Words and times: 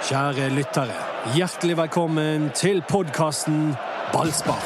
Kjære 0.00 0.46
lyttere, 0.56 0.94
hjertelig 1.36 1.74
velkommen 1.76 2.46
til 2.56 2.78
podkasten 2.88 3.74
Ballspar. 4.14 4.62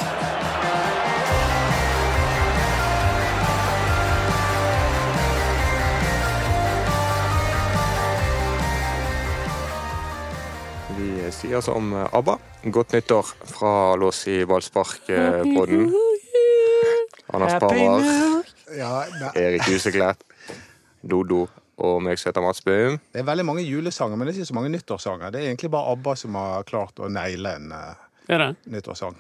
Vi 10.95 11.32
sier 11.35 11.64
som 11.66 11.91
ABBA. 11.98 12.39
Godt 12.71 12.95
nyttår 12.95 13.35
fra 13.57 13.75
Lås 13.98 14.23
i 14.30 14.45
ballspark-podden. 14.46 15.91
Anders 17.35 17.59
Parmar, 17.59 18.07
Ja, 18.79 19.03
Erik 19.35 19.66
Huseklepp, 19.66 20.23
Dodo 21.03 21.48
og 21.77 22.02
meg 22.04 22.20
som 22.20 22.30
heter 22.30 22.45
Mats 22.45 22.62
Bøhm. 22.64 22.98
det 23.12 23.22
er 23.22 23.27
veldig 23.27 23.46
mange 23.48 23.64
julesanger, 23.67 24.17
men 24.17 24.29
det 24.29 24.35
er 24.35 24.40
ikke 24.40 24.50
så 24.53 24.57
mange 24.58 24.72
nyttårssanger. 24.75 25.32
Det 25.35 25.40
er 25.40 25.49
egentlig 25.50 25.71
bare 25.75 25.94
ABBA 25.94 26.16
som 26.21 26.36
har 26.39 26.68
klart 26.68 27.00
å 27.03 27.11
naile 27.11 27.57
en 27.58 27.72
Er 27.75 28.44
nyttårssang. 28.71 29.16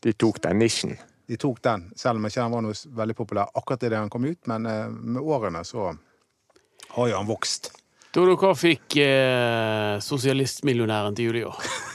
De 0.00 0.12
tok 0.12 0.40
den 0.44 0.60
nisjen. 0.60 0.96
De 1.30 1.36
tok 1.38 1.60
den, 1.62 1.90
selv 1.96 2.18
om 2.18 2.26
ikke 2.26 2.42
den 2.42 2.54
var 2.54 2.62
noe 2.64 2.76
veldig 3.00 3.14
populær 3.16 3.52
akkurat 3.54 3.84
idet 3.86 3.98
den 3.98 4.10
kom 4.10 4.24
ut, 4.26 4.40
men 4.50 4.66
uh, 4.66 4.88
med 4.90 5.22
årene 5.22 5.62
så 5.64 5.92
har 6.96 7.10
jo 7.10 7.16
han 7.16 7.28
vokst. 7.28 7.70
Dodo, 8.10 8.34
hva 8.34 8.50
fikk 8.58 8.96
eh, 8.98 10.00
sosialistmillionæren 10.02 11.14
til 11.14 11.28
jul 11.28 11.36
i 11.38 11.44
år? 11.46 11.60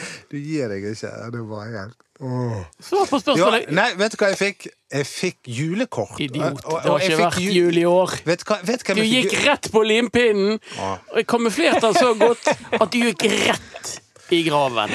Du 0.30 0.36
gir 0.38 0.68
deg 0.72 0.84
ikke. 0.92 1.10
Det 1.34 1.42
var 1.50 1.70
helt. 1.72 2.00
Svar 2.80 3.08
på 3.10 3.18
spørsmålet! 3.20 3.70
nei, 3.74 3.88
vet 3.98 4.12
du 4.14 4.16
hva 4.20 4.28
jeg 4.30 4.38
fikk? 4.38 4.66
Jeg 4.94 5.06
fikk 5.10 5.48
julekort. 5.50 6.20
Idiot. 6.22 6.60
Og- 6.64 6.74
og- 6.74 6.82
Det 6.82 6.90
har 6.92 6.98
ikke 7.08 7.18
vært 7.24 7.40
jul, 7.42 7.54
jul 7.58 7.78
i 7.80 7.84
år. 7.90 8.14
Vet 8.24 8.44
hva, 8.46 8.58
vet 8.64 8.84
hva 8.86 8.94
Du 8.94 9.02
fikk 9.02 9.32
gikk 9.32 9.46
rett 9.48 9.70
på 9.74 9.82
limpinnen, 9.84 10.60
Ah. 10.78 10.98
og 11.10 11.16
jeg 11.18 11.26
kamuflerte 11.26 11.80
den 11.82 11.94
så 11.98 12.14
godt 12.18 12.46
at 12.80 12.90
du 12.94 12.98
gikk 13.02 13.26
rett 13.48 13.98
i 14.30 14.42
graven. 14.46 14.94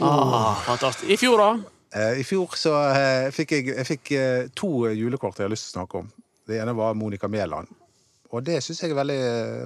Ah, 0.00 0.54
fantastisk. 0.66 1.10
I 1.10 1.16
fjor, 1.20 1.38
da? 1.38 1.50
Eh, 1.94 2.18
I 2.20 2.24
fjor 2.24 2.54
så 2.56 2.72
eh, 2.96 3.28
fikk 3.34 3.50
jeg, 3.58 3.66
jeg 3.76 3.86
fikk, 3.86 4.12
eh, 4.16 4.46
to 4.56 4.70
julekort 4.96 5.36
jeg 5.38 5.46
har 5.46 5.52
lyst 5.52 5.68
til 5.68 5.76
å 5.76 5.82
snakke 5.82 6.00
om. 6.02 6.10
Det 6.48 6.58
ene 6.62 6.74
var 6.74 6.94
Monica 6.98 7.28
Mæland. 7.30 7.68
Og 8.32 8.42
det 8.46 8.62
syns 8.64 8.80
jeg 8.80 8.90
er 8.94 8.96
veldig 8.96 9.18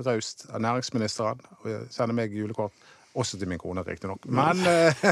raust 0.06 0.48
av 0.50 0.60
næringsministeren 0.60 1.38
å 1.64 1.76
sende 1.94 2.16
meg 2.18 2.34
julekort. 2.34 2.72
Også 3.16 3.38
til 3.40 3.48
min 3.48 3.60
kone, 3.60 3.84
riktignok. 3.86 4.26
Men 4.28 4.60
eh, 4.66 5.06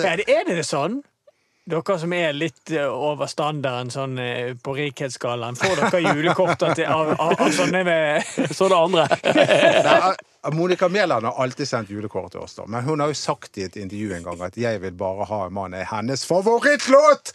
Er 0.00 0.16
det, 0.16 0.26
er 0.28 0.48
det 0.48 0.64
sånn? 0.64 1.02
Dere 1.66 1.96
som 1.98 2.12
er 2.14 2.30
litt 2.30 2.70
eh, 2.70 2.86
over 2.86 3.26
standarden 3.26 3.90
sånn 3.90 4.20
eh, 4.22 4.52
på 4.54 4.76
rikhetsskalaen, 4.76 5.58
får 5.58 5.80
dere 5.82 6.14
julekorter 6.14 6.76
til, 6.78 6.86
av, 6.86 7.10
av, 7.18 7.34
av 7.42 7.50
sånne 7.56 7.82
med 7.88 8.52
Så 8.54 8.68
det 8.70 8.78
andre. 8.78 9.06
Monica 10.54 10.86
Mæland 10.88 11.26
har 11.26 11.42
alltid 11.42 11.66
sendt 11.66 11.90
julekort 11.90 12.30
til 12.36 12.44
oss, 12.44 12.54
da. 12.54 12.68
Men 12.70 12.86
hun 12.86 13.02
har 13.02 13.10
jo 13.10 13.18
sagt 13.18 13.58
i 13.58 13.66
et 13.66 13.80
intervju 13.82 14.14
en 14.14 14.28
gang 14.28 14.46
at 14.46 14.56
'jeg 14.56 14.80
vil 14.84 14.94
bare 14.94 15.26
ha 15.26 15.40
en 15.46 15.58
mann' 15.58 15.74
er 15.74 15.90
hennes 15.90 16.22
favorittlåt! 16.26 17.34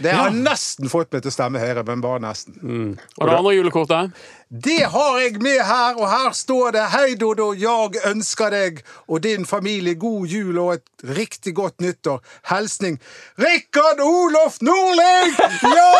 Det 0.00 0.12
har 0.12 0.30
nesten 0.34 0.88
fått 0.92 1.10
meg 1.12 1.22
til 1.24 1.32
å 1.32 1.34
stemme 1.34 1.60
Høyre, 1.60 1.82
men 1.88 2.02
bare 2.04 2.20
nesten. 2.22 2.98
Og 3.16 3.26
det 3.26 3.36
andre 3.36 3.54
julekortet? 3.56 4.20
Det 4.50 4.82
har 4.92 5.18
jeg 5.22 5.40
med 5.42 5.60
her, 5.62 5.98
og 5.98 6.08
her 6.10 6.32
står 6.36 6.74
det 6.76 6.84
Hei, 6.92 7.14
Dodo, 7.20 7.50
jeg 7.54 8.00
ønsker 8.10 8.50
deg 8.54 8.80
og 9.06 9.22
din 9.24 9.46
familie 9.46 9.94
god 10.00 10.26
jul 10.30 10.58
og 10.58 10.72
et 10.78 11.04
riktig 11.16 11.54
godt 11.58 11.80
nyttår. 11.84 12.18
Hilsning 12.50 12.98
Rikard 13.40 14.02
Olof 14.04 14.60
Nordling! 14.66 15.36
Ja! 15.64 15.92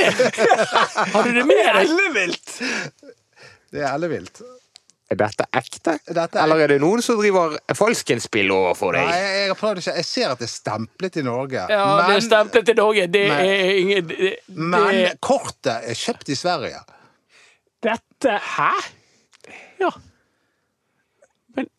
Har 1.14 1.22
du 1.28 1.32
det 1.36 1.46
med 1.46 1.62
deg? 1.64 1.84
Ellevilt! 1.86 2.56
Det 3.70 3.84
er 3.84 3.92
ellevilt. 3.94 4.42
Er 5.10 5.18
dette 5.18 5.44
ekte? 5.58 5.96
Dette 6.06 6.38
er- 6.38 6.44
Eller 6.44 6.60
er 6.64 6.68
det 6.68 6.80
noen 6.80 7.02
som 7.02 7.16
driver 7.18 7.56
falskenspill 7.74 8.50
overfor 8.54 8.92
Nei, 8.94 9.04
deg? 9.06 9.14
jeg, 9.16 9.50
ikke. 9.56 9.94
jeg 9.96 10.04
ser 10.06 10.30
at 10.30 10.38
det 10.38 10.46
er 10.46 10.52
stemplet 10.54 11.16
i 11.16 11.22
Norge. 11.26 11.64
Ja, 11.68 12.06
det 12.06 12.16
er 12.16 12.20
stemplet 12.28 12.68
i 12.68 12.74
Norge. 12.78 13.06
Det 13.10 13.28
Men- 13.28 13.40
er 13.46 13.74
ingen 13.80 14.06
det, 14.06 14.36
men 14.48 15.16
kortet 15.20 15.82
er 15.90 15.94
kjøpt 15.98 16.28
i 16.30 16.34
Sverige. 16.38 16.78
Dette 17.82 18.38
Hæ? 18.38 18.70
Ja. 19.80 19.90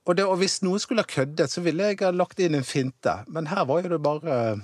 Og, 0.06 0.16
det, 0.18 0.26
og 0.28 0.36
hvis 0.42 0.60
noen 0.66 0.82
skulle 0.84 1.02
ha 1.06 1.08
køddet, 1.08 1.50
så 1.50 1.62
ville 1.64 1.84
jeg 1.94 2.02
ha 2.02 2.10
lagt 2.12 2.40
inn 2.44 2.56
en 2.58 2.64
finte. 2.68 3.14
Men 3.32 3.48
her 3.48 3.64
var 3.70 3.82
jo 3.86 3.90
det 3.94 4.02
bare 4.04 4.60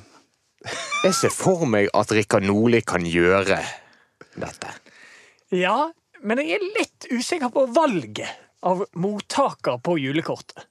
Jeg 1.03 1.13
ser 1.13 1.29
for 1.31 1.63
meg 1.69 1.87
at 1.95 2.11
Rikard 2.11 2.43
Nordli 2.43 2.81
kan 2.81 3.05
gjøre 3.07 3.61
dette. 4.35 4.73
Ja, 5.55 5.89
men 6.21 6.37
jeg 6.43 6.57
er 6.57 6.65
litt 6.81 7.07
usikker 7.13 7.49
på 7.53 7.67
valget 7.71 8.27
av 8.65 8.85
mottaker 8.95 9.77
på 9.83 9.97
julekortet. 10.01 10.65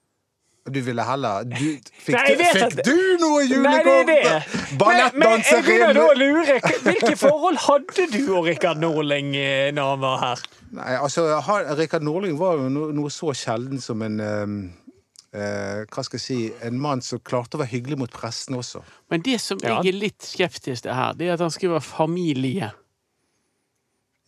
Du 0.67 0.81
ville 0.83 1.03
heller 1.07 1.45
du, 1.47 1.79
Fikk, 2.03 2.17
Nei, 2.17 2.33
du, 2.35 2.43
fikk 2.43 2.81
du 2.83 3.19
noe 3.23 3.45
julekort? 3.47 4.09
det. 4.09 4.33
Men, 4.81 5.13
men 5.15 5.45
jeg 5.47 5.63
begynner 5.63 6.01
å 6.03 6.15
lure. 6.19 6.57
Hvilke 6.83 7.13
forhold 7.21 7.61
hadde 7.69 8.09
du 8.11 8.33
og 8.35 8.49
Rikard 8.49 8.83
Norling 8.83 9.31
eh, 9.39 9.69
når 9.77 9.93
han 9.93 10.03
var 10.03 10.19
her? 10.25 10.43
Nei, 10.75 10.97
altså, 10.99 11.29
Rikard 11.79 12.03
Norling 12.03 12.35
var 12.41 12.59
jo 12.59 12.67
no, 12.73 12.89
noe 12.99 13.13
så 13.15 13.31
sjelden 13.37 13.79
som 13.83 14.03
en 14.07 14.19
um 14.27 14.59
Uh, 15.37 15.83
Hva 15.93 16.01
skal 16.07 16.17
jeg 16.17 16.23
si 16.23 16.37
En 16.65 16.79
mann 16.81 17.03
som 17.05 17.21
klarte 17.21 17.59
å 17.59 17.61
være 17.61 17.75
hyggelig 17.75 17.99
mot 18.01 18.13
pressen 18.15 18.57
også. 18.57 18.81
Men 19.13 19.21
det 19.27 19.35
som 19.43 19.59
Ja. 19.61 19.83
jeg 19.83 19.93
er 19.93 19.99
litt 19.99 20.25
skeptisk 20.25 20.87
til 20.87 20.95
her, 20.97 21.13
det 21.19 21.29
er 21.29 21.35
at 21.35 21.43
han 21.45 21.53
skriver 21.53 21.83
familie. 21.85 22.71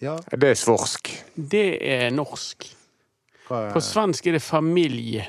Ja, 0.03 0.19
Det 0.31 0.51
er 0.51 0.59
svorsk. 0.59 1.09
Det 1.35 1.79
er 1.81 2.11
norsk. 2.11 2.67
Hva, 3.49 3.65
På 3.73 3.81
svensk 3.83 4.27
er 4.29 4.37
det 4.39 4.43
familie. 4.45 5.27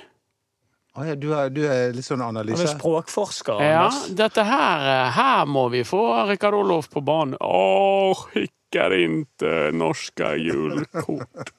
Å 1.00 1.06
ja, 1.06 1.14
du, 1.16 1.30
er, 1.38 1.50
du 1.54 1.62
er 1.70 1.94
litt 1.96 2.04
sånn 2.08 2.20
Han 2.24 2.36
er 2.36 2.42
analyse? 2.44 2.68
språkforsker. 2.74 3.62
Ja, 3.64 3.86
Anders. 3.88 4.10
dette 4.20 4.44
her 4.44 4.88
eh, 4.90 5.12
Her 5.16 5.46
må 5.48 5.68
vi 5.72 5.84
få 5.88 6.02
Rikard 6.28 6.58
Olof 6.58 6.90
på 6.92 7.04
banen. 7.06 7.38
Åh, 7.40 8.24
skickar 8.34 8.96
inte 8.98 9.70
norska 9.78 10.34
julkort. 10.36 11.54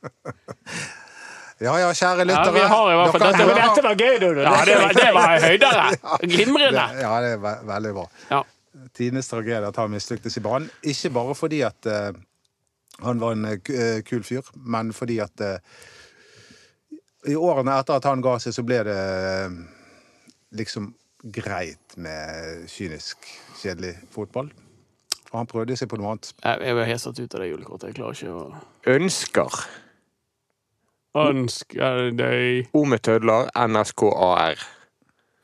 Ja 1.60 1.75
ja, 1.78 1.91
kjære 1.93 2.25
Ja, 2.25 2.25
lyttere. 2.25 2.53
vi 2.56 2.60
har 2.72 2.91
i 2.92 2.97
hvert 2.97 3.12
fall 3.12 3.21
Dere 3.21 3.32
dette- 3.32 3.48
hører- 3.50 3.69
dette 3.69 3.82
var 3.84 3.94
gøy, 4.00 4.19
du. 4.19 4.41
Ja, 4.41 4.65
det 4.65 4.77
var, 4.81 4.94
det 4.97 5.10
var 5.15 5.41
høydere. 5.44 5.84
Glimrende. 6.34 6.84
Ja, 7.03 7.10
det 7.21 7.32
er 7.34 7.42
ve 7.44 7.53
veldig 7.69 7.92
bra. 7.98 8.06
Ja. 8.31 8.42
Tines 8.97 9.28
tragedie 9.28 9.69
at 9.69 9.77
han 9.77 9.91
mislyktes 9.92 10.37
i 10.37 10.41
banen. 10.44 10.71
Ikke 10.88 11.10
bare 11.12 11.34
fordi 11.37 11.60
at 11.66 11.87
eh, 11.87 12.12
han 13.04 13.21
var 13.21 13.32
en 13.37 13.44
eh, 13.44 13.59
ku- 13.60 13.75
eh, 13.77 14.00
kul 14.09 14.22
fyr, 14.25 14.48
men 14.56 14.92
fordi 14.97 15.19
at 15.21 15.41
eh, 15.44 15.59
i 17.29 17.35
årene 17.37 17.75
etter 17.81 17.99
at 18.01 18.07
han 18.09 18.23
ga 18.25 18.39
seg, 18.41 18.55
så 18.57 18.63
ble 18.65 18.79
det 18.87 18.97
eh, 18.97 19.59
liksom 20.57 20.93
greit 21.37 21.97
med 22.01 22.65
kynisk, 22.73 23.27
kjedelig 23.61 23.95
fotball. 24.15 24.49
Og 25.31 25.37
han 25.39 25.47
prøvde 25.51 25.77
seg 25.77 25.91
på 25.93 25.99
noe 26.01 26.15
annet. 26.15 26.33
Jeg 26.43 26.63
jeg 26.67 26.77
var 26.79 26.89
helt 26.89 27.03
satt 27.05 27.21
ut 27.21 27.35
av 27.37 27.41
det 27.45 27.51
julekortet. 27.53 27.89
Jeg 27.91 27.99
klarer 28.01 28.17
ikke 28.17 28.33
å 28.35 28.95
Ønsker. 28.97 29.59
Ønsker 31.21 32.11
deg 32.19 32.69
Ome 32.79 32.99
tødler. 33.03 33.51
NSKAR. 33.55 34.59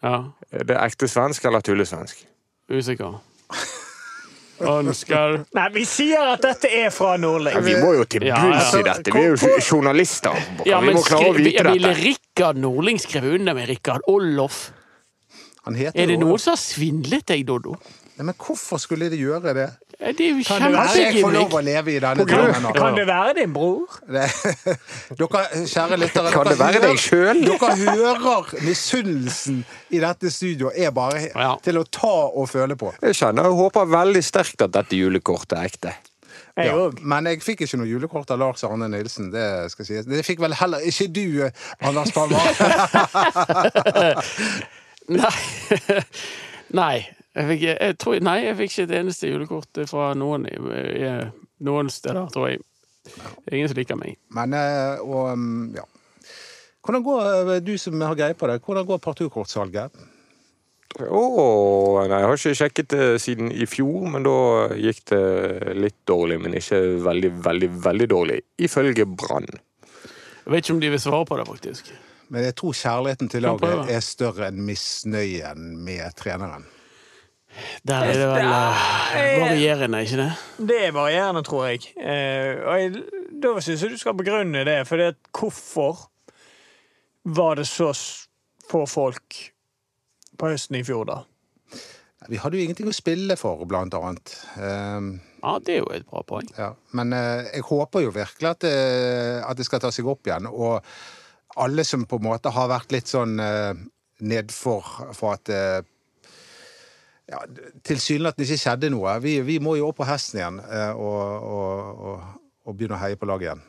Ja, 0.03 0.17
Er 0.53 0.65
det 0.69 0.77
ekte 0.79 1.09
svensk 1.11 1.45
eller 1.49 1.61
tullesvensk? 1.65 2.25
usikker. 2.71 3.21
Ønsker 4.61 5.45
Nei, 5.55 5.67
vi 5.75 5.83
sier 5.85 6.33
at 6.33 6.41
dette 6.43 6.69
er 6.73 6.91
fra 6.95 7.13
Ja, 7.15 7.21
Nordling. 7.21 7.59
vi 7.65 7.75
må 7.77 7.91
jo 7.99 8.05
til 8.05 8.25
Ja, 8.25 8.37
bunns 8.41 8.73
i 8.75 8.83
dette. 8.83 9.13
Vi 9.13 9.21
er 9.21 9.35
jo 9.35 9.37
jo- 9.37 9.61
journalister. 9.61 10.33
ja, 10.65 10.81
vi 10.81 10.95
må 10.95 11.03
klare 11.05 11.29
å 11.29 11.35
vite 11.37 11.63
dette. 11.63 11.73
ville. 11.75 11.95
Rikard 11.95 12.57
Nordling 12.57 12.99
skrevet 12.99 13.35
under 13.41 13.55
med 13.55 13.69
Rikard 13.69 14.01
Olof. 14.09 14.71
Han 15.67 15.75
heter 15.75 16.01
Er 16.01 16.07
det 16.07 16.19
noen 16.21 16.39
som 16.39 16.53
har 16.53 16.57
svindlet 16.63 17.27
deg, 17.27 17.45
Doddo? 17.47 17.75
Nei, 18.17 18.25
men 18.25 18.35
hvorfor 18.35 18.79
skulle 18.81 19.11
de 19.11 19.19
gjøre 19.19 19.53
det? 19.53 19.71
Det 19.99 20.21
er 20.21 20.29
jo 20.29 20.43
Kan 20.45 20.61
det 20.61 20.73
være- 20.77 20.97
jeg 21.01 21.23
får 21.25 21.33
lov 21.33 21.51
å 21.57 21.61
leve 21.65 21.93
i 21.95 21.99
denne 22.05 22.25
drømmen 22.29 22.63
nå. 22.63 22.73
kan 22.77 22.95
det 22.99 23.07
være 23.09 23.35
din 23.39 23.53
bror? 23.53 23.87
Det, 24.07 24.27
dere, 25.19 25.45
kjære 25.73 25.97
lyttere, 26.03 26.33
Kan 26.35 26.45
det 26.51 26.59
være 26.61 26.81
deg 26.85 26.99
sjøl? 27.01 27.41
Dere 27.47 27.71
hører 27.81 28.51
misunnelsen 28.67 29.63
i 29.91 29.99
dette 30.05 30.31
studioet 30.31 30.77
er 30.77 30.91
bare 30.93 31.31
Ja. 31.35 31.55
til 31.65 31.79
å 31.81 31.85
ta 31.89 32.13
og 32.29 32.49
føle 32.53 32.77
på. 32.77 32.93
Jeg 33.03 33.15
kjenner 33.17 33.49
og 33.49 33.57
håper 33.57 33.89
veldig 33.89 34.23
sterkt 34.23 34.61
at 34.69 34.73
dette 34.77 34.97
julekortet 35.01 35.57
er 35.59 35.65
ekte. 35.71 35.95
Jeg 36.57 36.67
Ja. 36.73 36.91
Men 37.01 37.25
jeg 37.27 37.41
fikk 37.45 37.61
ikke 37.67 37.77
noe 37.81 37.87
julekort 37.89 38.31
av 38.31 38.39
Lars 38.39 38.65
Arne 38.65 38.89
Nilsen. 38.89 39.31
Det 39.33 39.71
skal 39.73 39.85
sies. 39.85 40.05
Det 40.09 40.25
fikk 40.25 40.41
vel 40.41 40.53
heller 40.57 40.79
ikke 40.85 41.09
du, 41.13 41.51
Anders 41.81 42.13
Palmer. 42.13 42.41
Nei. 45.09 45.37
Nei. 46.81 47.07
Jeg 47.37 47.49
fikk, 47.51 47.65
jeg 47.69 47.97
tror, 48.01 48.21
nei, 48.25 48.39
jeg 48.47 48.57
fikk 48.57 48.71
ikke 48.73 48.85
et 48.89 48.95
eneste 49.03 49.29
julekort 49.29 49.81
fra 49.91 50.15
noen, 50.17 50.47
i- 50.49 51.05
i- 51.05 51.31
noen 51.69 51.91
steder, 51.93 52.31
tror 52.33 52.49
jeg. 52.49 52.63
Ingen 53.53 53.69
som 53.69 53.77
liker 53.77 53.97
meg. 54.01 54.17
Men, 54.31 54.55
eh, 54.57 54.99
og, 55.05 55.33
um, 55.35 55.75
ja. 55.77 55.83
Hvordan 56.87 57.05
går, 57.05 57.55
eh, 57.57 57.61
du 57.61 57.77
som 57.79 58.01
har 58.01 58.15
greie 58.15 58.35
på 58.35 58.47
det, 58.49 58.63
hvordan 58.65 58.87
går 58.87 58.99
parturkortsalget? 59.05 59.91
Oh, 61.11 62.01
nei, 62.09 62.21
jeg 62.23 62.25
har 62.27 62.37
ikke 62.39 62.57
sjekket 62.57 62.89
det 62.95 63.07
siden 63.21 63.51
i 63.53 63.67
fjor, 63.69 64.07
men 64.09 64.23
da 64.25 64.69
gikk 64.81 65.03
det 65.11 65.77
litt 65.77 65.99
dårlig. 66.09 66.39
Men 66.41 66.55
ikke 66.57 66.81
veldig, 67.05 67.31
veldig, 67.45 67.69
veldig 67.85 68.09
dårlig. 68.09 68.39
Ifølge 68.65 69.05
Brann. 69.05 69.47
Jeg 70.47 70.55
vet 70.55 70.65
ikke 70.65 70.75
om 70.77 70.81
de 70.81 70.91
vil 70.95 71.03
svare 71.03 71.27
på 71.29 71.37
det, 71.37 71.47
faktisk. 71.51 71.91
Men 72.31 72.45
jeg 72.49 72.55
tror 72.59 72.73
kjærligheten 72.73 73.29
til 73.31 73.43
laget 73.45 73.91
er 73.93 74.01
større 74.01 74.49
enn 74.49 74.65
misnøyen 74.67 75.77
med 75.85 76.15
treneren. 76.17 76.65
Der 77.87 78.09
er 78.11 78.19
det 78.19 78.27
vel 78.31 78.51
eh, 78.51 79.37
varierende, 79.43 80.03
ikke 80.05 80.19
det? 80.21 80.31
Det 80.69 80.79
er 80.89 80.93
varierende, 80.97 81.43
tror 81.47 81.67
jeg. 81.71 81.89
Eh, 81.97 82.61
og 82.63 82.81
jeg, 82.81 83.05
da 83.43 83.55
syns 83.65 83.85
jeg 83.85 83.95
du 83.95 84.01
skal 84.01 84.17
begrunne 84.19 84.65
det. 84.69 84.81
For 84.89 85.01
det, 85.01 85.15
hvorfor 85.37 86.07
var 87.27 87.59
det 87.61 87.67
så 87.71 87.93
få 88.71 88.85
folk 88.91 89.41
på 90.37 90.53
høsten 90.53 90.79
i 90.81 90.85
fjor, 90.87 91.07
da? 91.09 91.23
Vi 92.27 92.41
hadde 92.43 92.59
jo 92.59 92.65
ingenting 92.67 92.89
å 92.91 92.97
spille 92.97 93.37
for, 93.39 93.63
blant 93.69 93.95
annet. 93.95 94.33
Um, 94.59 95.17
Ja, 95.43 95.59
det 95.63 95.77
er 95.77 95.85
jo 95.85 95.91
et 95.95 96.07
bra 96.11 96.25
poeng. 96.27 96.49
ja. 96.59 96.73
Men 96.97 97.13
uh, 97.15 97.47
jeg 97.53 97.63
håper 97.69 98.03
jo 98.03 98.15
virkelig 98.15 98.51
at 98.51 98.65
det, 98.65 98.79
at 99.47 99.59
det 99.59 99.67
skal 99.69 99.83
ta 99.85 99.93
seg 99.95 100.09
opp 100.11 100.27
igjen. 100.27 100.49
Og 100.51 100.81
alle 101.63 101.85
som 101.87 102.03
på 102.09 102.19
en 102.19 102.27
måte 102.27 102.51
har 102.51 102.73
vært 102.73 102.91
litt 102.97 103.13
sånn 103.13 103.39
uh, 103.39 103.77
nedfor 104.27 105.13
for 105.15 105.37
at 105.37 105.53
ja, 107.31 107.41
tilsynelatende 107.87 108.47
ikke 108.47 108.63
skjedde 108.63 108.91
noe. 108.95 109.17
Vi, 109.25 109.39
vi 109.47 109.59
må 109.63 109.77
jo 109.79 109.91
opp 109.91 109.99
på 110.03 110.07
hesten 110.09 110.41
igjen 110.41 110.61
eh, 110.63 110.93
og, 110.93 111.49
og, 111.57 112.05
og, 112.11 112.37
og 112.67 112.79
begynne 112.79 112.99
å 112.99 113.03
heie 113.03 113.19
på 113.19 113.29
laget 113.29 113.51
igjen. 113.51 113.65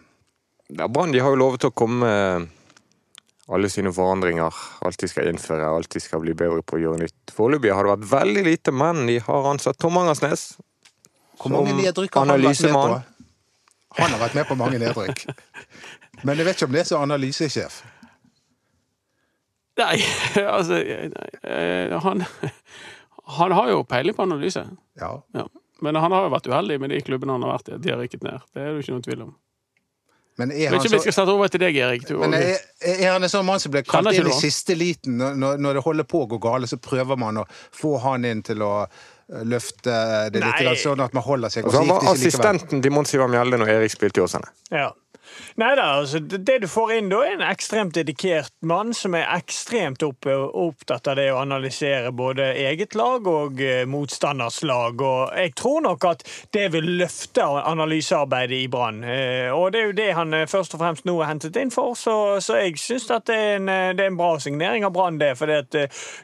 Ja, 0.78 0.88
Brann 0.92 1.16
har 1.16 1.32
jo 1.32 1.40
lovet 1.40 1.66
å 1.70 1.72
komme 1.72 2.04
med 2.04 2.48
alle 3.48 3.70
sine 3.72 3.94
forandringer. 3.96 4.56
Alt 4.86 5.00
de 5.00 5.08
skal 5.08 5.30
innføre, 5.32 5.68
alt 5.68 5.90
de 5.94 6.02
skal 6.04 6.22
bli 6.24 6.36
bedre 6.38 6.64
på 6.68 6.78
å 6.78 6.82
gjøre 6.82 7.06
nytt. 7.06 7.34
Foreløpig 7.34 7.72
har 7.72 7.88
det 7.88 7.94
vært 7.94 8.10
veldig 8.12 8.44
lite, 8.50 8.74
menn 8.76 9.06
de 9.08 9.20
har 9.24 9.52
ansatt 9.52 9.80
Tom 9.80 10.00
Angersnes. 10.02 10.50
Hvor 11.38 11.54
mange 11.54 11.72
Som 11.72 11.80
nedrykk 11.86 12.18
har 12.18 12.26
han 12.26 12.34
vært 12.34 12.44
med 12.44 12.74
på? 12.74 12.82
analysemann. 12.82 13.14
Han 13.98 14.12
har 14.14 14.20
vært 14.26 14.36
med 14.36 14.50
på 14.50 14.58
mange 14.60 14.82
nedrykk. 14.82 15.24
Men 16.26 16.38
jeg 16.38 16.50
vet 16.50 16.60
ikke 16.60 16.68
om 16.68 16.76
det 16.76 16.84
er 16.84 16.90
så 16.90 17.00
analysesjef. 17.06 17.80
Nei, 19.78 19.96
altså 20.58 20.82
nei, 20.82 21.32
eh, 21.46 21.94
han, 22.04 22.24
han 23.28 23.52
har 23.52 23.70
jo 23.74 23.82
peiling 23.84 24.16
på 24.16 24.24
analyse. 24.24 24.64
Ja. 25.00 25.12
Ja. 25.36 25.48
Men 25.82 26.00
han 26.00 26.12
har 26.12 26.26
jo 26.26 26.32
vært 26.34 26.48
uheldig 26.50 26.80
med 26.82 26.94
de 26.94 27.02
klubbene 27.06 27.36
han 27.36 27.44
har 27.46 27.58
vært 27.58 27.74
i. 27.74 27.82
De 27.84 27.92
har 27.94 28.00
rykket 28.02 28.24
ned. 28.26 28.46
Det 28.54 28.64
er 28.64 28.72
det 28.72 28.78
jo 28.80 28.86
ikke 28.86 28.96
noen 28.96 29.06
tvil 29.06 29.28
om. 29.28 29.36
Men 30.38 30.52
er 30.54 30.70
han 30.70 30.84
vet 30.84 30.94
ikke 30.94 31.14
så 31.14 31.24
deg, 31.58 31.78
Erik. 31.82 32.04
Du, 32.06 32.18
Men 32.22 32.36
er, 32.38 32.60
er 32.86 33.08
han 33.10 33.26
en 33.26 33.32
sånn 33.32 33.46
mann 33.46 33.62
som 33.62 33.74
ble 33.74 33.82
kalt 33.88 34.12
inn 34.14 34.30
i 34.30 34.36
siste 34.38 34.76
liten? 34.78 35.18
Når, 35.18 35.58
når 35.58 35.80
det 35.80 35.82
holder 35.86 36.06
på 36.06 36.22
å 36.26 36.28
gå 36.30 36.38
gale, 36.42 36.70
så 36.70 36.78
prøver 36.78 37.18
man 37.18 37.42
å 37.42 37.46
få 37.50 37.96
han 38.04 38.26
inn 38.30 38.44
til 38.46 38.62
å 38.62 38.72
eh, 38.86 39.42
løfte 39.50 39.96
det 40.34 40.44
litt, 40.46 40.78
sånn 40.84 41.02
at 41.02 41.18
man 41.18 41.26
holder 41.26 41.54
seg. 41.54 41.66
Altså, 41.66 41.82
han 41.82 41.90
var 41.90 42.06
assistenten 42.14 42.86
til 42.86 42.94
Monsiva 42.94 43.26
Mjelde 43.34 43.58
når 43.58 43.74
Erik 43.80 43.96
spilte 43.96 44.22
i 44.22 44.28
Åsane. 44.28 44.54
Ja. 44.70 44.92
Nei 45.58 45.72
da, 45.76 45.86
altså, 46.00 46.20
det 46.20 46.60
du 46.62 46.68
får 46.70 46.94
inn 46.98 47.10
da, 47.12 47.24
er 47.26 47.38
en 47.38 47.46
ekstremt 47.48 47.96
dedikert 47.98 48.54
mann 48.68 48.94
som 48.98 49.16
er 49.18 49.28
ekstremt 49.38 50.04
opp, 50.06 50.28
opptatt 50.28 51.10
av 51.10 51.18
det 51.20 51.28
å 51.34 51.40
analysere 51.42 52.12
både 52.16 52.52
eget 52.68 52.96
lag 52.98 53.28
og 53.28 53.62
eh, 53.64 53.84
motstanders 53.90 54.62
lag. 54.68 55.02
Og 55.02 55.34
jeg 55.38 55.54
tror 55.58 55.84
nok 55.88 56.08
at 56.12 56.26
det 56.56 56.68
vil 56.76 56.90
løfte 57.02 57.46
analysearbeidet 57.46 58.62
i 58.62 58.70
Brann. 58.72 59.04
Eh, 59.04 59.50
og 59.54 59.72
det 59.74 59.82
er 59.82 59.90
jo 59.90 59.98
det 59.98 60.10
han 60.20 60.38
eh, 60.38 60.48
først 60.50 60.78
og 60.78 60.84
fremst 60.84 61.08
nå 61.10 61.18
er 61.22 61.32
hentet 61.32 61.60
inn 61.62 61.74
for, 61.74 61.98
så, 62.00 62.38
så 62.44 62.62
jeg 62.62 62.78
syns 62.82 63.10
at 63.14 63.28
det 63.30 63.38
er, 63.38 63.54
en, 63.58 63.72
det 63.98 64.04
er 64.04 64.12
en 64.12 64.20
bra 64.20 64.34
signering 64.42 64.86
av 64.88 64.96
Brann, 64.96 65.22
det. 65.22 65.34
For 65.40 65.50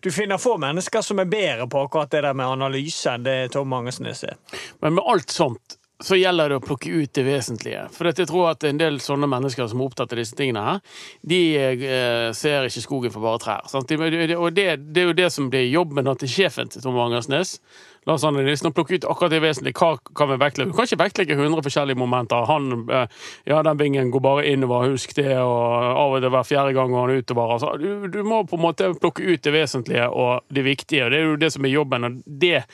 du 0.03 0.11
finner 0.13 0.41
få 0.41 0.57
mennesker 0.61 1.01
som 1.05 1.21
er 1.21 1.31
bedre 1.31 1.69
på 1.69 1.87
akkurat 1.87 2.11
det 2.13 2.23
der 2.25 2.37
med 2.37 2.57
analyse 2.57 3.13
enn 3.13 3.25
det 3.25 3.37
Tom 3.53 3.71
Mangesnes. 3.73 4.23
er. 4.23 4.37
Men 4.81 4.99
med 4.99 5.09
alt 5.09 5.33
sånt 5.33 5.79
så 6.01 6.17
gjelder 6.17 6.49
det 6.49 6.57
å 6.57 6.63
plukke 6.63 6.89
ut 6.89 7.13
det 7.15 7.23
vesentlige. 7.27 7.85
For 7.93 8.09
jeg 8.09 8.27
tror 8.27 8.49
at 8.51 8.65
en 8.67 8.79
del 8.79 8.99
sånne 9.03 9.29
mennesker 9.29 9.69
som 9.69 9.79
er 9.79 9.87
opptatt 9.87 10.13
av 10.15 10.19
disse 10.19 10.35
tingene 10.35 10.63
her, 10.65 10.81
de 11.21 11.39
eh, 11.59 12.29
ser 12.35 12.67
ikke 12.67 12.83
skogen 12.83 13.13
for 13.13 13.23
bare 13.23 13.41
trær. 13.43 13.67
Sant? 13.71 13.91
Og 13.93 14.49
det, 14.55 14.67
det 14.83 15.03
er 15.03 15.09
jo 15.11 15.17
det 15.17 15.29
som 15.33 15.47
blir 15.53 15.69
jobben 15.69 16.09
til 16.19 16.31
sjefen 16.31 16.71
til 16.73 16.83
Tom 16.83 16.99
Angersnes. 16.99 17.59
La 18.03 18.17
oss 18.17 18.25
Nilsen, 18.25 18.67
og 18.67 18.75
plukke 18.75 18.97
ut 18.97 19.05
akkurat 19.07 19.31
det 19.31 19.39
vesentlige. 19.45 19.77
Hva 19.79 20.15
kan 20.17 20.33
vi 20.33 20.39
vektlegge? 20.41 20.73
Du 20.73 20.75
kan 20.75 20.89
ikke 20.89 20.99
vektlegge 21.05 21.37
100 21.37 21.63
forskjellige 21.63 21.99
momenter. 22.01 22.49
Han, 22.49 22.83
eh, 22.91 23.23
ja, 23.47 23.61
den 23.63 23.79
vingen 23.79 24.11
går 24.11 24.25
bare 24.25 24.45
innover, 24.49 24.89
husk 24.91 25.15
det, 25.15 25.29
og 25.39 25.93
av 25.93 26.17
og 26.17 26.19
til 26.19 26.35
hver 26.35 26.49
fjerde 26.49 26.75
gang 26.75 26.91
går 26.91 27.07
han 27.07 27.23
utover. 27.23 27.55
Altså, 27.55 27.71
du, 27.79 28.09
du 28.11 28.19
må 28.27 28.43
på 28.43 28.59
en 28.59 28.65
måte 28.65 28.91
plukke 28.99 29.23
ut 29.23 29.45
det 29.45 29.55
vesentlige 29.55 30.09
og 30.09 30.43
det 30.51 30.67
viktige, 30.67 31.05
og 31.05 31.13
det 31.13 31.21
er 31.21 31.27
jo 31.29 31.41
det 31.45 31.53
som 31.55 31.65
er 31.69 31.77
jobben. 31.77 32.09
og 32.09 32.21
det 32.25 32.65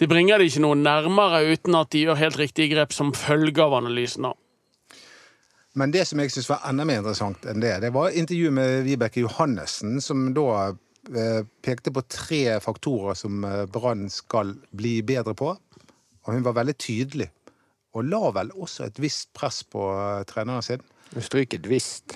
det 0.00 0.08
bringer 0.10 0.38
det 0.38 0.48
ikke 0.50 0.62
noe 0.64 0.78
nærmere 0.78 1.44
uten 1.52 1.76
at 1.78 1.90
de 1.94 2.06
gjør 2.06 2.18
helt 2.18 2.38
riktige 2.40 2.72
grep 2.74 2.94
som 2.96 3.12
følge 3.14 3.62
av 3.62 3.76
analysen. 3.78 4.26
Men 5.74 5.90
det 5.94 6.04
som 6.06 6.20
jeg 6.22 6.30
syns 6.30 6.48
var 6.50 6.64
enda 6.68 6.86
mer 6.86 7.00
interessant 7.02 7.46
enn 7.50 7.62
det, 7.62 7.76
det 7.82 7.90
var 7.94 8.14
intervjuet 8.14 8.54
med 8.54 8.82
Vibeke 8.86 9.24
Johannessen, 9.24 9.96
som 10.02 10.28
da 10.34 10.48
eh, 10.70 11.40
pekte 11.66 11.90
på 11.94 12.02
tre 12.10 12.60
faktorer 12.62 13.18
som 13.18 13.42
eh, 13.46 13.64
Brann 13.70 14.06
skal 14.10 14.54
bli 14.70 15.00
bedre 15.06 15.34
på. 15.38 15.54
Og 16.24 16.30
hun 16.32 16.46
var 16.46 16.54
veldig 16.56 16.76
tydelig, 16.80 17.26
og 17.94 18.06
la 18.08 18.30
vel 18.38 18.52
også 18.54 18.86
et 18.86 19.00
visst 19.02 19.32
press 19.36 19.64
på 19.66 19.88
eh, 19.94 20.22
treneren 20.30 20.62
sin. 20.64 20.84
Hun 21.14 21.26
stryker 21.26 21.58
et 21.58 21.68
visst. 21.70 22.14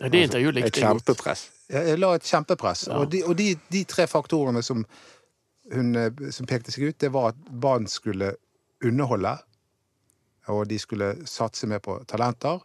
Ja, 0.00 0.08
Det 0.12 0.24
intervjuet 0.26 0.56
Et 0.56 0.62
likte 0.64 0.80
jeg 0.80 0.88
godt. 0.88 1.04
kjempepress. 1.04 1.44
Jeg 1.72 1.98
la 2.00 2.14
et 2.16 2.26
kjempepress. 2.28 2.86
Ja. 2.88 2.96
Og, 3.00 3.10
de, 3.12 3.22
og 3.24 3.36
de, 3.38 3.50
de 3.72 3.84
tre 3.88 4.04
faktorene 4.08 4.60
som, 4.64 4.82
hun, 5.72 5.96
eh, 5.96 6.30
som 6.30 6.46
pekte 6.46 6.72
seg 6.74 6.90
ut, 6.90 6.98
det 7.02 7.12
var 7.14 7.32
at 7.32 7.40
barn 7.50 7.86
skulle 7.90 8.34
underholde, 8.84 9.36
og 10.52 10.66
de 10.70 10.78
skulle 10.78 11.14
satse 11.26 11.66
mer 11.66 11.80
på 11.82 11.98
talenter, 12.08 12.60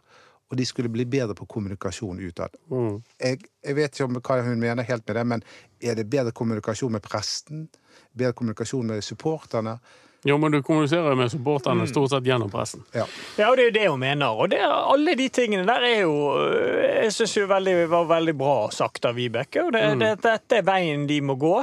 og 0.52 0.58
de 0.58 0.66
skulle 0.68 0.92
bli 0.92 1.06
bedre 1.08 1.34
på 1.34 1.46
kommunikasjon 1.48 2.20
utad. 2.20 2.54
Mm. 2.70 3.00
Jeg, 3.18 3.38
jeg 3.64 3.76
vet 3.78 3.94
ikke 3.94 4.04
om 4.04 4.18
hva 4.20 4.40
hun 4.44 4.60
mener 4.60 4.84
helt 4.84 5.06
med 5.08 5.16
det, 5.16 5.26
men 5.26 5.44
er 5.80 5.96
det 5.96 6.10
bedre 6.12 6.34
kommunikasjon 6.36 6.92
med 6.92 7.04
presten? 7.04 7.64
Bedre 8.12 8.36
kommunikasjon 8.36 8.92
med 8.92 9.04
supporterne? 9.04 9.78
Jo, 10.24 10.36
men 10.38 10.52
du 10.54 10.62
kommuniserer 10.62 11.08
jo 11.10 11.18
med 11.18 11.30
supporterne 11.32 11.86
stort 11.90 12.12
sett 12.12 12.26
gjennom 12.26 12.50
pressen. 12.50 12.84
Ja. 12.94 13.08
Ja, 13.40 13.48
og 13.50 13.56
det 13.58 13.64
er 13.64 13.70
jo 13.70 13.74
det 13.74 13.86
hun 13.88 14.00
mener. 14.04 14.38
Og 14.38 14.52
det, 14.52 14.60
alle 14.62 15.16
de 15.18 15.26
tingene 15.34 15.66
der 15.66 15.82
er 15.82 16.00
jo 16.04 16.14
øh, 16.38 16.82
Jeg 17.02 17.12
syns 17.16 17.36
jo 17.36 17.46
veldig, 17.50 17.74
var 17.90 18.06
veldig 18.10 18.34
bra 18.38 18.56
sagt 18.70 19.08
av 19.08 19.18
Vibeke. 19.18 19.64
Og 19.66 19.72
det, 19.74 19.82
det, 19.98 20.12
dette 20.22 20.60
er 20.60 20.66
veien 20.66 21.08
de 21.10 21.18
må 21.26 21.34
gå. 21.40 21.56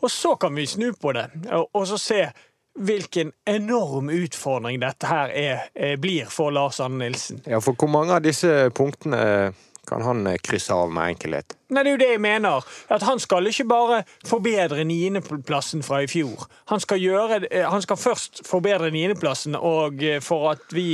Og 0.00 0.10
så 0.12 0.34
kan 0.40 0.56
vi 0.56 0.64
snu 0.66 0.92
på 0.96 1.12
det, 1.12 1.26
og, 1.52 1.68
og 1.74 1.88
så 1.90 1.98
se 2.00 2.22
hvilken 2.78 3.32
enorm 3.50 4.08
utfordring 4.14 4.78
dette 4.80 5.08
her 5.10 5.32
er, 5.34 5.64
eh, 5.74 5.96
blir 5.98 6.28
for 6.30 6.54
Lars 6.54 6.80
Anne 6.80 7.02
Nilsen. 7.02 7.42
Ja, 7.46 7.58
for 7.60 7.74
hvor 7.74 7.90
mange 7.90 8.14
av 8.14 8.22
disse 8.22 8.70
punktene 8.70 9.52
kan 9.88 10.02
han 10.02 10.26
eh, 10.26 10.36
krysse 10.44 10.74
av 10.74 10.92
med 10.92 11.14
enkelhet? 11.14 11.54
Nei, 11.68 11.82
det 11.82 11.90
er 11.90 11.94
jo 11.94 12.00
det 12.00 12.08
jeg 12.14 12.20
mener. 12.24 12.64
At 12.92 13.04
han 13.04 13.20
skal 13.20 13.48
ikke 13.50 13.66
bare 13.68 14.00
forbedre 14.26 14.84
niendeplassen 14.88 15.82
fra 15.84 16.00
i 16.04 16.08
fjor. 16.08 16.46
Han 16.72 16.80
skal, 16.80 17.00
gjøre, 17.02 17.40
eh, 17.50 17.66
han 17.68 17.84
skal 17.84 18.00
først 18.00 18.42
forbedre 18.48 18.90
niendeplassen, 18.94 19.56
og 19.56 20.02
eh, 20.04 20.20
for 20.24 20.50
at 20.54 20.76
vi 20.76 20.88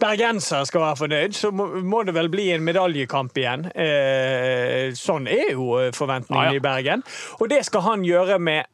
bergensere 0.00 0.66
skal 0.66 0.86
være 0.86 1.00
fornøyd, 1.04 1.38
så 1.38 1.50
må, 1.54 2.02
det 2.02 2.14
vel 2.16 2.30
bli 2.32 2.50
en 2.54 2.66
medaljekamp 2.66 3.38
igjen. 3.38 3.68
Eh, 3.74 4.94
sånn 4.98 5.28
er 5.30 5.54
jo 5.54 5.70
forventningene 5.94 6.48
ah, 6.48 6.54
ja. 6.54 6.62
i 6.62 6.64
Bergen. 6.64 7.04
Og 7.40 7.50
det 7.52 7.62
skal 7.68 7.86
han 7.86 8.06
gjøre 8.06 8.40
med 8.42 8.70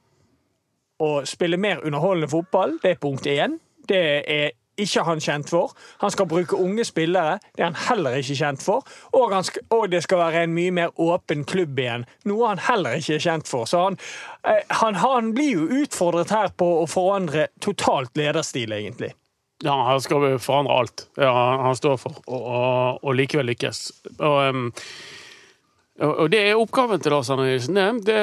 å 1.01 1.13
spille 1.29 1.61
mer 1.61 1.85
underholdende 1.85 2.29
fotball. 2.31 2.77
Det 2.83 2.95
er 2.95 3.01
punkt 3.01 3.29
én. 3.29 3.57
Det 3.89 4.01
er 4.21 4.51
ikke 4.85 5.05
han 5.07 5.23
kjent 5.23 5.53
for. 5.53 5.75
Han 6.03 6.13
skal 6.15 6.29
bruke 6.31 6.59
unge 6.59 6.85
spillere. 6.89 7.39
Det 7.57 7.65
er 7.65 7.71
han 7.71 7.79
heller 7.89 8.19
ikke 8.21 8.39
kjent 8.39 8.65
for. 8.65 8.87
Og, 9.17 9.35
skal, 9.45 9.67
og 9.77 9.87
det 9.93 10.03
skal 10.07 10.23
være 10.23 10.45
en 10.45 10.57
mye 10.57 10.75
mer 10.75 10.93
åpen 11.01 11.45
klubb 11.49 11.79
igjen, 11.79 12.07
noe 12.29 12.53
han 12.53 12.65
heller 12.71 12.99
ikke 12.99 13.19
er 13.19 13.25
kjent 13.27 13.51
for. 13.51 13.69
Så 13.71 13.85
han, 13.87 14.01
eh, 14.49 14.63
han, 14.83 14.99
han 15.01 15.33
blir 15.37 15.55
jo 15.59 15.83
utfordret 15.83 16.35
her 16.35 16.53
på 16.57 16.69
å 16.83 16.87
forandre 16.91 17.49
totalt 17.65 18.17
lederstil, 18.19 18.73
egentlig. 18.77 19.15
Ja, 19.65 19.77
han 19.91 20.01
skal 20.01 20.39
forandre 20.41 20.73
alt 20.73 21.03
ja, 21.21 21.33
han 21.61 21.77
står 21.77 21.99
for, 22.01 22.23
og, 22.25 22.41
og, 22.41 23.03
og 23.05 23.17
likevel 23.19 23.51
lykkes. 23.53 23.83
Og, 24.17 24.39
um, 24.49 24.71
og 26.01 26.31
det 26.33 26.41
er 26.49 26.57
oppgaven 26.57 27.03
til 27.03 27.13
Lars 27.13 27.29
Arne 27.33 27.45
Nilsen. 27.45 27.77
Det, 27.77 28.07
det, 28.09 28.17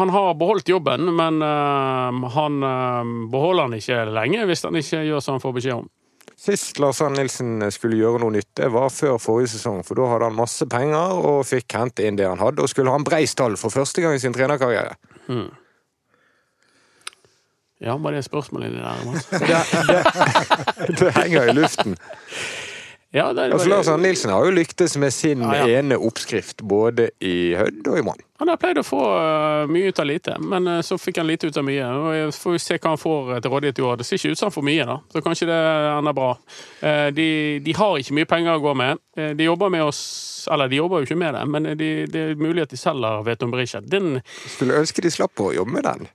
han 0.00 0.12
har 0.14 0.30
beholdt 0.40 0.70
jobben, 0.72 1.10
men 1.18 1.42
um, 1.44 2.24
han 2.32 2.62
um, 2.64 3.14
beholder 3.32 3.68
den 3.68 3.82
ikke 3.82 4.06
lenge 4.16 4.46
hvis 4.48 4.64
han 4.64 4.78
ikke 4.80 5.04
gjør 5.04 5.24
som 5.24 5.36
han 5.36 5.44
får 5.44 5.56
beskjed 5.58 5.82
om. 5.82 5.88
Sist 6.38 6.78
Lars 6.78 7.02
Arne 7.02 7.18
Nilsen 7.18 7.66
skulle 7.74 7.98
gjøre 7.98 8.22
noe 8.22 8.36
nytt, 8.38 8.50
det 8.56 8.70
var 8.72 8.92
før 8.94 9.18
forrige 9.20 9.52
sesong. 9.56 9.82
For 9.84 9.98
da 9.98 10.06
hadde 10.12 10.30
han 10.30 10.38
masse 10.38 10.68
penger 10.70 11.18
og 11.18 11.40
fikk 11.48 11.76
hente 11.76 12.06
inn 12.06 12.20
det 12.20 12.28
han 12.28 12.40
hadde, 12.40 12.62
og 12.62 12.70
skulle 12.70 12.94
ha 12.94 13.00
en 13.00 13.06
brei 13.06 13.24
stall 13.28 13.58
for 13.60 13.74
første 13.74 14.04
gang 14.04 14.16
i 14.16 14.22
sin 14.22 14.36
trenerkarriere. 14.36 14.94
Ja, 17.84 17.96
var 17.96 18.14
det 18.14 18.24
spørsmålet 18.26 18.72
inni 18.72 18.80
der? 18.82 19.04
Mats? 19.06 19.28
Det 20.98 21.12
henger 21.14 21.50
i 21.50 21.52
luften. 21.54 21.98
Ja, 23.10 23.32
det, 23.32 23.46
Altså, 23.54 23.68
Lars 23.72 23.88
Arne 23.88 24.02
Nilsen 24.04 24.30
har 24.30 24.44
jo 24.44 24.50
lyktes 24.52 24.96
med 25.00 25.12
sin 25.16 25.40
Ja, 25.40 25.62
ja. 25.64 25.78
ene 25.78 25.96
oppskrift, 25.96 26.60
både 26.60 27.06
i 27.24 27.54
Hødd 27.56 27.86
og 27.88 27.96
i 27.98 28.02
Brann. 28.04 28.20
Han 28.38 28.50
har 28.52 28.58
pleid 28.60 28.76
å 28.78 28.84
få 28.84 28.98
øh, 29.00 29.70
mye 29.72 29.88
ut 29.88 29.98
av 29.98 30.06
lite, 30.06 30.34
men 30.44 30.68
øh, 30.68 30.82
så 30.84 30.98
fikk 31.00 31.16
han 31.22 31.26
lite 31.26 31.48
ut 31.48 31.56
av 31.56 31.64
mye. 31.64 31.86
Og 31.88 32.10
jeg 32.14 32.34
får 32.36 32.52
vi 32.52 32.58
se 32.62 32.76
hva 32.78 32.92
han 32.92 33.00
får 33.00 33.30
øh, 33.32 33.38
til 33.42 33.54
rådighet 33.54 33.78
i 33.80 33.84
år. 33.88 33.96
Det 33.96 34.06
ser 34.06 34.20
ikke 34.20 34.34
ut 34.34 34.38
som 34.42 34.46
han 34.50 34.54
får 34.58 34.66
mye, 34.68 34.84
da. 34.90 34.96
Så 35.16 35.22
kanskje 35.24 35.48
det 35.48 35.56
ender 35.96 36.16
bra. 36.20 36.28
Eh, 36.84 37.06
De, 37.16 37.28
de 37.64 37.74
har 37.80 37.96
ikke 37.98 38.14
mye 38.20 38.28
penger 38.28 38.58
å 38.58 38.62
gå 38.68 38.74
med. 38.78 39.00
Eh, 39.16 39.32
De 39.40 39.48
jobber 39.48 39.72
med 39.72 39.82
oss 39.88 40.02
Eller 40.52 40.68
de 40.68 40.76
jobber 40.78 41.00
jo 41.02 41.08
ikke 41.08 41.18
med 41.20 41.34
det, 41.34 41.46
men 41.48 41.66
de, 41.80 41.88
det 42.08 42.20
er 42.30 42.38
mulig 42.40 42.62
at 42.68 42.70
de 42.70 42.76
selger 42.80 43.24
Veton 43.26 43.50
Berisha. 43.52 43.80
Den 43.80 44.20
Skulle 44.46 44.78
ønske 44.84 45.02
de 45.04 45.10
slapp 45.12 45.40
å 45.44 45.50
jobbe 45.56 45.72
med 45.74 45.84
den. 45.88 46.06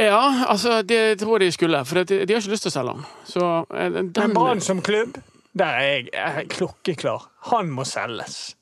Ja, 0.00 0.44
altså, 0.52 0.82
det 0.84 1.18
tror 1.20 1.40
jeg 1.40 1.48
de 1.48 1.56
skulle. 1.56 1.80
For 1.88 2.04
de, 2.04 2.20
de 2.28 2.34
har 2.36 2.40
ikke 2.44 2.52
lyst 2.54 2.68
til 2.68 2.72
å 2.72 2.76
selge 2.76 2.94
den. 2.94 3.08
Så 3.24 3.48
eh, 3.72 3.90
den 3.96 4.12
Men 4.14 4.36
Brann 4.36 4.60
som 4.64 4.80
klubb, 4.84 5.16
der 5.58 5.80
er 5.80 5.88
jeg, 5.88 6.08
jeg 6.12 6.42
er 6.42 6.48
klokkeklar. 6.52 7.28
Han 7.52 7.70
må 7.72 7.84
selges. 7.88 8.56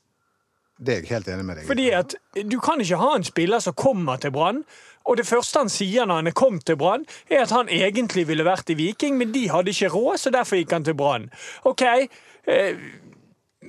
Det 0.78 0.94
er 0.94 1.02
jeg 1.02 1.10
helt 1.14 1.28
enig 1.30 1.44
med 1.46 1.56
deg. 1.58 1.66
Fordi 1.66 1.90
at 1.94 2.16
Du 2.50 2.58
kan 2.60 2.80
ikke 2.82 2.98
ha 2.98 3.14
en 3.16 3.26
spiller 3.26 3.62
som 3.62 3.76
kommer 3.78 4.16
til 4.16 4.32
Brann, 4.34 4.64
og 5.04 5.16
det 5.16 5.26
første 5.26 5.60
han 5.60 5.70
sier 5.70 6.06
når 6.08 6.22
han 6.22 6.30
er 6.30 6.36
kommet 6.36 6.64
til 6.66 6.78
Brann, 6.80 7.04
er 7.30 7.44
at 7.44 7.52
han 7.54 7.68
egentlig 7.68 8.26
ville 8.28 8.44
vært 8.46 8.70
i 8.72 8.78
Viking, 8.78 9.18
men 9.20 9.34
de 9.34 9.48
hadde 9.52 9.70
ikke 9.70 9.92
råd, 9.92 10.16
så 10.18 10.32
derfor 10.34 10.56
gikk 10.56 10.72
han 10.72 10.86
til 10.86 10.96
Brann. 10.98 11.28
OK, 11.68 11.82
eh, 11.84 12.80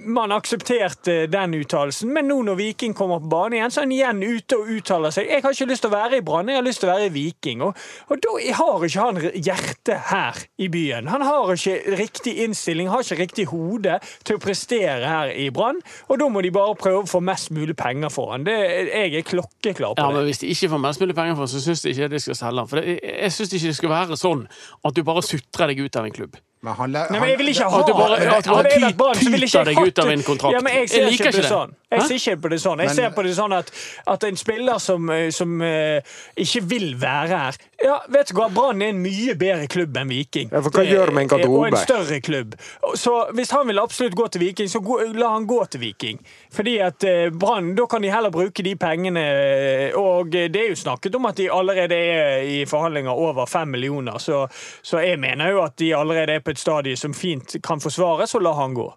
man 0.06 0.32
aksepterte 0.36 1.26
den 1.32 1.54
uttalelsen, 1.58 2.12
men 2.14 2.28
nå 2.30 2.38
når 2.46 2.58
Viking 2.60 2.94
kommer 2.98 3.22
på 3.24 3.30
banen 3.32 3.58
igjen, 3.60 3.74
så 3.74 3.82
er 3.82 3.86
han 3.86 3.94
igjen 3.96 4.24
ute 4.24 4.58
og 4.60 4.72
uttaler 4.76 5.14
seg. 5.14 5.30
'Jeg 5.30 5.44
har 5.44 5.56
ikke 5.56 5.70
lyst 5.72 5.86
til 5.86 5.92
å 5.92 5.96
være 5.96 6.20
i 6.20 6.26
Brann, 6.26 6.50
jeg 6.50 6.60
har 6.60 6.66
lyst 6.66 6.84
til 6.84 6.90
å 6.90 6.94
være 6.94 7.08
i 7.10 7.14
Viking'. 7.16 7.64
Og, 7.66 7.78
og 8.10 8.22
da 8.24 8.34
har 8.60 8.86
ikke 8.88 9.06
han 9.06 9.20
hjerte 9.34 9.98
her 10.12 10.42
i 10.58 10.70
byen. 10.72 11.08
Han 11.08 11.26
har 11.26 11.54
ikke 11.54 11.98
riktig 12.00 12.36
innstilling, 12.46 12.90
har 12.90 13.06
ikke 13.06 13.22
riktig 13.24 13.48
hode 13.52 14.00
til 14.24 14.38
å 14.38 14.44
prestere 14.44 15.06
her 15.06 15.34
i 15.34 15.50
Brann, 15.50 15.82
og 16.10 16.20
da 16.20 16.30
må 16.30 16.44
de 16.46 16.54
bare 16.56 16.76
prøve 16.80 17.04
å 17.04 17.10
få 17.10 17.22
mest 17.24 17.52
mulig 17.56 17.78
penger 17.80 18.14
for 18.14 18.34
han. 18.36 18.46
Det, 18.48 18.56
jeg 18.56 19.14
er 19.22 19.28
klokkeklar 19.28 19.96
på 19.96 20.02
det. 20.02 20.08
Ja, 20.08 20.12
men 20.12 20.26
Hvis 20.30 20.44
de 20.44 20.52
ikke 20.54 20.72
får 20.74 20.84
mest 20.88 21.02
mulig 21.02 21.16
penger 21.16 21.38
for 21.38 21.46
han, 21.46 21.54
så 21.54 21.64
syns 21.64 21.86
jeg 21.86 21.96
ikke 21.96 22.12
de 22.16 22.20
skal 22.20 22.42
selge 22.42 22.66
han. 22.66 22.72
For 22.72 22.82
det, 22.82 23.00
jeg 23.04 23.32
syns 23.38 23.54
ikke 23.54 23.72
det 23.72 23.80
skal 23.80 23.96
være 23.96 24.20
sånn 24.20 24.46
at 24.86 24.96
du 24.96 25.04
bare 25.08 25.26
sutrer 25.26 25.72
deg 25.72 25.86
ut 25.86 25.96
av 25.96 26.10
en 26.10 26.16
klubb. 26.16 26.38
Men 26.66 26.74
han, 26.74 26.96
han, 26.98 27.12
Nei, 27.12 27.20
men 27.22 27.30
jeg 27.30 27.38
vil 27.38 27.50
ikke 27.52 27.68
ha 27.70 27.80
At 27.80 27.88
du 27.88 27.94
bare- 27.94 28.16
at 28.36 28.48
du 28.48 28.94
bare 28.98 29.16
ty, 29.20 29.26
tyter 29.30 29.68
deg 29.70 29.80
ut 29.86 30.00
av 30.02 30.10
en 30.10 30.24
kontrakt. 30.26 30.56
Ja, 30.56 30.62
men 30.66 30.74
jeg 30.80 30.90
ser 30.90 31.04
Jeg 31.04 31.12
liker 31.12 31.26
ikke 31.30 31.36
det 31.36 31.44
det. 31.44 31.52
sånn. 31.52 31.76
Jeg 31.92 32.02
ser 32.08 32.16
ikke 32.20 32.42
på 32.42 32.50
det 32.50 32.60
sånn. 32.64 32.80
Jeg 32.82 32.88
Men- 32.88 32.96
ser 32.96 33.10
på 33.16 33.24
det 33.24 33.34
sånn 33.38 33.54
at, 33.54 33.72
at 34.16 34.24
en 34.24 34.36
spiller 34.36 34.80
som, 34.80 35.10
eh, 35.14 35.30
som 35.30 35.62
uh, 35.62 36.00
ikke 36.36 36.64
vil 36.74 36.96
være 36.98 37.38
her 37.38 37.54
Ja, 37.86 38.00
vet 38.10 38.32
du 38.32 38.34
hva, 38.34 38.48
Brann 38.50 38.82
er 38.82 38.96
en 38.96 39.02
mye 39.04 39.36
bedre 39.38 39.68
klubb 39.70 39.98
enn 40.00 40.10
Viking. 40.10 40.50
Ja, 40.50 40.62
for 40.66 40.74
hva 40.74 40.86
gjør 40.88 41.12
med 41.14 41.28
en 41.28 41.30
garderobe? 41.36 41.60
Og 41.60 41.68
en 41.70 41.78
større 41.78 42.18
klubb. 42.26 42.56
Så 42.98 43.14
hvis 43.38 43.54
han 43.54 43.70
vil 43.70 43.82
absolutt 43.82 44.18
gå 44.18 44.26
til 44.34 44.42
Viking, 44.42 44.72
så 44.72 44.82
la 45.14 45.30
han 45.36 45.46
gå 45.46 45.60
til 45.70 45.84
Viking. 45.84 46.18
Fordi 46.56 46.76
at 46.82 47.06
eh, 47.06 47.30
Brann, 47.30 47.76
da 47.78 47.86
kan 47.92 48.02
de 48.02 48.10
heller 48.10 48.34
bruke 48.34 48.66
de 48.66 48.74
pengene 48.80 49.22
eh, 49.22 49.98
Og 50.00 50.34
eh, 50.34 50.50
det 50.50 50.64
er 50.64 50.74
jo 50.74 50.82
snakket 50.82 51.20
om 51.20 51.30
at 51.30 51.38
de 51.38 51.52
allerede 51.54 51.96
er 51.96 52.50
i 52.50 52.58
forhandlinger 52.66 53.14
over 53.14 53.46
fem 53.46 53.70
millioner, 53.76 54.18
så, 54.18 54.48
så 54.82 55.04
jeg 55.06 55.20
mener 55.22 55.54
jo 55.54 55.62
at 55.68 55.78
de 55.78 55.94
allerede 55.96 56.40
er 56.40 56.46
på 56.46 56.56
et 56.56 56.62
stadie 56.62 56.98
som 56.98 57.14
fint 57.14 57.58
kan 57.64 57.82
forsvares, 57.82 58.34
og 58.34 58.48
la 58.48 58.58
han 58.58 58.74
gå. 58.74 58.90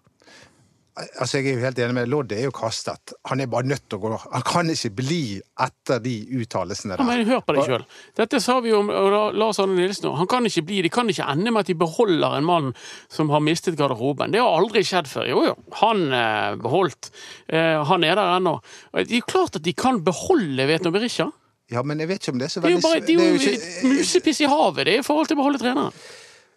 Altså, 1.19 1.39
jeg 1.39 1.47
er 1.47 1.57
jo 1.57 1.63
helt 1.63 1.79
enig 1.79 1.95
med. 1.95 2.09
Lodd 2.11 2.33
er 2.35 2.43
jo 2.43 2.51
kastet. 2.55 3.13
Han 3.29 3.39
er 3.43 3.47
bare 3.51 3.67
nødt 3.69 3.85
til 3.87 3.99
å 3.99 4.01
gå. 4.03 4.11
Han 4.33 4.43
kan 4.47 4.69
ikke 4.73 4.91
bli 4.99 5.19
etter 5.63 6.01
de 6.03 6.15
uttalelsene 6.41 6.97
Ja, 6.99 7.05
men. 7.07 7.23
Hør 7.29 7.41
på 7.45 7.55
deg 7.55 7.69
sjøl. 7.69 7.85
Dette 8.19 8.41
sa 8.43 8.57
vi 8.65 8.73
om 8.75 8.89
Lars 8.89 9.61
Arne 9.63 9.77
Nilsen 9.77 10.09
òg. 10.11 10.17
Han 10.21 10.29
kan 10.31 10.47
ikke 10.49 10.65
bli, 10.67 10.81
De 10.85 10.91
kan 10.93 11.09
ikke 11.11 11.27
ende 11.31 11.53
med 11.55 11.63
at 11.63 11.71
de 11.71 11.77
beholder 11.79 12.37
en 12.37 12.47
mann 12.47 12.71
som 13.07 13.31
har 13.33 13.43
mistet 13.45 13.77
garderoben. 13.79 14.31
Det 14.35 14.41
har 14.43 14.59
aldri 14.59 14.83
skjedd 14.87 15.07
før. 15.11 15.27
Jo, 15.29 15.43
jo, 15.49 15.57
han 15.81 16.05
eh, 16.11 16.55
beholdt. 16.61 17.11
Eh, 17.47 17.79
han 17.89 18.03
er 18.07 18.15
der 18.19 18.37
ennå. 18.39 18.57
Det 18.95 19.07
er 19.11 19.21
jo 19.21 19.29
klart 19.29 19.59
at 19.59 19.63
de 19.65 19.73
kan 19.77 20.03
beholde 20.03 20.67
Veton 20.69 20.95
Berisha. 20.95 21.29
Ja, 21.69 21.83
men 21.85 21.99
jeg 22.01 22.09
vet 22.09 22.23
ikke 22.23 22.33
om 22.33 22.39
det 22.41 22.47
er 22.47 22.53
så 22.55 22.61
Det 22.63 22.71
er 22.71 22.79
jo 22.79 22.81
bare 22.81 23.01
det 23.05 23.13
er 23.13 23.19
jo 23.19 23.19
det 23.19 23.45
er 23.45 23.51
jo 23.51 23.57
ikke- 23.59 23.89
musepiss 23.93 24.39
i 24.41 24.47
havet 24.49 24.85
det 24.87 24.93
er 24.95 24.99
i 25.03 25.05
forhold 25.05 25.27
til 25.29 25.37
å 25.37 25.41
beholde 25.43 25.61
treneren. 25.61 25.93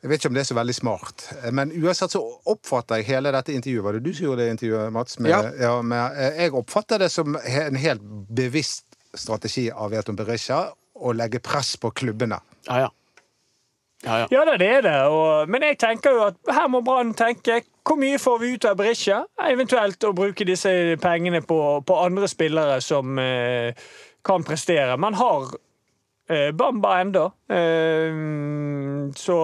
Jeg 0.02 0.10
vet 0.10 0.18
ikke 0.18 0.30
om 0.32 0.34
det 0.34 0.42
er 0.42 0.48
så 0.50 0.56
veldig 0.58 0.74
smart. 0.74 1.24
Men 1.54 1.70
uansett 1.78 2.10
så 2.16 2.20
oppfatter 2.50 2.98
jeg 2.98 3.06
hele 3.12 3.30
dette 3.34 3.54
intervjuet. 3.54 3.84
Var 3.86 3.98
det 3.98 4.00
du 4.02 4.10
som 4.14 4.24
gjorde 4.26 4.42
det 4.42 4.54
intervjuet, 4.56 4.92
Mats? 4.92 5.18
Med, 5.22 5.30
Ja. 5.60 5.76
med, 5.82 6.16
eh, 6.18 6.40
jeg 6.42 6.54
oppfatter 6.58 6.98
det 6.98 7.10
som 7.14 7.36
en 7.38 7.78
helt 7.78 8.02
bevisst 8.34 8.84
strategi 9.14 9.68
av 9.70 9.92
Veton 9.94 10.16
Berisha 10.18 10.64
å 10.98 11.12
legge 11.14 11.38
press 11.38 11.76
på 11.76 11.90
klubbene. 11.94 12.40
Ja, 12.66 12.80
ja. 12.86 12.90
Ja, 14.02 14.18
ja. 14.18 14.26
Ja, 14.34 14.56
det 14.58 14.66
er 14.66 14.82
det. 14.82 14.96
Og, 15.06 15.48
men 15.48 15.62
jeg 15.62 15.78
tenker 15.78 16.10
jo 16.16 16.22
at 16.26 16.36
her 16.50 16.66
må 16.66 16.80
Brann 16.82 17.14
tenke 17.14 17.60
hvor 17.86 17.98
mye 17.98 18.18
får 18.18 18.38
vi 18.42 18.52
ut 18.56 18.64
av 18.66 18.76
Berisha? 18.78 19.20
Eventuelt 19.46 20.02
å 20.06 20.10
bruke 20.14 20.44
disse 20.46 20.96
pengene 21.02 21.40
på, 21.46 21.58
på 21.86 21.98
andre 22.02 22.26
spillere 22.30 22.80
som 22.82 23.18
eh, 23.22 23.70
kan 24.26 24.42
prestere. 24.46 24.96
Man 24.98 25.14
har 25.14 25.54
Bamba 26.28 26.94
enda, 27.00 27.24
eh, 27.52 28.14
så 29.16 29.38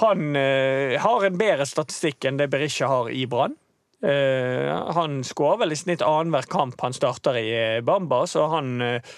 han 0.00 0.36
eh, 0.36 1.00
har 1.00 1.24
en 1.24 1.36
bedre 1.38 1.66
statistikk 1.68 2.26
enn 2.26 2.40
det 2.40 2.48
Berisha 2.50 2.88
har 2.90 3.10
i 3.14 3.26
Brann. 3.30 3.54
Eh, 4.02 4.92
han 4.96 5.22
skårer 5.24 5.62
vel 5.62 5.72
i 5.72 5.78
snitt 5.78 6.02
annenhver 6.02 6.48
kamp 6.50 6.80
han 6.82 6.96
starter 6.96 7.38
i 7.38 7.46
eh, 7.54 7.80
Bamba, 7.80 8.24
så 8.26 8.48
han 8.52 8.80
eh, 8.82 9.14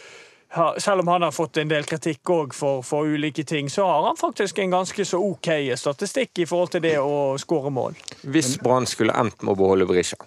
selv 0.78 1.00
om 1.00 1.08
han 1.08 1.24
har 1.24 1.32
fått 1.32 1.56
en 1.56 1.72
del 1.72 1.88
kritikk 1.88 2.30
òg 2.30 2.54
for, 2.54 2.84
for 2.86 3.08
ulike 3.08 3.44
ting, 3.48 3.70
så 3.72 3.86
har 3.88 4.04
han 4.10 4.20
faktisk 4.20 4.60
en 4.62 4.76
ganske 4.76 5.04
så 5.04 5.18
OK 5.18 5.48
statistikk 5.80 6.44
i 6.44 6.46
forhold 6.46 6.76
til 6.76 6.84
det 6.84 6.98
å 7.00 7.34
skåre 7.40 7.72
mål. 7.72 7.96
Hvis 8.22 8.58
Brann 8.62 8.86
skulle 8.86 9.16
endt 9.16 9.42
med 9.42 9.56
å 9.56 9.58
beholde 9.58 9.88
Berisha, 9.88 10.20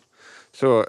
så 0.56 0.84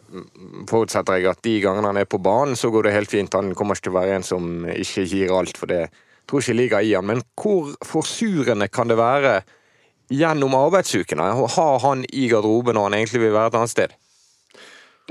forutsetter 0.71 1.21
jeg 1.21 1.31
at 1.31 1.43
de 1.45 1.57
gangene 1.63 1.91
han 1.93 2.01
er 2.01 2.09
på 2.09 2.21
banen, 2.23 2.57
så 2.57 2.71
går 2.73 2.89
det 2.89 2.95
helt 2.97 3.13
fint. 3.13 3.35
Han 3.37 3.55
kommer 3.55 3.77
ikke 3.77 3.89
til 3.89 3.95
å 3.95 3.99
være 4.01 4.19
en 4.19 4.27
som 4.27 4.51
ikke 4.73 5.07
gir 5.11 5.35
alt, 5.37 5.61
for 5.61 5.71
det 5.71 5.87
tror 6.31 6.43
ikke 6.43 6.57
ligger 6.57 6.87
i 6.87 6.95
han. 6.97 7.07
Men 7.07 7.25
hvor 7.39 7.73
forsurende 7.87 8.71
kan 8.73 8.91
det 8.91 8.99
være 9.01 9.41
gjennom 10.11 10.57
arbeidsukene 10.59 11.29
å 11.39 11.49
ha 11.57 11.69
han 11.85 12.07
i 12.09 12.29
garderoben 12.31 12.79
når 12.79 12.89
han 12.89 12.99
egentlig 12.99 13.25
vil 13.27 13.37
være 13.37 13.53
et 13.53 13.61
annet 13.61 13.75
sted? 13.75 13.99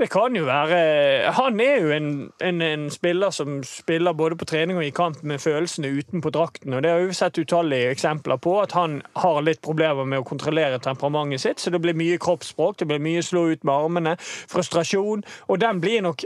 Det 0.00 0.06
kan 0.08 0.32
jo 0.32 0.46
være 0.48 1.32
Han 1.36 1.60
er 1.60 1.82
jo 1.82 1.90
en, 1.92 2.06
en, 2.40 2.62
en 2.64 2.86
spiller 2.90 3.30
som 3.36 3.58
spiller 3.66 4.14
både 4.16 4.38
på 4.40 4.46
trening 4.48 4.78
og 4.80 4.86
i 4.86 4.94
kamp 4.96 5.20
med 5.22 5.42
følelsene 5.44 5.90
utenpå 5.92 6.30
drakten. 6.32 6.72
og 6.72 6.82
Det 6.82 6.90
har 6.90 7.04
vi 7.04 7.16
sett 7.18 7.38
utallige 7.38 7.90
eksempler 7.90 8.40
på. 8.40 8.54
At 8.62 8.72
han 8.72 9.02
har 9.20 9.42
litt 9.44 9.60
problemer 9.60 10.08
med 10.08 10.22
å 10.22 10.24
kontrollere 10.24 10.78
temperamentet 10.80 11.42
sitt. 11.44 11.60
Så 11.60 11.70
det 11.70 11.82
blir 11.84 11.98
mye 11.98 12.16
kroppsspråk, 12.16 12.78
det 12.80 12.88
blir 12.88 13.02
mye 13.04 13.22
slå 13.22 13.50
ut 13.52 13.64
med 13.64 13.74
armene, 13.74 14.14
frustrasjon. 14.48 15.24
Og 15.52 15.60
den 15.60 15.82
blir 15.84 16.00
nok 16.08 16.24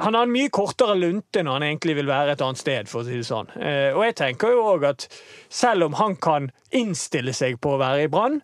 han 0.00 0.14
har 0.16 0.24
en 0.24 0.32
mye 0.32 0.48
kortere 0.48 0.94
lunte 0.96 1.42
når 1.44 1.52
han 1.58 1.66
egentlig 1.66 1.98
vil 1.98 2.08
være 2.08 2.32
et 2.32 2.40
annet 2.42 2.58
sted. 2.58 2.88
for 2.88 3.02
å 3.02 3.04
si 3.04 3.18
det 3.20 3.28
sånn. 3.28 3.52
Eh, 3.60 3.92
og 3.92 4.06
jeg 4.06 4.16
tenker 4.22 4.54
jo 4.54 4.64
også 4.70 4.88
at 4.88 5.06
selv 5.52 5.90
om 5.90 5.98
han 6.00 6.16
kan 6.16 6.48
innstille 6.72 7.36
seg 7.36 7.60
på 7.60 7.74
å 7.74 7.82
være 7.82 8.06
i 8.06 8.08
Brann, 8.08 8.40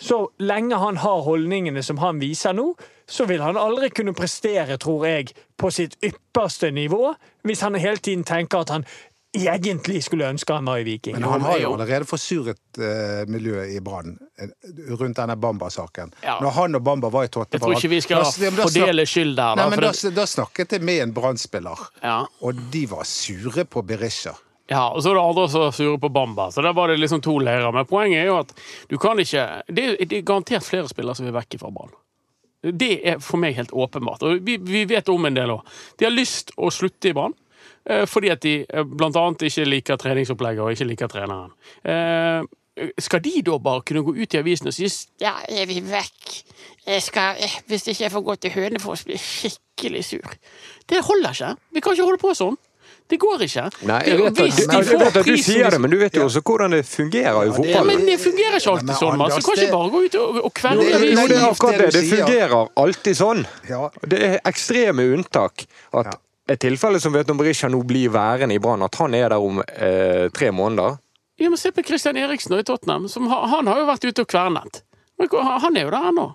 så 0.00 0.28
lenge 0.38 0.76
han 0.78 0.96
har 1.02 1.22
holdningene 1.26 1.82
som 1.82 1.98
han 1.98 2.20
viser 2.22 2.52
nå, 2.54 2.72
så 3.08 3.24
vil 3.26 3.40
han 3.42 3.56
aldri 3.56 3.88
kunne 3.90 4.12
prestere, 4.14 4.76
tror 4.78 5.06
jeg, 5.08 5.32
på 5.58 5.70
sitt 5.74 5.96
ypperste 6.04 6.70
nivå, 6.70 7.14
hvis 7.44 7.60
han 7.66 7.74
hele 7.74 7.96
tiden 7.98 8.22
tenker 8.28 8.60
at 8.66 8.68
han 8.76 8.84
egentlig 9.36 10.00
skulle 10.06 10.24
ønske 10.32 10.54
han 10.56 10.64
var 10.64 10.78
i 10.80 10.84
Viking. 10.86 11.14
Men 11.18 11.26
han 11.28 11.42
har 11.44 11.58
jo 11.60 11.72
allerede 11.74 12.06
forsuret 12.08 12.78
eh, 12.80 13.26
miljøet 13.28 13.74
i 13.76 13.80
Brann 13.84 14.14
eh, 14.40 14.48
rundt 14.96 15.18
denne 15.18 15.36
Bamba-saken. 15.36 16.14
Ja. 16.24 16.38
Når 16.42 16.54
han 16.56 16.78
og 16.78 16.84
Bamba 16.86 17.10
var 17.12 17.26
i 17.28 17.28
Tottenham 17.28 17.58
Jeg 17.58 17.60
tror 17.66 17.76
ikke 17.76 17.90
vi 17.92 18.00
skal 18.06 18.22
da- 18.24 18.44
ja, 18.46 18.50
da 18.56 18.62
fordele 18.64 19.04
skyld 19.06 19.34
der, 19.36 19.42
da. 19.42 19.54
Nei, 19.60 19.68
men 19.68 19.78
for 19.78 19.86
da, 19.88 19.92
det- 20.08 20.14
da 20.16 20.24
snakket 20.26 20.72
jeg 20.78 20.82
med 20.82 21.02
en 21.02 21.12
Brann-spiller, 21.14 21.84
Ja. 22.02 22.24
og 22.40 22.54
de 22.72 22.86
var 22.90 23.04
sure 23.04 23.64
på 23.64 23.82
Berisha. 23.86 24.32
Ja, 24.68 24.88
og 24.92 25.00
så 25.02 25.10
er 25.10 25.16
det 25.16 25.22
andre 25.24 25.46
som 25.48 25.62
er 25.64 25.70
sure 25.72 25.96
på 25.98 26.10
Bamba. 26.12 26.50
Så 26.52 26.60
der 26.62 26.74
var 26.76 26.90
det 26.92 26.98
liksom 27.00 27.22
to 27.24 27.38
leirer. 27.40 27.72
Men 27.72 27.86
poenget 27.88 28.20
er 28.20 28.26
jo 28.28 28.36
at 28.42 28.50
du 28.90 28.98
kan 29.00 29.18
ikke 29.22 29.46
Det 29.72 29.84
er, 29.84 29.96
det 30.04 30.18
er 30.18 30.26
garantert 30.28 30.66
flere 30.66 30.88
spillere 30.90 31.16
som 31.16 31.24
vil 31.24 31.32
vekk 31.38 31.56
fra 31.62 31.70
ballen. 31.72 31.94
Det 32.60 32.98
er 33.06 33.18
for 33.22 33.38
meg 33.40 33.54
helt 33.56 33.70
åpenbart. 33.72 34.22
Og 34.26 34.40
vi, 34.44 34.56
vi 34.58 34.82
vet 34.90 35.08
om 35.08 35.24
en 35.24 35.34
del 35.36 35.52
òg. 35.54 35.62
De 35.96 36.04
har 36.08 36.12
lyst 36.12 36.50
å 36.58 36.68
slutte 36.74 37.08
i 37.08 37.14
Brann. 37.16 37.32
eh, 37.88 38.04
Fordi 38.04 38.30
at 38.34 38.42
de 38.42 38.54
bl.a. 38.68 38.84
blant 38.84 39.16
annet 39.16 39.46
ikke 39.48 39.64
liker 39.68 39.96
treningsopplegget 39.96 40.64
og 40.66 40.72
ikke 40.74 40.88
liker 40.90 41.08
treneren. 41.08 41.52
Eh, 41.84 42.42
Skal 43.02 43.20
de 43.24 43.40
da 43.42 43.56
bare 43.58 43.82
kunne 43.82 44.04
gå 44.06 44.12
ut 44.20 44.34
i 44.34 44.38
avisen 44.38 44.68
og 44.70 44.74
si 44.74 44.86
Ja, 45.22 45.32
jeg 45.50 45.66
vil 45.70 45.82
vekk. 45.88 46.42
Jeg 46.86 47.02
skal, 47.02 47.36
eh, 47.42 47.56
hvis 47.66 47.88
ikke 47.88 48.04
jeg 48.04 48.12
får 48.12 48.22
gå 48.26 48.36
til 48.36 48.50
Hønefoss, 48.58 49.04
blir 49.04 49.16
jeg 49.16 49.24
skikkelig 49.24 50.04
sur. 50.04 50.36
Det 50.88 51.00
holder 51.04 51.30
ikke. 51.34 51.56
Vi 51.72 51.80
kan 51.80 51.92
ikke 51.96 52.04
holde 52.10 52.20
på 52.22 52.34
sånn. 52.36 52.56
Det 53.08 53.16
går 53.18 53.42
ikke. 53.46 53.62
Nei, 53.88 53.98
jeg 54.04 54.18
vet, 54.20 54.34
hvis 54.36 54.56
de 54.56 54.64
jeg 54.76 54.84
får 54.84 54.98
vet 55.00 55.06
at 55.06 55.14
du 55.14 55.32
prisen- 55.32 55.54
sier 55.54 55.70
det, 55.70 55.78
men 55.80 55.90
du 55.90 55.96
vet 55.96 56.12
jo 56.18 56.24
også 56.26 56.42
hvordan 56.44 56.70
det 56.76 56.82
fungerer 56.84 57.38
i 57.48 57.70
Ja, 57.72 57.82
men 57.88 58.04
det 58.04 58.18
fungerer 58.20 58.56
ikke 58.60 58.72
alltid 58.74 58.94
sånn. 59.00 59.16
Man. 59.16 59.30
Så 59.30 59.40
kan 59.46 59.54
ikke 59.54 59.64
det- 59.64 59.72
bare 59.72 59.90
gå 59.94 60.04
ut 60.04 60.14
og, 60.14 60.36
og 60.36 60.52
Jo, 60.62 60.80
det 60.82 60.94
er 60.94 60.98
det 61.28 61.36
er 61.38 61.46
akkurat 61.48 61.78
det. 61.78 61.92
det 61.92 61.92
Det 61.92 62.18
fungerer 62.18 62.68
alltid 62.76 63.16
sånn. 63.16 63.46
Det 64.06 64.22
er 64.22 64.38
ekstreme 64.44 65.02
unntak. 65.16 65.64
At 65.94 66.18
et 66.48 66.60
tilfelle 66.60 67.00
som 67.00 67.12
Veton 67.12 67.36
Berisha 67.38 67.68
nå 67.68 67.82
blir 67.84 68.08
værende 68.10 68.54
i 68.54 68.58
Brann, 68.58 68.82
at 68.82 68.94
han 68.96 69.14
er 69.14 69.28
der 69.28 69.38
om 69.40 69.60
eh, 69.60 70.28
tre 70.28 70.50
måneder 70.50 70.98
Ja, 71.38 71.48
men 71.48 71.56
Se 71.56 71.70
på 71.70 71.84
Christian 71.86 72.16
Eriksen 72.16 72.58
i 72.58 72.62
Tottenham. 72.62 73.06
Som, 73.08 73.28
har- 73.28 73.46
han 73.46 73.66
har 73.66 73.78
jo 73.78 73.86
vært 73.86 74.04
ute 74.04 74.20
og 74.22 74.26
kvernet. 74.28 74.82
Han 75.20 75.76
er 75.76 75.82
jo 75.84 75.90
der 75.90 76.08
ennå. 76.10 76.34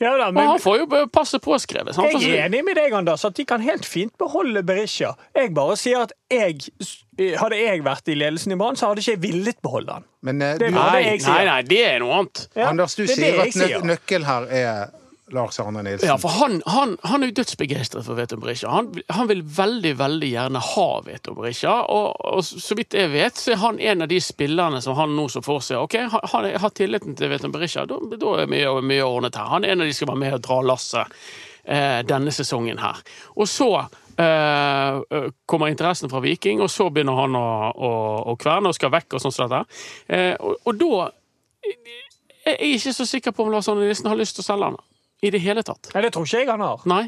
Ja 0.00 0.12
da, 0.18 0.28
Og 0.28 0.40
han 0.52 0.60
får 0.62 0.78
jo 0.82 1.06
passe 1.12 1.38
påskrevet. 1.42 1.94
sant? 1.94 2.06
jeg 2.06 2.14
Altså, 2.18 2.30
er 2.34 2.44
enig 2.48 2.64
med 2.64 2.76
deg, 2.78 2.92
Anders, 2.92 3.24
at 3.24 3.34
de 3.38 3.44
kan 3.48 3.60
helt 3.64 3.86
fint 3.86 4.12
beholde 4.18 4.62
Berisha. 4.66 5.14
Jeg 5.36 5.54
bare 5.54 5.76
sier 5.80 6.02
at 6.06 6.12
jeg, 6.30 6.60
hadde 7.40 7.56
jeg 7.60 7.84
vært 7.86 8.08
i 8.12 8.14
ledelsen 8.18 8.52
i 8.52 8.58
Brann, 8.60 8.76
så 8.76 8.90
hadde 8.90 9.00
ikke 9.04 9.16
jeg 9.16 9.22
villet 9.22 9.60
beholde 9.62 9.92
han. 10.00 10.04
Men 10.26 10.42
eh, 10.42 10.54
Det 10.58 10.70
du, 10.72 10.74
Nei, 10.76 10.90
det 10.92 11.06
jeg 11.06 11.20
sier. 11.24 11.32
nei, 11.32 11.44
nei, 11.50 11.62
det 11.70 11.82
er 11.86 11.98
noe 12.04 12.20
annet. 12.20 12.46
Ja, 12.56 12.68
Anders, 12.72 12.94
du 12.98 13.04
er 13.06 13.12
sier 13.14 13.40
at 13.40 13.54
nø 13.56 13.66
sier. 13.68 13.84
nøkkelen 13.92 14.26
her 14.28 14.48
er 14.50 14.86
Lars 15.34 15.60
Arne 15.60 15.82
Nilsen. 15.82 16.08
Ja, 16.08 16.18
for 16.18 16.28
han, 16.28 16.60
han, 16.66 16.96
han 17.02 17.22
er 17.22 17.32
jo 17.32 17.36
dødsbegeistret 17.40 18.06
for 18.06 18.14
Veton 18.14 18.40
Berisha. 18.40 18.70
Han, 18.70 18.92
han 19.10 19.26
vil 19.26 19.42
veldig 19.42 19.96
veldig 19.98 20.28
gjerne 20.30 20.62
ha 20.62 20.86
Veton 21.06 21.34
Berisha. 21.34 21.74
Og, 21.90 22.14
og 22.38 22.44
så 22.46 22.78
vidt 22.78 22.94
jeg 22.94 23.10
vet, 23.10 23.40
så 23.40 23.56
er 23.56 23.60
han 23.64 23.80
en 23.82 24.06
av 24.06 24.12
de 24.12 24.20
spillerne 24.22 24.78
som 24.84 24.94
han 24.98 25.16
nå 25.18 25.26
så 25.32 25.42
for 25.42 25.64
seg 25.64 25.82
Ok, 25.82 25.98
han, 26.14 26.48
har 26.62 26.74
tilliten 26.78 27.18
til 27.18 27.32
Veton 27.32 27.54
Berisha, 27.54 27.86
da, 27.90 27.98
da 28.14 28.36
er 28.44 28.50
mye, 28.52 28.78
mye 28.86 29.06
ordnet 29.06 29.38
her. 29.38 29.50
Han 29.50 29.66
er 29.66 29.74
en 29.74 29.82
av 29.82 29.90
de 29.90 29.96
som 29.96 30.04
skal 30.04 30.12
være 30.14 30.22
med 30.22 30.38
og 30.38 30.46
dra 30.46 30.62
lasset 30.70 31.20
eh, 31.64 32.00
denne 32.06 32.34
sesongen 32.34 32.78
her. 32.78 33.02
Og 33.34 33.50
så 33.50 33.70
eh, 33.82 35.28
kommer 35.46 35.74
interessen 35.74 36.12
fra 36.12 36.22
Viking, 36.22 36.62
og 36.62 36.70
så 36.70 36.86
begynner 36.90 37.18
han 37.24 37.38
å, 37.38 37.46
å, 37.74 37.94
å 38.30 38.38
kverne 38.38 38.70
og 38.70 38.78
skal 38.78 38.94
vekk 38.94 39.18
og 39.18 39.26
sånn 39.26 39.34
som 39.34 39.50
dette. 39.50 39.80
Eh, 40.06 40.34
og, 40.38 40.60
og 40.62 40.82
da 40.82 41.08
er 42.46 42.60
jeg 42.62 42.78
ikke 42.78 42.94
så 42.94 43.06
sikker 43.10 43.34
på 43.34 43.42
om 43.42 43.50
Lars 43.50 43.66
Arne 43.66 43.88
Nilsen 43.88 44.06
har 44.06 44.18
lyst 44.18 44.38
til 44.38 44.46
å 44.46 44.52
selge 44.52 44.70
han. 44.70 44.84
I 45.24 45.30
det 45.32 45.40
hele 45.44 45.64
tatt. 45.64 45.92
Nei, 45.94 46.02
det 46.04 46.12
tror 46.14 46.26
ikke 46.28 46.42
jeg 46.42 46.50
han 46.50 46.64
har. 46.64 46.82
Nei. 46.90 47.06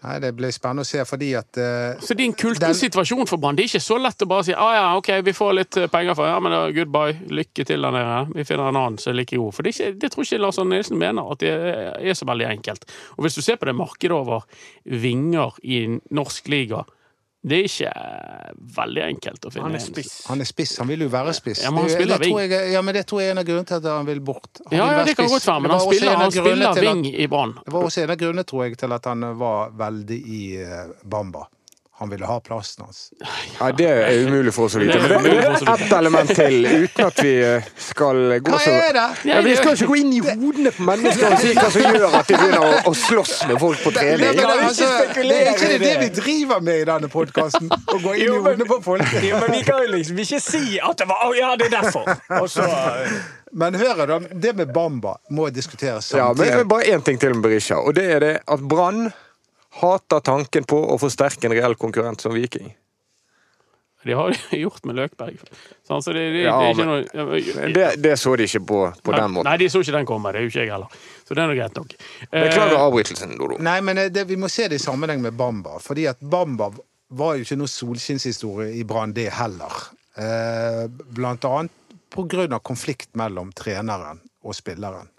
Nei, 0.00 0.16
Det 0.20 0.30
blir 0.32 0.52
spennende 0.54 0.84
å 0.84 0.88
se, 0.88 1.02
fordi 1.04 1.34
at 1.36 1.58
uh, 1.60 2.00
Så 2.00 2.14
det 2.16 2.24
er 2.24 2.30
en 2.30 2.36
kulten 2.38 2.76
situasjon 2.76 3.28
for 3.28 3.40
Brann. 3.40 3.58
Det 3.58 3.66
er 3.66 3.72
ikke 3.74 3.84
så 3.84 3.98
lett 4.00 4.24
å 4.24 4.28
bare 4.30 4.46
si 4.48 4.54
ah, 4.56 4.70
ja, 4.78 4.86
ok, 4.96 5.10
vi 5.26 5.34
får 5.36 5.50
litt 5.58 5.76
eh, 5.76 5.90
penger 5.92 6.16
for 6.16 6.30
Ja, 6.30 6.38
men 6.40 6.54
da, 6.54 6.62
goodbye. 6.72 7.18
Lykke 7.28 7.66
til 7.68 7.84
der 7.84 7.92
nede. 7.94 8.22
Vi 8.38 8.46
finner 8.48 8.70
en 8.70 8.80
annen 8.80 8.96
som 9.02 9.12
er 9.12 9.20
like 9.20 9.36
god. 9.36 9.52
For 9.56 9.66
det, 9.66 9.74
er 9.74 9.90
ikke, 9.90 10.00
det 10.00 10.12
tror 10.14 10.24
ikke 10.24 10.40
Lars 10.40 10.60
Arne 10.62 10.78
Nilsen 10.78 11.00
mener 11.00 11.34
at 11.34 11.42
det 11.44 11.52
er, 11.52 11.92
er 12.00 12.16
så 12.16 12.28
veldig 12.30 12.48
enkelt. 12.48 12.88
Og 13.18 13.26
hvis 13.26 13.36
du 13.36 13.44
ser 13.44 13.60
på 13.60 13.68
det 13.68 13.76
markedet 13.76 14.16
over 14.16 14.48
vinger 15.04 15.60
i 15.68 15.82
norsk 16.16 16.48
liga, 16.48 16.86
det 17.42 17.56
er 17.56 17.64
ikke 17.70 17.90
eh, 17.96 18.50
veldig 18.76 19.02
enkelt 19.06 19.46
å 19.48 19.50
finne 19.54 19.64
Han 19.64 19.74
er 19.78 19.80
spiss. 19.80 20.10
han 20.28 20.40
er 20.44 20.48
spiss. 20.50 20.74
Han 20.82 20.88
vil 20.92 21.00
jo 21.06 21.08
være 21.08 21.32
spiss. 21.32 21.62
Ja, 21.64 21.70
men 21.72 21.86
han 21.86 21.92
spiller 21.94 22.20
jeg, 22.26 22.72
ja, 22.74 22.82
men 22.84 22.94
det 22.94 23.06
tror 23.08 23.22
jeg 23.22 23.30
er 23.30 23.32
en 23.32 23.38
av 23.40 23.46
grunnene 23.48 23.66
til 23.70 23.78
at 23.80 23.88
han 23.88 24.06
vil 24.10 24.20
bort. 24.20 24.60
Han 24.66 24.76
Ja, 24.76 24.88
vil 24.90 24.98
ja, 24.98 25.04
det 25.08 25.14
kan 25.16 25.24
spiss. 25.28 25.32
godt 25.38 25.46
være, 25.48 25.60
men 25.64 25.70
han 25.70 25.80
spiller, 25.80 26.10
en 26.12 26.20
han 26.20 26.32
spiller 26.32 26.80
ving 26.84 27.06
at- 27.06 27.14
i 27.14 27.26
Brann. 27.32 27.54
Det 27.64 27.72
var 27.72 27.82
også 27.88 28.02
en 28.04 28.10
av 28.10 28.16
grunnene, 28.20 28.44
tror 28.44 28.64
jeg, 28.66 28.76
til 28.78 28.92
at 28.92 29.04
han 29.08 29.20
var 29.38 29.70
veldig 29.70 30.20
i 30.26 30.42
eh, 30.60 30.86
Bamba. 31.04 31.46
Han 32.00 32.08
ville 32.10 32.24
ha 32.26 32.40
plassen 32.40 32.84
hans. 32.84 33.12
Ja, 33.58 33.66
Det 33.76 33.86
er 33.86 34.22
umulig 34.24 34.54
for 34.56 34.64
oss 34.70 34.74
å 34.74 34.80
vite. 34.80 34.94
Er 34.96 35.20
Men 35.20 35.34
det 35.36 35.42
er 35.44 35.72
ett 35.74 35.92
element 35.92 36.30
til, 36.32 36.54
uten 36.84 37.04
at 37.10 37.18
vi 37.20 37.32
eh, 37.44 37.66
skal 37.76 38.20
gå 38.40 38.54
så 38.56 38.70
Hva 38.72 38.86
er 38.86 38.96
det? 38.96 39.02
ja, 39.28 39.40
Vi 39.44 39.56
skal 39.58 39.76
ikke 39.76 39.88
gå 39.90 39.98
inn 40.00 40.14
i 40.16 40.20
hodene 40.24 40.72
på 40.72 40.86
mennesker 40.88 41.34
og 41.36 41.42
si 41.42 41.52
hva 41.58 41.66
som 41.74 41.84
gjør 41.84 42.16
at 42.22 42.30
de 42.30 42.38
begynner 42.40 42.88
å, 42.88 42.94
slåss 42.96 43.34
med 43.50 43.60
folk 43.60 43.84
på 43.84 43.92
trening. 43.98 44.32
men, 44.40 44.64
altså, 44.64 44.88
det 44.88 45.36
er 45.36 45.52
ikke 45.52 45.68
det, 45.68 45.76
det 45.76 45.84
det. 45.84 45.94
vi 46.00 46.10
driver 46.22 46.64
med 46.70 46.80
i 46.80 46.88
denne 46.88 47.12
podkasten. 47.12 47.68
Å 47.68 48.00
gå 48.00 48.14
inn 48.16 48.24
i 48.24 48.32
hodene 48.32 48.68
på 48.72 48.80
folk. 48.88 49.04
Jo, 49.30 49.36
men 49.44 49.52
vi 49.58 49.62
kan 49.68 49.84
jo 49.84 49.92
liksom 49.92 50.18
ikke 50.24 50.40
si 50.40 50.64
at 50.80 50.96
det 51.04 51.06
var 51.10 51.26
Å 51.28 51.34
ja, 51.36 51.52
det 51.60 51.68
er 51.68 51.74
derfor. 51.82 52.08
Og 52.40 52.48
så 52.50 52.64
Men 53.52 53.74
hør 53.76 54.06
da, 54.08 54.18
det 54.32 54.56
med 54.56 54.72
Bamba 54.72 55.18
må 55.36 55.50
diskuteres 55.52 56.08
samtidig. 56.08 56.22
Ja, 56.22 56.28
men 56.32 56.46
samtidig. 56.46 56.68
Bare 56.72 56.94
én 56.96 57.04
ting 57.04 57.18
til 57.20 57.34
med 57.36 57.44
Berisha, 57.44 57.76
og 57.82 57.94
det 57.98 58.06
er 58.16 58.24
det 58.24 58.36
at 58.46 58.62
Brann 58.72 59.10
hater 59.78 60.20
tanken 60.26 60.66
på 60.66 60.78
å 60.92 60.98
forsterke 60.98 61.46
en 61.46 61.54
reell 61.54 61.76
konkurrent 61.78 62.20
som 62.20 62.34
Viking. 62.34 62.72
De 64.02 64.12
har 64.16 64.32
jo 64.32 64.58
gjort 64.64 64.84
med 64.88 64.96
Løkberg. 64.96 65.40
Sånn, 65.86 66.02
så 66.02 66.14
det, 66.16 66.22
det, 66.32 66.44
Ja, 66.46 66.56
det 66.56 66.70
er 66.70 66.76
ikke 66.76 66.88
noe 66.88 67.72
Det, 67.74 67.88
det 68.00 68.14
så 68.20 68.32
de 68.40 68.46
ikke 68.48 68.62
på, 68.70 68.78
på 69.04 69.12
den 69.12 69.34
måten. 69.34 69.50
Nei, 69.50 69.58
de 69.60 69.68
så 69.72 69.82
ikke 69.84 69.96
den 69.98 70.08
komme. 70.08 70.32
Det 70.32 70.40
er 70.40 70.46
jo 70.46 70.52
ikke 70.52 70.62
jeg 70.64 70.72
heller. 70.72 71.00
Så 71.26 71.36
det 71.36 71.42
er 71.42 71.50
nå 71.50 71.56
greit 71.58 71.76
nok. 71.76 71.92
Beklager 72.32 72.76
Eh, 72.78 72.84
avbrytelsen, 72.86 73.34
Dodo. 73.38 73.58
Nei, 73.60 73.76
men 73.84 74.00
eh, 74.00 74.08
det, 74.12 74.24
vi 74.30 74.38
må 74.40 74.48
se 74.52 74.70
det 74.72 74.80
i 74.80 74.82
sammenheng 74.82 75.20
med 75.22 75.36
Bamba. 75.36 75.76
Fordi 75.84 76.08
at 76.10 76.22
Bamba 76.32 76.70
var 77.20 77.36
jo 77.36 77.44
ikke 77.44 77.60
noe 77.60 77.70
solskinnshistorie 77.70 78.72
i 78.80 78.86
Brann, 78.88 79.12
det 79.16 79.28
heller. 79.36 79.84
Eh, 80.16 80.86
blant 80.88 81.44
annet 81.50 81.76
på 82.10 82.24
grunn 82.30 82.56
av 82.56 82.64
konflikt 82.66 83.12
mellom 83.20 83.52
treneren 83.54 84.22
og 84.42 84.56
spilleren. 84.56 85.12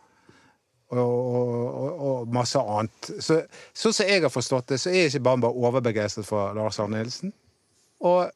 Og, 0.91 0.99
og, 0.99 1.91
og, 2.03 2.31
masse 2.35 2.59
annet. 2.59 3.11
Så, 3.23 3.37
sånn 3.71 3.95
som 3.95 4.09
jeg 4.09 4.25
har 4.25 4.33
forstått 4.33 4.73
det, 4.73 4.79
så 4.81 4.91
er 4.91 5.07
ikke 5.07 5.23
Bamba 5.23 5.51
overbegeistret 5.51 6.27
for 6.27 6.51
Lars 6.57 6.81
Arne 6.83 6.99
Nilsen. 6.99 7.31
Og 8.03 8.27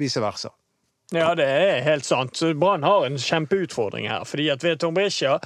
vice 0.00 0.22
versa. 0.22 0.50
Ja, 1.10 1.32
det 1.34 1.46
er 1.46 1.80
helt 1.82 2.06
sant. 2.06 2.38
Brann 2.58 2.86
har 2.86 3.04
en 3.06 3.18
kjempeutfordring 3.18 4.06
her. 4.10 4.24
Fordi 4.28 4.46
at 4.52 4.64
Veton 4.64 4.94
Berisha 4.94 5.38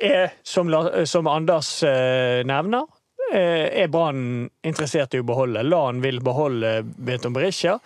er, 0.00 0.32
som, 0.42 0.72
som 1.08 1.28
Anders 1.28 1.76
eh, 1.84 2.40
nevner, 2.48 2.88
eh, 3.30 3.68
er 3.84 3.92
Brann 3.92 4.48
interessert 4.64 5.14
i 5.14 5.20
å 5.20 5.26
beholde. 5.28 5.64
Lan 5.68 6.00
vil 6.04 6.22
beholde 6.24 6.78
Veton 7.04 7.36
Berisha. 7.36 7.76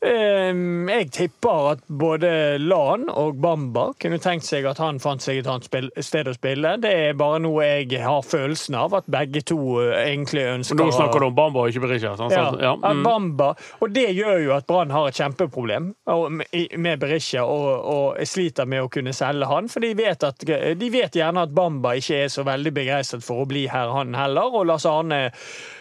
Eh, 0.00 0.56
jeg 0.88 1.10
tipper 1.12 1.66
at 1.74 1.80
både 1.92 2.30
Lan 2.62 3.02
og 3.12 3.36
Bamba 3.42 3.90
kunne 4.00 4.16
tenkt 4.22 4.46
seg 4.48 4.64
at 4.70 4.78
han 4.80 4.96
fant 5.02 5.20
seg 5.20 5.42
et 5.42 5.48
annet 5.50 5.66
sted 6.00 6.30
å 6.30 6.32
spille. 6.32 6.70
Det 6.80 6.92
er 7.10 7.18
bare 7.20 7.42
noe 7.44 7.66
jeg 7.66 8.00
har 8.00 8.22
følelsen 8.24 8.78
av 8.80 8.96
at 8.96 9.10
begge 9.12 9.42
to 9.50 9.58
eh, 9.82 9.92
egentlig 10.14 10.46
ønsker 10.54 10.78
Nå 10.80 10.86
snakker 10.96 11.20
du 11.20 11.26
om 11.28 11.36
Bamba 11.36 11.66
og 11.66 11.74
ikke 11.74 11.84
Berisha. 11.84 12.14
sant? 12.16 12.32
ja, 12.32 12.46
ja, 12.56 12.72
mm. 12.80 13.02
Bamba, 13.04 13.50
og 13.84 13.92
det 13.92 14.06
gjør 14.16 14.40
jo 14.46 14.54
at 14.56 14.68
Brann 14.70 14.94
har 14.94 15.10
et 15.10 15.20
kjempeproblem 15.20 15.92
med- 16.00 17.00
Berisha 17.00 17.44
og, 17.44 17.68
og 17.92 18.24
sliter 18.28 18.66
med 18.68 18.86
å 18.86 18.88
kunne 18.92 19.12
selge 19.16 19.46
han. 19.52 19.68
For 19.68 19.84
de 19.84 19.92
vet, 19.98 20.24
at, 20.24 20.40
de 20.80 20.90
vet 20.92 21.16
gjerne 21.20 21.44
at 21.44 21.52
Bamba 21.54 21.92
ikke 22.00 22.24
er 22.24 22.32
så 22.32 22.44
veldig 22.48 22.72
begeistret 22.76 23.24
for 23.24 23.44
å 23.44 23.48
bli 23.48 23.66
her, 23.70 23.92
han 23.94 24.16
heller. 24.16 24.48
Og 24.56 24.66
Lars 24.68 24.88
Arne 24.88 25.26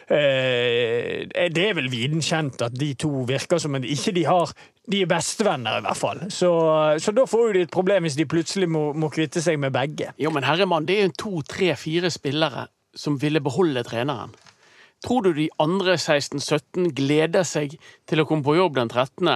Det 0.10 1.64
er 1.64 1.76
vel 1.78 1.90
viden 1.92 2.24
kjent 2.26 2.64
at 2.66 2.74
de 2.74 2.94
to 2.98 3.28
virker 3.30 3.62
som 3.62 3.78
en 3.78 3.86
ikke 3.86 4.14
de 4.16 4.26
har 4.26 4.54
de 4.90 5.04
er 5.04 5.10
bestevenner, 5.10 5.80
i 5.80 5.86
hvert 5.86 6.00
fall. 6.00 6.22
Så, 6.34 6.50
så 6.98 7.14
da 7.14 7.26
får 7.30 7.46
jo 7.46 7.54
de 7.54 7.64
et 7.68 7.74
problem 7.74 8.08
hvis 8.08 8.18
de 8.18 8.26
plutselig 8.30 8.70
må, 8.72 8.90
må 8.98 9.12
kvitte 9.14 9.42
seg 9.44 9.60
med 9.62 9.74
begge. 9.76 10.14
Jo, 10.18 10.32
men 10.34 10.48
herremann, 10.48 10.88
det 10.90 10.98
er 10.98 11.10
jo 11.10 11.18
to, 11.24 11.34
tre, 11.46 11.76
fire 11.78 12.10
spillere 12.14 12.66
som 12.98 13.20
ville 13.22 13.42
beholde 13.44 13.86
treneren. 13.86 14.34
Tror 15.06 15.24
du 15.24 15.32
de 15.32 15.48
andre 15.64 15.94
16-17 15.96 16.90
gleder 16.98 17.46
seg 17.48 17.78
til 18.10 18.20
å 18.20 18.26
komme 18.28 18.44
på 18.44 18.58
jobb 18.58 18.76
den 18.82 18.90
13. 18.92 19.30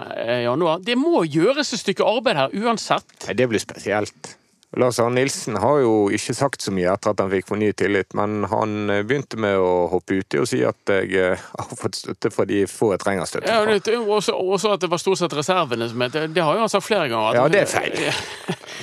januar? 0.44 0.82
Det 0.84 0.98
må 1.00 1.22
gjøres 1.24 1.72
et 1.72 1.84
stykke 1.86 2.08
arbeid 2.08 2.40
her 2.42 2.58
uansett. 2.66 3.14
Nei, 3.30 3.38
det 3.40 3.48
blir 3.52 3.64
spesielt. 3.64 4.34
Lars 4.78 4.98
Arne 5.00 5.16
Nilsen 5.22 5.56
har 5.62 5.80
jo 5.84 6.10
ikke 6.10 6.34
sagt 6.34 6.62
så 6.66 6.72
mye 6.74 6.90
etter 6.94 7.12
at 7.14 7.20
han 7.22 7.30
fikk 7.30 7.46
fornyet 7.52 7.76
tillit, 7.78 8.14
men 8.18 8.44
han 8.50 8.90
eh, 8.90 9.04
begynte 9.06 9.38
med 9.38 9.58
å 9.62 9.88
hoppe 9.92 10.18
uti 10.22 10.40
og 10.42 10.48
si 10.50 10.64
at 10.66 10.90
jeg 10.90 11.12
eh, 11.14 11.38
har 11.60 11.76
fått 11.78 12.00
støtte 12.02 12.32
fra 12.34 12.46
de 12.50 12.64
få 12.70 12.94
jeg 12.96 13.04
trenger 13.04 13.30
støtte 13.30 13.52
Ja, 13.54 13.62
det, 13.70 13.98
også, 14.02 14.34
også 14.34 14.74
at 14.74 14.82
det 14.82 14.90
var 14.90 15.02
stort 15.04 15.22
sett 15.22 15.36
reservene 15.38 15.90
som 15.92 16.02
het 16.08 16.18
Det 16.34 16.42
har 16.44 16.58
jo 16.58 16.64
han 16.66 16.72
sagt 16.74 16.88
flere 16.88 17.08
ganger. 17.12 17.30
at- 17.30 17.36
Ja, 17.38 17.48
det 17.54 17.62
er 17.62 17.70
feil. 17.70 18.00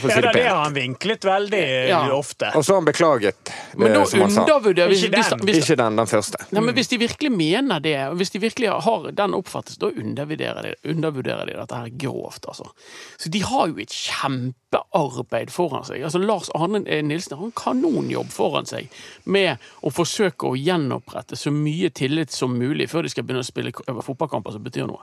For 0.01 0.09
Ja, 0.09 0.15
si 0.15 0.21
det 0.23 0.33
det 0.37 0.45
har 0.47 0.63
han 0.65 0.75
vinklet 0.77 1.25
veldig 1.27 1.63
Ja. 1.91 1.99
ofte. 2.15 2.53
Og 2.57 2.63
så 2.65 2.73
har 2.77 2.81
han 2.81 2.87
beklaget 2.89 3.51
Men 3.77 3.89
det 3.91 3.99
da 3.99 4.05
som 4.07 4.21
han 4.25 4.31
sa. 4.31 4.45
undervurderer 4.47 4.89
hvis, 4.95 5.03
Ikke 5.05 5.17
hvis, 5.19 5.29
den. 5.35 5.39
hvis, 5.49 5.59
Ikke 5.65 5.77
den, 5.83 5.97
den 5.99 6.07
første. 6.07 6.39
Nei, 6.53 6.61
men 6.63 6.75
Hvis 6.79 6.89
de 6.89 6.99
virkelig 7.03 7.33
mener 7.35 7.81
det, 7.85 7.97
og 8.09 8.17
hvis 8.17 8.31
de 8.31 8.39
virkelig 8.41 8.71
har 8.87 9.11
den 9.11 9.35
oppfattelsen, 9.35 9.81
da 9.83 9.91
undervurderer 9.91 10.63
de, 10.71 10.75
undervurderer 10.95 11.47
de 11.51 11.59
dette 11.59 11.75
her 11.83 11.91
grovt. 11.99 12.47
altså. 12.49 12.71
Så 13.19 13.29
de 13.35 13.43
har 13.43 13.67
jo 13.69 13.77
et 13.83 13.91
kjempearbeid 13.93 15.51
foran 15.53 15.80
seg. 15.89 16.03
Altså 16.07 16.21
Lars 16.23 16.51
Arne 16.55 16.81
Nilsen 17.07 17.37
har 17.39 17.47
en 17.47 17.55
kanonjobb 17.57 18.31
foran 18.35 18.67
seg 18.69 18.89
med 19.25 19.59
å 19.87 19.93
forsøke 19.95 20.51
å 20.51 20.59
gjenopprette 20.59 21.37
så 21.39 21.53
mye 21.55 21.91
tillit 21.91 22.31
som 22.35 22.57
mulig 22.59 22.89
før 22.91 23.07
de 23.07 23.13
skal 23.13 23.25
begynne 23.25 23.45
å 23.45 23.49
spille 23.49 23.73
k- 23.73 23.87
fotballkamper 24.03 24.57
som 24.57 24.65
betyr 24.65 24.87
noe. 24.91 25.03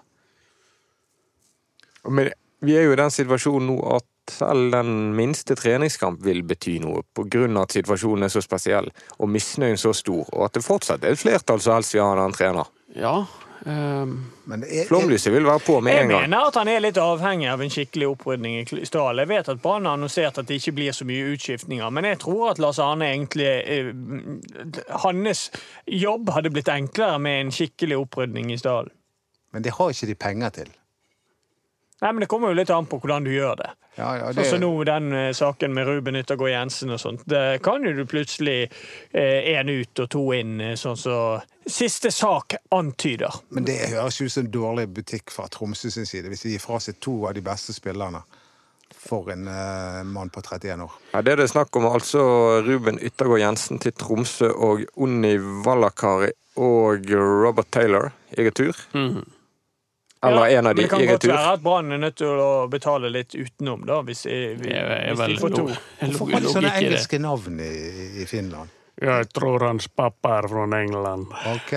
Men 2.07 2.29
vi 2.63 2.77
er 2.77 2.87
jo 2.87 2.93
i 2.95 2.99
den 2.99 3.11
situasjonen 3.13 3.67
nå 3.69 3.79
at 3.97 4.05
selv 4.31 4.71
den 4.73 5.15
minste 5.15 5.55
treningskamp 5.55 6.19
vil 6.25 6.41
bety 6.43 6.77
noe, 6.83 7.03
av 7.15 7.61
at 7.61 7.75
situasjonen 7.77 8.25
er 8.27 8.31
så 8.33 8.41
spesiell, 8.43 8.89
og 9.19 9.29
misnøyen 9.31 9.79
så 9.79 9.93
stor, 9.95 10.25
og 10.33 10.47
at 10.49 10.57
det 10.57 10.65
fortsatt 10.65 11.05
er 11.05 11.15
et 11.15 11.21
flertall 11.21 11.61
som 11.63 11.77
helst 11.77 11.95
vil 11.95 12.03
ha 12.03 12.25
en 12.25 12.35
trener. 12.35 12.67
Ja, 12.97 13.21
ehm, 13.65 14.11
Men 14.45 14.63
Flomlyset 14.87 15.33
vil 15.33 15.43
være 15.45 15.59
på 15.59 15.79
med 15.81 15.93
Jeg 15.93 16.03
en 16.03 16.09
gang. 16.09 16.21
mener 16.29 16.47
at 16.47 16.55
han 16.55 16.67
er 16.67 16.79
litt 16.79 16.97
avhengig 16.97 17.47
av 17.51 17.61
en 17.61 17.69
skikkelig 17.69 18.07
opprydning 18.07 18.59
i 18.61 18.85
stallen. 18.85 19.19
Jeg 19.19 19.27
vet 19.27 19.49
at 19.49 19.61
Brann 19.61 19.85
har 19.85 19.93
annonsert 19.97 20.37
at 20.37 20.47
det 20.47 20.55
ikke 20.61 20.75
blir 20.75 20.91
så 20.91 21.05
mye 21.05 21.33
utskiftninger, 21.33 21.89
men 21.89 22.05
jeg 22.05 22.19
tror 22.19 22.51
at 22.51 22.59
Lars 22.59 22.79
Arne 22.79 23.05
egentlig 23.11 23.47
eh, 23.47 23.91
Hans 25.03 25.51
jobb 25.87 26.29
hadde 26.35 26.49
blitt 26.53 26.69
enklere 26.69 27.19
med 27.19 27.41
en 27.41 27.51
skikkelig 27.51 27.97
opprydning 27.97 28.51
i 28.53 28.57
stallen. 28.57 28.91
men 29.51 29.63
det 29.63 29.71
har 29.73 29.89
ikke 29.89 30.07
de 30.07 30.15
penger 30.15 30.49
til. 30.49 30.67
Nei, 32.01 32.11
men 32.13 32.19
Det 32.19 32.27
kommer 32.29 32.51
jo 32.51 32.57
litt 32.59 32.69
an 32.69 32.85
på 32.85 32.99
hvordan 33.01 33.23
du 33.25 33.31
gjør 33.33 33.55
det. 33.57 33.69
Ja, 33.97 34.11
ja, 34.19 34.33
Sånn 34.37 34.45
som 34.45 34.59
nå 34.61 34.83
den 34.85 35.07
eh, 35.17 35.31
saken 35.33 35.73
med 35.73 35.87
Ruben 35.89 36.15
Yttergård 36.19 36.51
Jensen 36.51 36.91
og 36.93 36.99
sånt. 37.01 37.23
Det 37.25 37.61
kan 37.65 37.81
jo 37.83 37.95
du 37.97 38.03
plutselig 38.05 38.67
én 39.13 39.71
ut 39.73 39.99
og 40.03 40.09
to 40.13 40.25
inn, 40.37 40.59
eh, 40.61 40.75
sånn 40.77 40.97
som 40.97 41.41
siste 41.65 42.11
sak 42.13 42.53
antyder. 42.71 43.33
men 43.49 43.65
det 43.65 43.79
høres 43.89 44.21
ut 44.21 44.31
som 44.31 44.45
en 44.45 44.51
dårlig 44.53 44.87
butikk 44.93 45.31
fra 45.33 45.47
Tromsø 45.49 45.89
sin 45.89 46.05
side, 46.05 46.29
hvis 46.29 46.45
de 46.45 46.53
gir 46.53 46.61
fra 46.61 46.77
seg 46.79 46.99
to 47.01 47.25
av 47.25 47.33
de 47.33 47.41
beste 47.41 47.73
spillerne. 47.73 48.21
for 49.07 49.29
en 49.31 49.47
eh, 49.47 50.03
mann 50.03 50.29
på 50.29 50.41
31 50.41 50.81
år. 50.83 50.91
Ja, 51.13 51.21
det 51.21 51.31
er 51.31 51.35
det 51.41 51.49
snakk 51.49 51.75
om 51.75 51.85
altså 51.85 52.21
Ruben 52.65 52.99
Yttergård 52.99 53.39
Jensen 53.39 53.79
til 53.79 53.91
Tromsø 53.91 54.49
og 54.51 54.83
Unni 54.95 55.37
Valakari 55.37 56.31
og 56.57 57.05
Robert 57.11 57.67
Taylor 57.71 58.11
i 58.37 58.43
retur. 58.47 58.75
Mhm. 58.93 59.25
Eller 60.25 60.57
en 60.57 60.67
av 60.67 60.75
de 60.75 60.81
men 60.81 60.83
det 60.83 60.89
kan 60.89 61.01
i 61.01 61.09
godt 61.09 61.27
være 61.29 61.51
at 61.57 61.61
Brann 61.61 61.93
er 61.93 62.01
nødt 62.01 62.17
til 62.17 62.39
å 62.41 62.49
betale 62.71 63.11
litt 63.13 63.35
utenom, 63.37 63.85
da, 63.85 63.99
hvis, 64.07 64.25
jeg, 64.25 64.57
Det 64.63 64.79
hvis 65.11 65.21
de 65.21 65.37
får 65.43 65.53
to. 65.53 65.67
Hvorfor 66.01 66.33
har 66.33 66.41
de 66.41 66.53
sånne 66.55 66.73
engelske 66.79 67.19
navn 67.21 67.61
i, 67.61 67.73
i 68.23 68.25
Finland? 68.29 68.73
Jeg 68.97 69.27
tror 69.29 69.61
hans 69.61 69.85
pappa 69.93 70.39
er 70.39 70.47
fra 70.49 70.63
England. 70.79 71.27
Ok, 71.53 71.73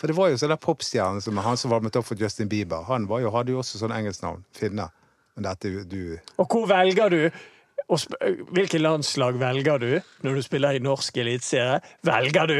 For 0.00 0.08
det 0.08 0.16
var 0.16 0.30
jo 0.32 0.38
sånn 0.40 0.54
der 0.54 0.60
popstjerne 0.62 1.20
som 1.20 1.36
han 1.44 1.58
som 1.60 1.74
varmet 1.74 1.96
opp 2.00 2.08
for 2.08 2.16
Justin 2.16 2.48
Bieber. 2.48 2.86
Han 2.88 3.04
var 3.10 3.20
jo, 3.20 3.32
hadde 3.34 3.52
jo 3.52 3.60
også 3.60 3.82
sånn 3.82 3.92
engelsknavn. 3.92 4.46
Finne. 4.56 4.88
Men 5.34 5.48
dette 5.50 5.82
du 5.90 6.16
Og 6.38 6.46
hvor 6.46 6.68
velger 6.70 7.12
du? 7.12 7.20
å 7.84 7.98
Hvilket 8.54 8.80
landslag 8.80 9.36
velger 9.36 9.82
du 9.82 9.90
når 10.24 10.38
du 10.38 10.42
spiller 10.46 10.78
i 10.78 10.80
norsk 10.80 11.18
eliteserie? 11.20 11.82
Velger 12.06 12.48
du 12.48 12.56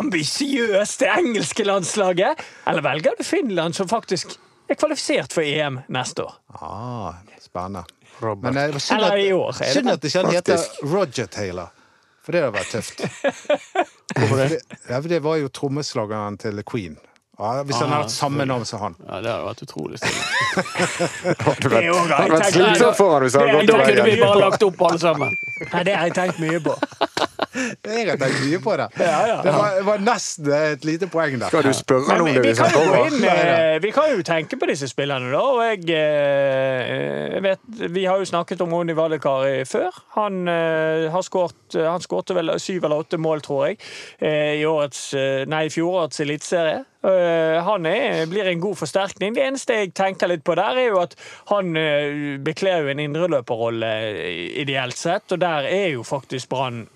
ambisiøst 0.00 1.04
det 1.04 1.12
engelske 1.12 1.66
landslaget, 1.68 2.42
eller 2.66 2.82
velger 2.82 3.14
du 3.20 3.22
Finland, 3.22 3.76
som 3.78 3.86
faktisk 3.86 4.34
er 4.68 4.78
kvalifisert 4.80 5.34
for 5.36 5.44
EM 5.44 5.80
neste 5.92 6.24
år? 6.24 6.34
Ah, 6.60 7.20
spennende. 7.42 7.84
Robert. 8.22 8.54
Men 8.54 8.70
eh, 8.70 8.78
synd 8.78 9.04
at, 9.04 9.18
i 9.18 9.32
år, 9.32 9.52
synd 9.52 9.88
det? 9.88 9.92
at 9.92 10.02
det 10.02 10.12
ikke 10.14 10.34
heter 10.36 10.68
Roger 10.82 11.26
Taylor. 11.26 11.72
For 12.24 12.32
det 12.32 12.40
hadde 12.40 12.54
vært 12.56 12.70
tøft. 12.72 13.02
Hvorfor? 14.18 14.44
Det, 14.48 14.78
ja, 14.88 15.00
det 15.12 15.18
var 15.24 15.40
jo 15.42 15.50
trommeslageren 15.52 16.38
til 16.40 16.62
Queen. 16.64 16.96
Ja, 17.38 17.62
hvis 17.66 17.76
han 17.80 17.88
Ah, 17.88 17.94
hadde 17.96 18.02
hatt 18.04 18.14
samme 18.14 18.44
navn 18.46 18.64
som 18.68 18.80
han. 18.80 18.94
Ja, 19.08 19.20
det 19.20 19.30
hadde 19.32 19.46
vært 19.48 19.62
utrolig 19.66 19.98
stille. 19.98 20.22
Det 21.34 21.70
Det 21.70 21.78
er 21.80 21.86
jo 21.88 21.96
hadde 21.98 22.30
vært 22.30 22.52
slitsomt 22.54 22.96
for 23.00 23.14
han 23.16 23.24
hvis 23.26 23.34
han 23.34 23.48
hadde 23.48 23.74
over 23.74 23.88
Kunne 23.90 24.04
vi 24.06 24.20
bare 24.20 24.42
lagt 24.44 24.62
opp 24.62 24.84
alle 24.88 25.00
sammen? 25.02 25.34
Nei, 25.72 25.82
det 25.88 25.96
har 25.98 26.10
jeg 26.10 26.14
tenkt 26.20 26.38
mye 26.44 26.60
på. 26.62 26.76
Jeg 27.54 28.08
har 28.08 28.16
tenkt 28.18 28.40
mye 28.42 28.58
på 28.58 28.72
det. 28.80 28.86
Ja, 28.98 29.18
ja. 29.28 29.34
Det 29.44 29.52
var, 29.54 29.74
det 29.78 29.82
var 29.86 30.00
nesten 30.02 30.48
et 30.56 30.86
lite 30.86 31.06
poeng 31.10 31.36
der. 31.38 31.52
Skal 31.52 31.62
du 31.62 31.74
spørre 31.76 32.16
om 32.18 32.26
det 32.26 32.40
vi 32.42 32.48
hvis 32.50 32.58
han 32.58 32.72
kommer? 32.74 33.78
vi 33.84 33.92
kan 33.94 34.10
jo 34.10 34.24
tenke 34.26 34.58
på 34.58 34.66
disse 34.70 34.88
spillerne, 34.90 35.30
da. 35.30 35.42
Og 35.54 35.60
jeg, 35.62 35.84
eh, 35.94 37.36
jeg 37.36 37.44
vet, 37.44 37.60
Vi 37.94 38.04
har 38.10 38.18
jo 38.18 38.26
snakket 38.26 38.64
om 38.64 38.74
Oni 38.74 38.96
Valekari 38.98 39.62
før. 39.70 39.94
Han 40.16 40.48
eh, 40.50 41.06
har 41.14 41.22
skåret 41.22 41.78
Han 41.78 42.02
skårte 42.02 42.34
vel 42.34 42.56
syv 42.58 42.88
eller 42.88 43.04
åtte 43.06 43.18
mål, 43.22 43.44
tror 43.46 43.68
jeg, 43.68 43.78
eh, 44.18 44.58
i 44.58 44.66
årets 44.66 45.12
Nei, 45.46 45.64
i 45.68 45.72
fjorårets 45.72 46.20
eliteserie. 46.26 46.82
Eh, 47.04 47.62
Han 47.64 47.86
er, 47.86 48.24
blir 48.26 48.48
en 48.48 48.60
god 48.60 48.78
forsterkning. 48.80 49.34
Det 49.36 49.44
eneste 49.44 49.76
jeg 49.76 49.92
tenker 49.96 50.30
litt 50.30 50.44
på 50.44 50.56
der, 50.56 50.78
er 50.80 50.88
jo 50.88 51.02
at 51.02 51.16
han 51.50 51.76
eh, 51.76 52.38
bekler 52.40 52.84
jo 52.84 52.92
en 52.94 53.02
indreløperrolle 53.04 53.92
eh, 54.08 54.40
ideelt 54.62 54.96
sett, 54.96 55.28
og 55.34 55.42
der 55.42 55.68
er 55.68 55.90
jo 55.92 56.04
faktisk 56.06 56.48
Brann 56.54 56.86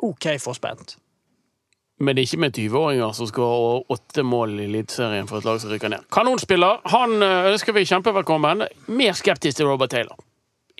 OK 0.00 0.32
forspent. 0.40 0.96
Men 2.00 2.16
ikke 2.16 2.38
med 2.40 2.56
20-åringer 2.56 3.12
som 3.12 3.28
skal 3.28 3.50
ha 3.52 3.72
åtte 3.92 4.24
mål 4.24 4.54
i 4.62 4.68
Eliteserien 4.70 5.28
for 5.28 5.42
et 5.42 5.48
lag 5.50 5.60
som 5.60 5.68
rykker 5.74 5.92
ned. 5.92 6.06
Kanonspiller. 6.08 6.80
Han 6.88 7.20
ønsker 7.20 7.76
vi 7.76 7.84
kjempevelkommen. 7.84 8.64
Mer 8.88 9.18
skeptisk 9.18 9.58
til 9.58 9.68
Robert 9.68 9.92
Taylor, 9.92 10.16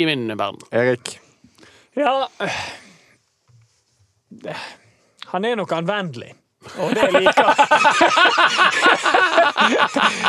i 0.00 0.08
min 0.08 0.24
verden. 0.32 0.64
Erik. 0.72 1.18
Ja 1.98 2.30
Han 5.34 5.44
er 5.44 5.58
nok 5.58 5.72
anvendelig. 5.76 6.32
Og 6.60 6.90
det 6.92 7.06
liker 7.14 7.46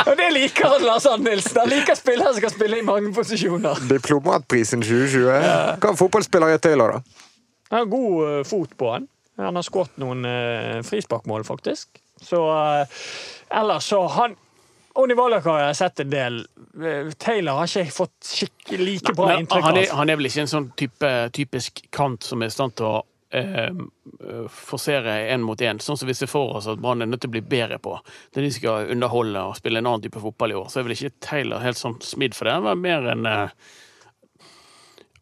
Og 0.08 0.14
det 0.18 0.30
liker 0.32 0.70
han, 0.72 0.86
Lars 0.86 1.06
Arne 1.10 1.24
Nilsen. 1.28 1.58
Han 1.60 1.70
liker 1.72 1.96
spillere 2.00 2.34
som 2.34 2.42
kan 2.46 2.54
spille 2.54 2.80
i 2.80 2.86
mange 2.88 3.12
posisjoner. 3.16 3.82
Diplomatprisen 3.90 4.84
2020. 4.86 5.26
Hva 5.84 5.92
fotballspiller 6.00 6.48
er 6.56 6.60
Taylor, 6.64 6.90
da? 6.96 7.00
Han 7.72 7.80
har 7.84 7.90
god 7.92 8.14
eh, 8.28 8.44
fot 8.48 8.72
på 8.80 8.86
han. 8.94 9.04
Han 9.42 9.58
har 9.58 9.66
skåret 9.66 9.96
noen 10.02 10.22
uh, 10.28 10.82
frisparkmål, 10.86 11.44
faktisk. 11.48 11.88
Så 12.22 12.40
eh, 12.54 12.86
ellers 13.50 13.84
så 13.90 14.08
han 14.08 14.36
Oni 14.94 15.16
Wallach 15.16 15.46
har 15.48 15.60
jeg 15.62 15.76
sett 15.80 16.02
en 16.04 16.10
del. 16.12 16.42
Eh, 16.84 17.14
Taylor 17.16 17.62
har 17.62 17.70
ikke 17.70 17.94
fått 17.96 18.34
like 18.76 19.14
bra 19.16 19.38
inntrykk 19.40 19.64
han, 19.64 19.78
er, 19.80 19.88
han 19.96 20.10
er 20.12 20.20
vel 20.20 20.28
ikke 20.28 20.44
en 20.44 20.52
sånn 20.52 20.68
type, 20.76 21.12
typisk 21.32 21.80
kant 21.96 22.28
som 22.28 22.44
er 22.44 22.52
i 22.52 22.54
stand 22.54 22.76
til 22.76 22.90
å 22.90 22.98
eh, 23.32 24.48
forsere 24.52 25.18
én 25.34 25.44
mot 25.46 25.62
én. 25.62 25.80
Sånn 25.84 26.00
som 26.00 26.10
vi 26.10 26.16
ser 26.18 26.32
for 26.32 26.58
oss 26.58 26.70
at 26.72 26.82
Brann 26.82 27.04
er 27.04 27.10
nødt 27.10 27.24
til 27.26 27.32
å 27.32 27.36
bli 27.38 27.44
bedre 27.54 27.80
på. 27.84 27.98
Når 28.36 28.48
de 28.48 28.52
skal 28.56 28.92
underholde 28.96 29.46
og 29.52 29.60
spille 29.60 29.82
en 29.82 29.90
annen 29.90 30.04
type 30.06 30.22
fotball 30.24 30.56
i 30.56 30.60
år, 30.60 30.68
så 30.72 30.82
er 30.82 30.88
vel 30.88 30.98
ikke 30.98 31.16
Taylor 31.24 31.64
helt 31.64 31.80
sånn 31.80 32.00
smidd 32.06 32.38
for 32.38 32.50
det. 32.50 32.58
Han 32.60 32.68
var 32.70 32.82
mer 32.82 33.08
en 33.14 33.30
eh, 33.30 33.56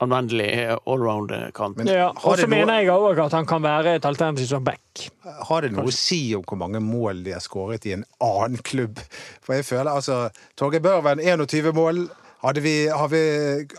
anvendelig 0.04 0.50
eh, 0.63 0.76
allround-kant. 0.86 1.78
Men 1.78 1.91
Ja, 1.91 2.10
og 2.13 2.39
så 2.39 2.48
mener 2.50 2.80
jeg 2.80 2.93
òg 2.93 3.19
at 3.26 3.36
han 3.36 3.48
kan 3.50 3.63
være 3.63 3.98
et 4.00 4.08
alternativ 4.08 4.48
som 4.52 4.63
back. 4.63 5.10
Har 5.50 5.65
det 5.65 5.74
noe 5.76 5.91
å 5.91 5.95
si 5.95 6.22
om 6.38 6.45
hvor 6.48 6.60
mange 6.62 6.82
mål 6.84 7.24
de 7.26 7.36
har 7.36 7.43
skåret 7.43 7.88
i 7.89 7.95
en 7.98 8.06
annen 8.24 8.62
klubb? 8.63 9.02
For 9.43 9.60
jeg 9.60 9.67
føler 9.67 9.91
altså 9.91 10.28
Torgeir 10.60 10.84
Børven, 10.86 11.22
21 11.24 11.76
mål. 11.76 12.08
Hadde 12.39 12.63
vi, 12.63 12.88
har, 12.88 13.10
vi, 13.12 13.24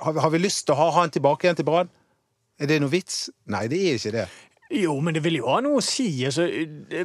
har, 0.04 0.12
vi, 0.12 0.20
har 0.20 0.32
vi 0.34 0.42
lyst 0.42 0.66
til 0.68 0.76
å 0.76 0.82
ha 0.82 0.90
han 1.00 1.12
tilbake 1.12 1.46
igjen 1.46 1.56
til 1.56 1.68
Brann? 1.68 1.88
Er 2.60 2.68
det 2.68 2.80
noe 2.82 2.92
vits? 2.92 3.28
Nei, 3.48 3.66
det 3.72 3.80
er 3.80 3.98
ikke 3.98 4.16
det. 4.18 4.28
Jo, 4.70 4.92
men 5.02 5.16
det 5.16 5.24
vil 5.24 5.40
jo 5.40 5.48
ha 5.50 5.58
noe 5.64 5.80
å 5.80 5.82
si. 5.82 6.06
Altså, 6.28 6.44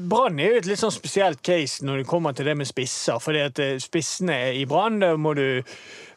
Brann 0.05 0.37
er 0.37 0.51
jo 0.51 0.59
et 0.59 0.67
litt 0.69 0.81
sånn 0.81 0.93
spesielt 0.93 1.41
case 1.45 1.85
når 1.85 2.03
det 2.03 2.09
kommer 2.09 2.35
til 2.35 2.45
det 2.45 2.53
med 2.59 2.69
spisser. 2.69 3.17
at 3.41 3.59
eh, 3.59 3.79
spissene 3.81 4.53
i 4.53 4.65
Brann, 4.69 4.99
da 5.01 5.15
må 5.17 5.33
du 5.33 5.63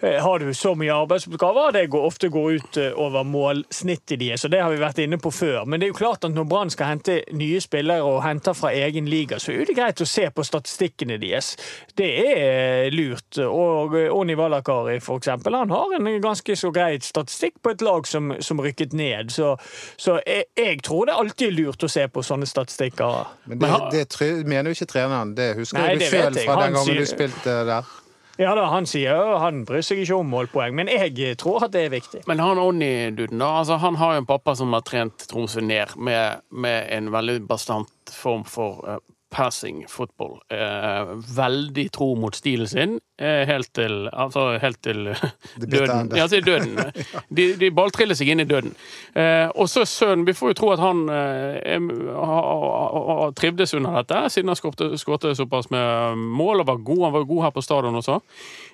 har 0.00 0.38
du 0.38 0.54
så 0.54 0.74
mye 0.78 0.94
arbeidsoppgaver, 0.94 1.72
det 1.72 1.87
går, 1.90 2.04
ofte 2.06 2.28
går 2.28 2.52
ut 2.52 2.76
eh, 2.76 2.92
over 2.94 3.24
målsnittet 3.26 4.20
deres. 4.20 4.44
og 4.44 4.50
Det 4.50 4.61
har 4.62 4.70
vi 4.70 4.78
vært 4.78 5.00
inne 5.02 5.18
på 5.18 5.32
før. 5.34 5.64
Men 5.66 5.80
det 5.80 5.88
er 5.88 5.92
jo 5.92 5.98
klart 5.98 6.24
at 6.24 6.34
når 6.34 6.46
Brann 6.50 6.70
skal 6.70 6.92
hente 6.92 7.16
nye 7.34 7.61
spillere 7.61 8.06
og 8.06 8.22
henter 8.22 8.54
fra 8.54 8.70
egen 8.74 9.08
liga, 9.11 9.40
så 9.42 9.52
er 9.52 9.66
det 9.66 9.76
greit 9.78 10.02
å 10.02 10.06
se 10.06 10.28
på 10.30 10.46
statistikkene 10.46 11.18
deres. 11.18 11.56
Det 11.98 12.08
er 12.22 12.42
eh, 12.44 12.92
lurt. 12.94 13.40
Og 13.42 13.98
eh, 13.98 14.14
Oni 14.14 14.38
Valakari, 14.38 15.00
for 15.02 15.18
eksempel, 15.18 15.58
han 15.58 15.74
har 15.74 15.98
en 15.98 16.11
ganske 16.22 16.56
så 16.56 16.70
grei 16.74 17.00
statistikk 17.02 17.58
på 17.62 17.74
et 17.74 17.82
lag 17.82 18.06
som, 18.06 18.37
som 18.38 18.62
rykket 18.62 18.94
ned. 18.94 19.34
Så, 19.34 19.56
så 19.98 20.20
jeg, 20.22 20.46
jeg 20.58 20.82
tror 20.87 21.11
det 21.11 21.18
alltid 21.18 21.50
er 21.50 21.56
lurt 21.58 21.82
å 21.82 21.90
se 21.90 22.06
på 22.06 22.22
sånne 22.22 22.46
statistikker. 22.46 23.34
Men 23.50 23.66
det, 23.90 24.06
det 24.14 24.34
mener 24.46 24.70
jo 24.70 24.78
ikke 24.78 24.92
treneren. 24.94 25.34
Det 25.34 25.56
husker 25.58 25.82
Nei, 25.82 25.96
du 25.98 26.06
sjøl 26.06 26.38
fra 26.44 26.61
den 26.62 26.78
gangen 26.78 27.02
du 27.02 27.08
spilte 27.08 27.62
der. 27.66 27.96
Ja 28.38 28.53
da, 28.55 28.68
Han 28.70 28.87
sier 28.87 29.18
jo 29.18 29.38
han 29.42 29.64
bryr 29.66 29.83
seg 29.83 30.05
ikke 30.05 30.20
om 30.20 30.29
målpoeng, 30.31 30.77
men 30.79 30.90
jeg 30.92 31.35
tror 31.42 31.64
at 31.66 31.72
det 31.74 31.88
er 31.88 31.94
viktig. 31.96 32.22
Men 32.31 32.38
han 32.38 32.61
Onni-duden, 32.62 33.40
da. 33.42 33.48
Altså, 33.61 33.81
han 33.83 33.98
har 33.98 34.14
jo 34.14 34.22
en 34.22 34.29
pappa 34.29 34.55
som 34.59 34.77
har 34.77 34.85
trent 34.87 35.27
Tromsø 35.31 35.64
ned 35.64 35.96
med, 35.98 36.44
med 36.51 36.87
en 36.94 37.11
veldig 37.11 37.40
bastant 37.51 38.14
form 38.14 38.44
for 38.46 38.85
eh, 38.87 39.01
passing 39.31 39.85
football. 39.88 40.38
Eh, 40.51 41.11
veldig 41.37 41.85
tro 41.93 42.14
mot 42.17 42.35
stilen 42.35 42.69
sin, 42.69 43.01
eh, 43.21 43.45
helt 43.49 43.73
til 43.77 44.09
Altså 44.09 44.59
helt 44.62 44.81
til 44.83 45.07
eh, 45.12 45.25
døden. 45.59 46.12
Ja, 46.17 46.27
til 46.27 46.45
døden. 46.47 46.79
De, 47.37 47.51
de 47.61 47.71
balltriller 47.75 48.17
seg 48.17 48.31
inn 48.33 48.41
i 48.41 48.49
døden. 48.49 48.73
Eh, 49.14 49.49
og 49.55 49.69
så 49.69 49.85
sønnen 49.88 50.27
Vi 50.27 50.37
får 50.37 50.53
jo 50.53 50.59
tro 50.61 50.71
at 50.73 50.83
han 50.83 51.05
eh, 51.12 51.91
har, 52.17 53.35
trivdes 53.37 53.75
under 53.77 54.01
dette, 54.01 54.25
siden 54.33 54.53
han 54.55 54.97
skårte 54.99 55.35
såpass 55.37 55.71
med 55.75 56.17
mål 56.17 56.64
og 56.64 56.71
var 56.73 56.81
god. 56.91 57.05
Han 57.05 57.17
var 57.19 57.29
god 57.29 57.45
her 57.49 57.55
på 57.57 57.64
stadion 57.64 58.01
også. 58.01 58.21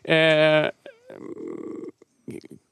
Eh, 0.05 0.71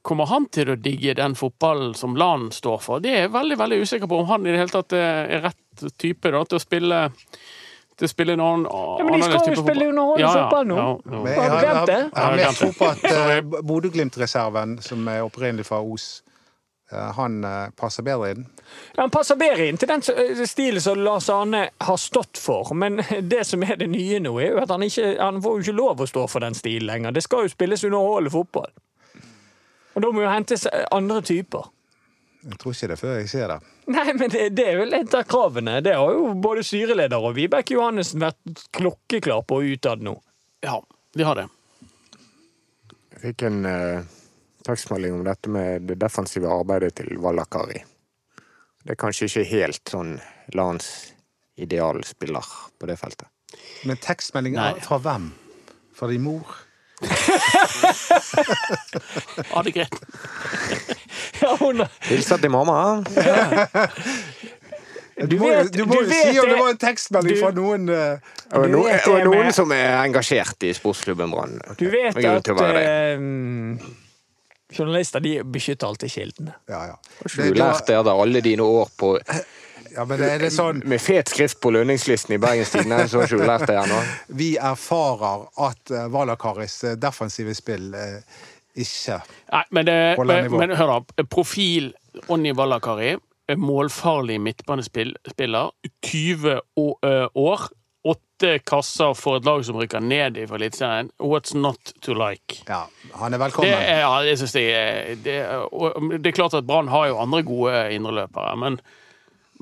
Kommer 0.03 0.27
han 0.27 0.47
til 0.51 0.73
å 0.73 0.75
digge 0.75 1.13
den 1.15 1.35
fotballen 1.37 1.93
som 1.95 2.17
LAN 2.19 2.49
står 2.51 2.79
for? 2.83 3.03
Det 3.03 3.11
er 3.13 3.21
jeg 3.25 3.35
veldig 3.35 3.57
veldig 3.59 3.77
usikker 3.85 4.09
på 4.09 4.17
om 4.19 4.27
han 4.27 4.47
i 4.47 4.51
det 4.51 4.59
hele 4.63 4.73
tatt 4.73 4.95
er 4.97 5.45
rett 5.45 5.85
type 6.01 6.31
da, 6.33 6.41
til 6.43 6.57
å 6.57 6.63
spille 6.63 6.97
til 7.97 8.09
spiller 8.09 8.33
spille 8.33 8.33
en 8.33 8.41
annen 8.41 8.67
Ja, 8.99 9.05
men 9.05 9.19
de 9.19 9.23
skal 9.23 9.53
jo 9.53 9.61
spille 9.61 9.87
underholdende 9.87 10.33
fotball 10.33 10.67
nå. 10.67 10.75
Har 10.75 11.49
du 11.49 11.57
glemt 11.59 11.87
det? 11.87 12.01
jeg 12.15 12.23
har 12.23 12.35
mer 12.35 12.53
tro 12.57 12.69
på 12.77 12.89
at 12.89 13.03
uh, 13.05 13.63
Bodø-Glimt-reserven, 13.69 14.77
som 14.81 15.07
er 15.07 15.21
opprinnelig 15.21 15.65
fra 15.67 15.81
Os, 15.81 16.23
eh, 16.91 17.11
han 17.17 17.43
eh, 17.43 17.69
passer 17.77 18.05
bedre 18.05 18.31
inn. 18.33 18.47
Han 18.97 19.13
passer 19.13 19.37
bedre 19.37 19.67
inn 19.67 19.77
til 19.77 19.91
den 19.91 20.01
stilen 20.47 20.81
som 20.81 20.99
Lars 21.03 21.29
Arne 21.29 21.67
har 21.77 21.99
stått 22.01 22.41
for. 22.41 22.73
Men 22.73 23.01
det 23.33 23.45
som 23.49 23.63
er 23.63 23.77
det 23.77 23.89
nye 23.93 24.19
nå, 24.23 24.33
er 24.41 24.55
jo 24.55 24.63
at 24.63 24.73
han 24.73 24.85
ikke 24.85 25.13
han 25.19 25.41
får 25.43 25.59
jo 25.59 25.67
ikke 25.67 25.77
lov 25.77 26.01
å 26.01 26.09
stå 26.09 26.25
for 26.31 26.45
den 26.45 26.57
stilen 26.57 26.89
lenger. 26.89 27.13
Det 27.13 27.25
skal 27.27 27.45
jo 27.45 27.53
spilles 27.53 27.85
underholdende 27.85 28.33
fotball. 28.33 28.73
Og 29.93 30.01
da 30.01 30.09
må 30.09 30.25
jo 30.25 30.33
hentes 30.33 30.65
andre 30.91 31.21
typer. 31.21 31.69
Jeg 32.43 32.57
tror 32.59 32.75
ikke 32.75 32.89
det 32.91 32.97
før 32.99 33.13
jeg 33.21 33.29
ser 33.31 33.51
det. 33.53 33.59
Nei, 33.93 34.13
men 34.19 34.31
det, 34.31 34.47
det 34.57 34.65
er 34.67 34.79
vel 34.81 34.95
et 34.97 35.13
av 35.15 35.23
kravene. 35.27 35.77
Det 35.83 35.93
har 35.95 36.11
jo 36.11 36.33
både 36.43 36.63
styreleder 36.67 37.23
og 37.23 37.37
Vibeke 37.37 37.77
Johannessen 37.77 38.23
vært 38.23 38.63
klokkeklar 38.75 39.45
på 39.47 39.61
utad 39.73 40.03
nå. 40.03 40.17
Ja, 40.63 40.81
de 41.15 41.27
har 41.27 41.39
det. 41.39 41.47
Jeg 43.13 43.21
fikk 43.23 43.45
en 43.47 43.63
uh, 43.63 44.03
tekstmelding 44.67 45.15
om 45.15 45.23
dette 45.27 45.51
med 45.51 45.87
det 45.87 45.95
defensive 46.01 46.51
arbeidet 46.51 46.95
til 46.99 47.15
Vallakari. 47.23 47.79
Det 48.83 48.91
er 48.95 48.99
kanskje 48.99 49.29
ikke 49.29 49.47
helt 49.53 49.93
sånn 49.93 50.17
landsidealspiller 50.51 52.47
på 52.79 52.91
det 52.91 52.97
feltet. 52.99 53.27
Men 53.87 53.99
tekstmelding 54.03 54.59
fra 54.83 54.99
hvem? 54.99 55.31
Fra 55.95 56.11
din 56.11 56.25
mor? 56.25 56.43
Ja, 59.53 59.61
det 59.63 59.71
greit. 59.75 59.95
Ja, 61.41 61.55
hun, 61.59 61.83
Hilser 62.07 62.37
til 62.41 62.51
mamma. 62.53 63.03
Du 65.13 65.35
må, 65.37 65.45
vet- 65.51 65.73
du 65.75 65.83
må 65.85 65.99
jo 66.01 66.07
vet 66.09 66.13
si 66.25 66.39
om 66.39 66.45
det 66.47 66.53
det- 66.55 66.59
var 66.59 66.69
en 66.73 66.77
tekstmelding 66.81 67.35
du- 67.35 67.41
fra 67.41 67.51
noen 67.53 67.89
eh, 67.89 68.17
Og, 68.53 68.63
Du 68.63 68.69
no, 68.71 68.83
vet 68.83 69.07
og 69.07 69.19
noen 69.25 69.45
med- 69.45 69.53
som 69.55 69.71
er 69.71 70.03
engasjert 70.07 70.63
i 70.63 70.73
sportsklubben 70.73 71.29
Brann. 71.31 71.59
du 71.77 71.85
vet 71.89 72.15
Med 72.15 72.23
grunn 72.23 72.37
at 72.37 72.43
til 72.43 72.53
å 72.53 72.57
være 72.57 72.73
det. 72.73 72.85
eh, 73.13 73.19
journalister 74.77 75.19
de 75.21 75.43
beskytter 75.43 75.87
alltid 75.87 76.09
kildene. 76.09 76.53
Ja, 76.67 76.85
ja. 76.85 76.95
Har 76.97 77.29
ikke 77.29 77.43
Det- 77.43 77.53
du 77.53 77.59
lært 77.61 77.85
det 77.85 77.95
etter 77.99 78.21
alle 78.21 78.41
dine 78.41 78.61
år 78.63 78.89
på, 78.97 79.19
ja, 79.95 80.05
men 80.09 80.21
er 80.25 80.39
det 80.41 80.49
sånn 80.53 80.81
med 80.89 81.01
fet 81.01 81.29
skrift 81.33 81.59
på 81.63 81.71
lønningslisten 81.75 82.35
i 82.35 82.39
Bergenstidene? 82.41 83.03
Så 83.07 83.21
har 83.21 83.29
ikke 83.29 83.41
du 83.43 83.47
lært 83.49 83.67
det 83.69 83.77
ennå? 83.81 83.99
Vi 84.41 84.53
erfarer 84.57 85.45
at 85.67 85.93
uh, 85.93 86.07
Valakaris 86.13 86.79
eh, 86.89 86.97
defensive 86.99 87.53
spill 87.57 87.93
eh, 87.97 88.41
ikke 88.73 89.19
Nei, 89.53 89.63
men, 89.69 89.85
det, 89.85 89.99
Holder 90.17 90.33
men, 90.41 90.49
nivå. 90.49 90.59
men 90.63 90.75
hør 90.79 90.95
da. 90.95 91.25
Profil 91.29 91.91
Onni 92.33 92.55
Valakari. 92.57 93.13
Målfarlig 93.59 94.39
midtbanespiller. 94.41 95.71
20 96.05 96.59
år. 97.35 97.65
Åtte 98.03 98.57
kasser 98.67 99.13
for 99.15 99.37
et 99.39 99.45
lag 99.47 99.61
som 99.63 99.77
rykker 99.79 100.01
ned 100.03 100.39
i 100.41 100.47
Eliteserien. 100.47 101.11
What's 101.21 101.53
not 101.55 101.93
to 102.03 102.15
like? 102.17 102.63
Ja, 102.67 102.81
han 103.13 103.33
er 103.33 103.37
Det 103.37 103.43
velkommen. 103.45 103.71
er, 103.77 104.01
ja, 104.01 104.15
det 104.25 104.33
synes 104.41 104.55
jeg 104.55 105.17
det, 105.23 105.37
det 106.17 106.31
er 106.33 106.35
klart 106.35 106.57
at 106.57 106.67
Brann 106.67 106.89
har 106.91 107.07
jo 107.11 107.21
andre 107.23 107.43
gode 107.47 107.77
indreløpere, 107.95 108.57
men 108.59 108.79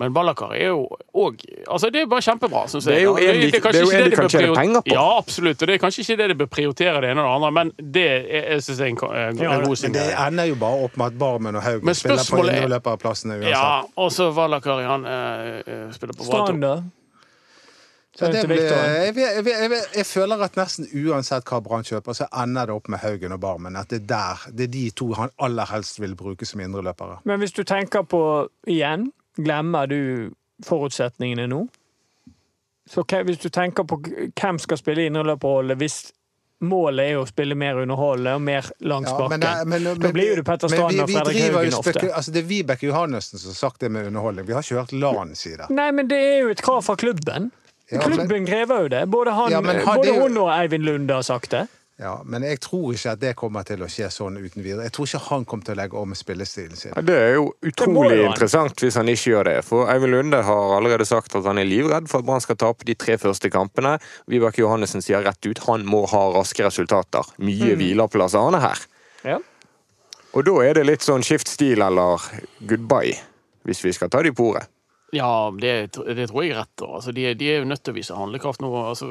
men 0.02 0.14
Ballakar 0.16 0.56
er 0.58 0.72
jo 0.72 0.86
òg 1.14 1.44
altså 1.70 1.92
Det 1.94 2.02
er 2.02 2.08
bare 2.10 2.24
kjempebra, 2.26 2.64
syns 2.72 2.88
jeg. 2.90 2.96
Det 2.96 3.02
er 3.02 3.04
jo 3.06 3.14
en 3.14 3.22
det, 3.22 3.34
det, 3.54 3.62
det 3.62 3.82
en 4.00 4.06
de 4.10 4.16
kan 4.18 4.30
tjene 4.34 4.56
penger 4.58 4.86
på. 4.86 4.94
Ja, 4.96 5.04
absolutt. 5.18 5.62
Og 5.62 5.70
det 5.70 5.76
er 5.76 5.82
kanskje 5.84 6.06
ikke 6.06 6.18
det 6.22 6.30
de 6.32 6.38
bør 6.40 6.50
prioritere 6.56 7.02
det 7.06 7.12
ene 7.12 7.22
og 7.22 7.28
det 7.30 7.36
andre, 7.36 7.52
men 7.60 7.74
det 7.98 8.06
er, 8.10 8.48
jeg 8.56 8.64
synes 8.66 8.80
jeg 8.82 8.88
er 8.88 8.96
en, 8.96 9.04
en, 9.22 9.44
Ja, 9.44 9.58
god 9.62 9.84
Men 9.86 9.98
det 10.00 10.08
ender 10.28 10.50
jo 10.50 10.56
bare 10.64 10.88
opp 10.88 10.98
med 10.98 11.06
at 11.14 11.20
Barmen 11.22 11.60
og 11.60 11.66
Haugen 11.68 11.96
spiller 11.96 12.18
på 12.18 12.24
spørsmålet 12.26 12.54
er- 12.56 12.64
indreløperplassene 12.64 13.38
uansett. 13.38 13.54
Ja, 13.54 13.82
og 13.96 14.12
så 14.12 14.32
Ballakar, 14.36 14.82
han 14.90 15.06
eh, 15.06 15.86
spiller 15.94 16.18
på 16.18 16.26
det 18.20 18.42
til 18.42 18.48
blir, 18.48 18.62
jeg, 18.62 19.14
jeg, 19.16 19.46
jeg, 19.46 19.72
jeg, 19.72 19.84
jeg 19.96 20.06
føler 20.06 20.42
at 20.44 20.58
nesten 20.60 20.88
uansett 21.08 21.48
hva 21.48 21.62
Brann 21.64 21.86
kjøper, 21.88 22.18
så 22.18 22.28
ender 22.44 22.68
det 22.68 22.76
opp 22.76 22.90
med 22.92 23.00
Haugen 23.00 23.32
og 23.32 23.40
Barmen. 23.44 23.78
At 23.80 23.90
det 23.94 24.02
er 24.04 24.08
der, 24.12 24.44
det 24.52 24.68
er 24.68 24.74
de 24.74 24.84
to 25.00 25.08
han 25.16 25.32
aller 25.42 25.70
helst 25.72 26.02
vil 26.02 26.16
bruke 26.20 26.46
som 26.48 26.60
indreløpere. 26.64 27.22
Men 27.24 27.40
hvis 27.40 27.56
du 27.56 27.64
tenker 27.68 28.04
på 28.04 28.22
igjen, 28.68 29.10
glemmer 29.38 29.88
du 29.88 30.32
forutsetningene 30.66 31.48
nå? 31.48 31.68
Så 32.90 33.04
hvis 33.24 33.38
du 33.40 33.50
tenker 33.50 33.84
på 33.88 34.00
hvem 34.36 34.58
skal 34.60 34.78
spille 34.78 35.06
indreløperrolle 35.08 35.76
hvis 35.80 36.12
målet 36.62 37.12
er 37.12 37.18
å 37.18 37.26
spille 37.26 37.56
mer 37.58 37.80
underholdende 37.82 38.36
og 38.38 38.42
mer 38.46 38.68
langs 38.86 39.10
Ja, 39.10 39.18
bakken, 39.18 39.68
men- 39.70 39.84
men- 39.84 40.00
da 40.00 40.12
blir 40.12 40.28
jo 40.30 40.36
det 40.36 40.46
Petter 40.46 40.68
Strand 40.68 41.00
og 41.00 41.10
Fredrik 41.10 41.42
Haugen 41.54 41.74
ofte. 41.74 42.12
Altså, 42.14 42.32
det 42.32 42.44
er 42.44 42.48
Vibeke 42.48 42.86
Johannessen 42.88 43.40
som 43.40 43.50
har 43.50 43.56
sagt 43.56 43.80
det 43.80 43.90
med 43.92 44.06
underholdning. 44.08 44.46
Vi 44.46 44.54
har 44.54 44.62
ikke 44.62 44.78
hørt 44.82 44.92
Lan 44.94 45.34
si 45.36 45.56
det. 45.56 45.70
Nei, 45.70 45.90
men 45.92 46.08
det 46.08 46.18
er 46.20 46.40
jo 46.42 46.50
et 46.50 46.62
krav 46.62 46.84
fra 46.84 46.96
klubben. 46.96 47.52
Ja, 47.92 48.08
men- 48.08 48.18
Klubben 48.20 48.46
krever 48.46 48.82
jo 48.84 48.88
det. 48.90 49.10
Både, 49.10 49.32
han, 49.34 49.52
Ja, 49.52 49.62
han- 49.62 49.98
både 49.98 50.22
hun 50.22 50.38
og 50.38 50.50
Eivind 50.50 50.84
Lunde 50.84 51.10
har 51.14 51.24
sagt 51.24 51.50
det. 51.50 51.68
Ja, 52.02 52.16
men 52.26 52.42
jeg 52.42 52.58
tror 52.64 52.96
ikke 52.96 53.12
at 53.14 53.20
det 53.22 53.32
kommer 53.38 53.66
til 53.68 53.84
å 53.86 53.88
skje 53.92 54.08
sånn 54.10 54.40
uten 54.42 54.64
videre. 54.66 54.88
Jeg 54.88 54.94
tror 54.96 55.06
ikke 55.06 55.20
han 55.28 55.44
kommer 55.46 55.68
til 55.68 55.76
å 55.76 55.78
legge 55.84 56.00
om 56.00 56.16
spillestilen 56.18 56.80
sin. 56.80 56.96
Ja, 56.96 57.04
det 57.06 57.18
er 57.18 57.36
jo 57.36 57.44
utrolig 57.62 58.18
jo 58.18 58.26
interessant 58.26 58.82
hvis 58.82 58.98
han 58.98 59.12
ikke 59.12 59.36
gjør 59.36 59.50
det. 59.52 59.54
For 59.68 59.92
Eivind 59.94 60.16
Lunde 60.16 60.40
har 60.48 60.74
allerede 60.80 61.06
sagt 61.06 61.38
at 61.38 61.46
han 61.46 61.62
er 61.62 61.70
livredd 61.70 62.10
for 62.10 62.24
at 62.24 62.26
Brann 62.26 62.42
skal 62.42 62.58
tape 62.58 62.88
de 62.90 62.98
tre 62.98 63.20
første 63.22 63.54
kampene. 63.54 64.00
Vibeke 64.32 64.64
Johannessen 64.64 65.06
sier 65.06 65.22
rett 65.28 65.46
ut 65.46 65.62
han 65.68 65.86
må 65.86 66.02
ha 66.10 66.24
raske 66.34 66.66
resultater. 66.66 67.30
Mye 67.38 67.78
hvileplasser 67.78 68.50
han 68.50 68.58
er 68.58 68.66
her. 68.66 68.86
Ja. 69.36 69.40
Og 70.34 70.48
da 70.48 70.58
er 70.66 70.80
det 70.80 70.88
litt 70.90 71.06
sånn 71.06 71.22
skift 71.28 71.54
stil 71.54 71.86
eller 71.86 72.26
goodbye, 72.66 73.14
hvis 73.68 73.86
vi 73.86 73.94
skal 73.94 74.10
ta 74.10 74.26
de 74.26 74.34
på 74.34 74.56
ordet. 74.56 74.66
Ja, 75.12 75.52
det, 75.60 75.72
det 76.16 76.30
tror 76.30 76.46
jeg 76.46 76.54
er 76.54 76.62
rett. 76.62 76.84
Altså, 76.88 77.12
de, 77.12 77.26
de 77.36 77.50
er 77.52 77.58
jo 77.60 77.68
nødt 77.68 77.84
til 77.84 77.92
å 77.92 77.98
vise 77.98 78.16
handlekraft 78.16 78.62
nå. 78.64 78.70
Altså, 78.80 79.10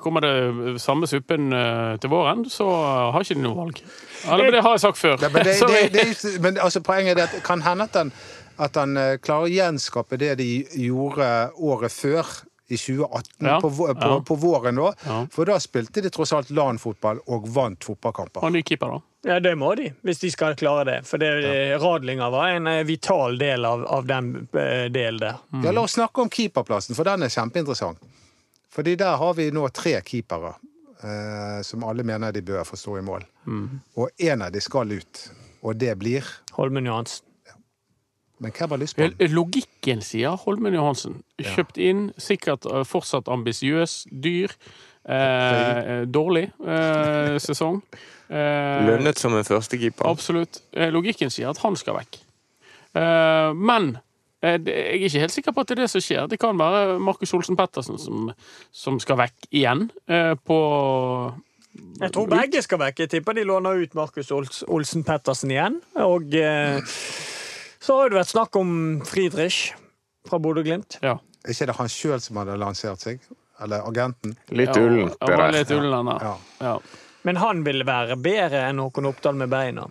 kommer 0.00 0.24
det 0.24 0.80
samme 0.80 1.08
suppen 1.10 1.52
eh, 1.52 1.98
til 2.00 2.12
våren, 2.12 2.46
så 2.48 2.68
har 3.12 3.20
ikke 3.20 3.36
de 3.36 3.44
noe 3.44 3.58
valg. 3.58 3.82
Eller, 4.24 4.46
men 4.46 4.56
det 4.56 4.64
har 4.64 4.78
jeg 4.78 4.84
sagt 4.86 5.00
før. 5.02 5.18
Ja, 5.20 5.28
men 5.34 5.44
det, 5.44 5.56
det, 5.96 6.06
men 6.40 6.56
altså, 6.56 6.80
poenget 6.86 7.20
er 7.20 7.28
at 7.28 7.36
det 7.36 7.44
kan 7.44 7.64
hende 7.66 7.84
at 7.84 8.00
han, 8.00 8.14
at 8.56 8.80
han 8.80 8.96
eh, 8.96 9.18
klarer 9.20 9.50
å 9.50 9.52
gjenskape 9.52 10.16
det 10.24 10.34
de 10.40 10.50
gjorde 10.86 11.30
året 11.60 11.92
før. 11.92 12.36
I 12.66 12.74
2018, 12.74 13.46
Ja, 13.46 13.60
på, 13.62 13.68
på, 13.70 13.84
ja. 13.94 14.14
på 14.26 14.34
våren 14.42 14.74
da. 14.80 14.88
Ja. 15.06 15.20
For 15.30 15.46
da 15.46 15.54
spilte 15.62 16.02
de 16.02 16.10
tross 16.10 16.32
alt 16.34 16.48
LAN-fotball 16.50 17.20
og 17.30 17.44
vant 17.54 17.86
fotballkamper. 17.86 18.42
Og 18.42 18.56
ny 18.56 18.64
keeper, 18.66 18.96
da. 18.96 19.04
Ja, 19.26 19.40
det 19.42 19.56
må 19.58 19.72
de, 19.74 19.88
hvis 20.06 20.20
de 20.22 20.30
skal 20.30 20.54
klare 20.58 20.84
det. 20.86 20.96
For 21.08 21.18
det, 21.18 21.30
Radlinger 21.82 22.30
var 22.30 22.52
en 22.54 22.70
eh, 22.70 22.84
vital 22.86 23.38
del 23.40 23.66
av, 23.66 23.82
av 23.90 24.06
den 24.06 24.30
eh, 24.54 24.86
delen 24.94 25.18
der. 25.22 25.40
Ja, 25.64 25.72
La 25.74 25.82
oss 25.82 25.96
snakke 25.98 26.22
om 26.22 26.30
keeperplassen, 26.30 26.94
for 26.94 27.08
den 27.08 27.26
er 27.26 27.32
kjempeinteressant. 27.34 27.98
Fordi 28.70 28.94
der 29.00 29.18
har 29.18 29.34
vi 29.34 29.48
nå 29.54 29.66
tre 29.74 29.96
keepere 30.06 30.54
eh, 31.02 31.60
som 31.66 31.84
alle 31.88 32.06
mener 32.06 32.34
de 32.36 32.44
bør 32.46 32.62
få 32.68 32.78
stå 32.78 32.98
i 33.00 33.04
mål. 33.06 33.26
Og 33.98 34.22
én 34.22 34.46
av 34.46 34.52
de 34.54 34.62
skal 34.62 34.94
ut, 34.94 35.22
og 35.66 35.78
det 35.80 35.94
blir 35.98 36.26
Holmen 36.58 36.86
Johansen. 36.86 37.24
Men 38.38 38.52
hvem 38.52 38.70
har 38.70 38.78
lyst 38.78 38.96
på 38.96 39.06
den? 39.08 39.32
Logikken 39.32 40.02
sier 40.04 40.36
Holmen 40.42 40.74
Johansen. 40.76 41.22
Kjøpt 41.40 41.78
inn, 41.80 42.10
sikkert 42.20 42.68
eh, 42.68 42.84
fortsatt 42.84 43.30
ambisiøs, 43.32 44.04
dyr. 44.12 44.52
Eh, 45.06 46.04
dårlig 46.10 46.50
eh, 46.66 47.36
sesong. 47.42 47.80
Eh, 48.28 48.86
Lønnet 48.86 49.18
som 49.20 49.34
en 49.38 49.44
førstekeeper. 49.46 50.06
Absolutt. 50.10 50.62
Eh, 50.74 50.90
Logikken 50.94 51.30
sier 51.30 51.52
at 51.52 51.60
han 51.62 51.76
skal 51.78 51.98
vekk. 52.00 52.18
Eh, 52.96 53.52
men 53.54 53.92
eh, 54.42 54.56
jeg 54.58 54.74
er 54.74 55.06
ikke 55.06 55.22
helt 55.26 55.34
sikker 55.36 55.54
på 55.56 55.62
at 55.64 55.70
det 55.70 55.76
er 55.78 55.82
det 55.84 55.90
som 55.92 56.02
skjer. 56.04 56.26
Det 56.32 56.38
kan 56.42 56.58
være 56.58 56.98
Markus 57.02 57.34
Olsen 57.36 57.58
Pettersen 57.58 58.00
som, 58.02 58.30
som 58.74 58.98
skal 59.02 59.20
vekk 59.22 59.48
igjen 59.52 59.86
eh, 60.10 60.34
på 60.46 60.58
Jeg 62.00 62.12
tror 62.16 62.28
begge 62.32 62.62
skal 62.64 62.82
vekk. 62.82 63.04
Jeg 63.04 63.14
tipper 63.14 63.36
de 63.38 63.46
låner 63.46 63.82
ut 63.84 63.94
Markus 63.98 64.32
Ols 64.34 64.62
Olsen 64.66 65.04
Pettersen 65.06 65.52
igjen. 65.54 65.80
Og 66.02 66.34
eh, 66.34 66.80
så 67.86 68.00
har 68.00 68.10
det 68.10 68.18
vært 68.18 68.32
snakk 68.34 68.56
om 68.58 68.70
Friedrich 69.06 69.68
fra 70.26 70.40
Bodø-Glimt. 70.42 70.98
Ja. 71.04 71.18
Er 71.46 71.54
ikke 71.54 71.68
det 71.70 71.76
han 71.78 71.90
sjøl 71.92 72.18
som 72.24 72.40
hadde 72.40 72.56
lansert 72.58 73.04
seg? 73.04 73.20
Eller 73.62 73.84
agenten? 73.88 74.34
Litt 74.50 74.74
Ja, 74.74 74.82
han 75.22 75.38
var 75.38 75.52
litt 75.54 75.70
ullen. 75.72 76.10
Ja. 76.20 76.32
Ja. 76.60 76.72
Men 77.26 77.40
han 77.42 77.64
vil 77.66 77.82
være 77.86 78.16
bedre 78.22 78.68
enn 78.68 78.78
Håkon 78.78 79.08
Oppdal 79.10 79.34
med 79.38 79.50
beina. 79.50 79.88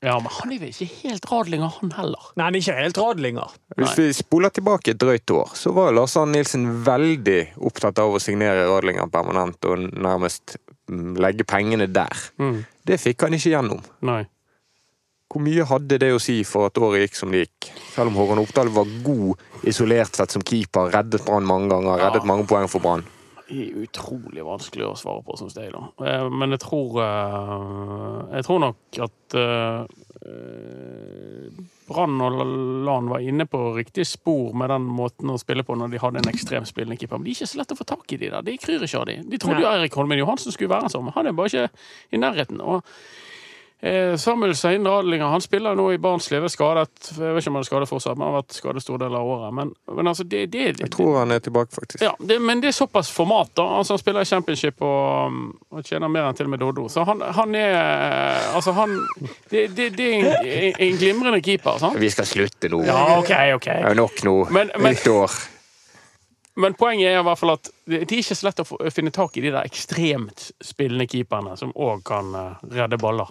ja, 0.00 0.14
men 0.16 0.32
han 0.32 0.52
er 0.54 0.62
vel 0.62 0.70
ikke 0.72 1.02
helt 1.02 1.26
radlinger, 1.28 1.74
han 1.82 1.90
heller. 1.92 2.30
Nei, 2.32 2.46
han 2.46 2.56
er 2.56 2.62
ikke 2.62 2.76
helt 2.78 3.00
radlinger. 3.02 3.56
Hvis 3.76 3.98
vi 3.98 4.06
spoler 4.16 4.52
tilbake 4.56 4.94
et 4.94 5.00
drøyt 5.02 5.34
år, 5.36 5.52
så 5.60 5.74
var 5.76 5.92
Lars 5.92 6.16
Arne 6.16 6.38
Nilsen 6.38 6.64
veldig 6.86 7.40
opptatt 7.68 8.00
av 8.00 8.16
å 8.16 8.22
signere 8.22 8.64
Radlinger 8.70 9.12
permanent 9.12 9.68
og 9.68 9.84
nærmest 9.92 10.56
mm, 10.88 11.18
legge 11.20 11.44
pengene 11.44 11.90
der. 11.92 12.24
Mm. 12.40 12.62
Det 12.88 12.96
fikk 13.02 13.26
han 13.28 13.36
ikke 13.36 13.52
gjennom. 13.52 13.84
Nei. 14.08 14.22
Hvor 15.30 15.44
mye 15.44 15.68
hadde 15.68 16.00
det 16.02 16.14
å 16.16 16.18
si 16.18 16.40
for 16.48 16.72
at 16.72 16.80
året 16.80 17.04
gikk 17.04 17.20
som 17.20 17.30
det 17.30 17.44
gikk? 17.44 17.68
Selv 17.92 18.10
om 18.10 18.16
Håkon 18.18 18.40
Oppdal 18.40 18.72
var 18.74 18.88
god 19.04 19.68
isolert 19.68 20.16
sett 20.16 20.32
som 20.32 20.42
keeper, 20.42 20.88
reddet 20.96 21.28
Brann 21.28 21.44
mange 21.46 21.68
ganger, 21.70 22.00
reddet 22.08 22.26
mange 22.26 22.48
poeng 22.50 22.72
for 22.72 22.82
Brann. 22.82 23.04
Er 23.50 23.80
utrolig 23.82 24.44
vanskelig 24.46 24.84
å 24.86 24.96
svare 24.98 25.24
på, 25.26 25.34
syns 25.40 25.56
jeg. 25.58 25.72
da. 25.74 25.82
Eh, 26.06 26.28
Men 26.30 26.54
jeg 26.54 26.62
tror 26.62 27.00
eh, 27.02 28.36
Jeg 28.36 28.46
tror 28.46 28.60
nok 28.62 29.00
at 29.06 29.36
eh, 29.40 29.80
Brann 31.90 32.20
og 32.22 32.36
Lan 32.86 33.08
var 33.10 33.24
inne 33.26 33.46
på 33.50 33.62
riktig 33.74 34.04
spor 34.06 34.52
med 34.54 34.70
den 34.70 34.86
måten 34.86 35.32
å 35.32 35.38
spille 35.40 35.64
på 35.66 35.74
når 35.78 35.90
de 35.90 36.02
hadde 36.02 36.22
en 36.22 36.30
ekstrem 36.30 36.66
spillende 36.68 36.98
keeper. 37.00 37.18
Men 37.18 37.26
de 37.26 37.32
er 37.34 37.40
ikke 37.40 37.50
så 37.50 37.58
lett 37.62 37.74
å 37.74 37.78
få 37.80 37.88
tak 37.88 38.12
i, 38.14 38.20
de 38.20 38.30
der. 38.30 38.44
De 38.46 38.54
kryr 38.62 38.84
ikke 38.86 39.00
av 39.00 39.08
de. 39.10 39.16
De 39.32 39.40
trodde 39.42 39.64
jo 39.64 39.70
Eirik 39.72 39.96
Holmen 39.98 40.20
Johansen 40.20 40.54
skulle 40.54 40.70
være 40.70 40.92
sånn, 40.92 41.08
men 41.08 41.16
han 41.16 41.26
er 41.30 41.34
bare 41.38 41.50
ikke 41.50 41.66
i 42.14 42.22
nærheten. 42.22 42.62
Og 42.62 42.86
eh, 43.82 44.16
Samuel 44.20 44.54
Seine 44.56 44.90
Radlinger 44.90 45.26
han 45.32 45.40
spiller 45.44 45.74
nå 45.78 45.86
i 45.94 45.98
Barnsley, 45.98 46.38
er 46.40 46.48
skadet. 46.52 47.10
Jeg 47.16 47.34
vet 47.34 47.42
ikke 47.42 47.50
om 47.52 47.58
han 47.58 47.64
er 47.64 47.68
skadet 47.68 47.88
fortsatt, 47.90 48.16
men 48.18 48.26
han 48.26 48.34
har 48.34 48.42
vært 48.42 48.56
skadet 48.58 48.82
store 48.84 48.98
deler 49.04 49.18
av 49.20 49.30
året. 49.34 49.54
Men, 49.56 49.72
men 49.96 50.10
altså, 50.12 50.24
det, 50.24 50.46
det, 50.52 50.64
det 50.78 50.84
Jeg 50.86 50.92
tror 50.94 51.18
han 51.22 51.30
er 51.36 51.38
tilbake, 51.44 51.72
faktisk. 51.74 52.02
ja, 52.04 52.12
det, 52.20 52.40
men 52.42 52.60
det 52.62 52.68
er 52.72 52.76
såpass 52.78 53.10
format, 53.14 53.52
da. 53.56 53.66
Altså, 53.78 53.94
han 53.96 54.02
spiller 54.02 54.26
i 54.26 54.30
championship 54.32 54.82
og, 54.82 55.26
um, 55.30 55.40
og 55.70 55.84
tjener 55.86 56.08
mer 56.12 56.28
enn 56.30 56.36
til 56.40 56.48
og 56.48 56.54
med 56.56 56.62
Doddo. 56.64 56.88
Så 56.92 57.04
han, 57.08 57.20
han 57.40 57.54
er 57.54 57.78
Altså, 58.54 58.72
han 58.76 58.96
Det, 59.50 59.68
det, 59.76 59.90
det 59.96 60.10
er 60.16 60.34
en, 60.40 60.74
en 60.88 60.98
glimrende 61.00 61.40
keeper, 61.44 61.78
sant? 61.80 61.96
Vi 62.00 62.10
skal 62.10 62.26
slutte 62.28 62.68
nå. 62.72 62.82
Ja, 62.86 62.98
OK, 63.18 63.30
OK. 63.56 63.70
Det 63.70 63.90
er 63.94 63.98
nok 63.98 64.22
nå. 64.26 64.36
Men- 64.50 64.70
men- 64.76 64.92
Nytt 64.94 65.06
år. 65.08 65.30
Men 66.60 66.74
poenget 66.74 67.06
er 67.08 67.20
i 67.20 67.24
hvert 67.24 67.38
fall 67.38 67.52
at 67.54 67.68
det, 67.88 68.00
det 68.10 68.12
er 68.16 68.20
ikke 68.20 68.34
så 68.36 68.44
lett 68.48 68.60
å 68.60 68.90
finne 68.92 69.12
tak 69.14 69.36
i 69.38 69.42
de 69.44 69.52
der 69.54 69.64
ekstremt 69.68 70.48
spillende 70.60 71.06
keeperne 71.08 71.54
som 71.56 71.70
òg 71.72 72.02
kan 72.04 72.34
eh, 72.36 72.64
redde 72.74 72.98
baller. 73.00 73.30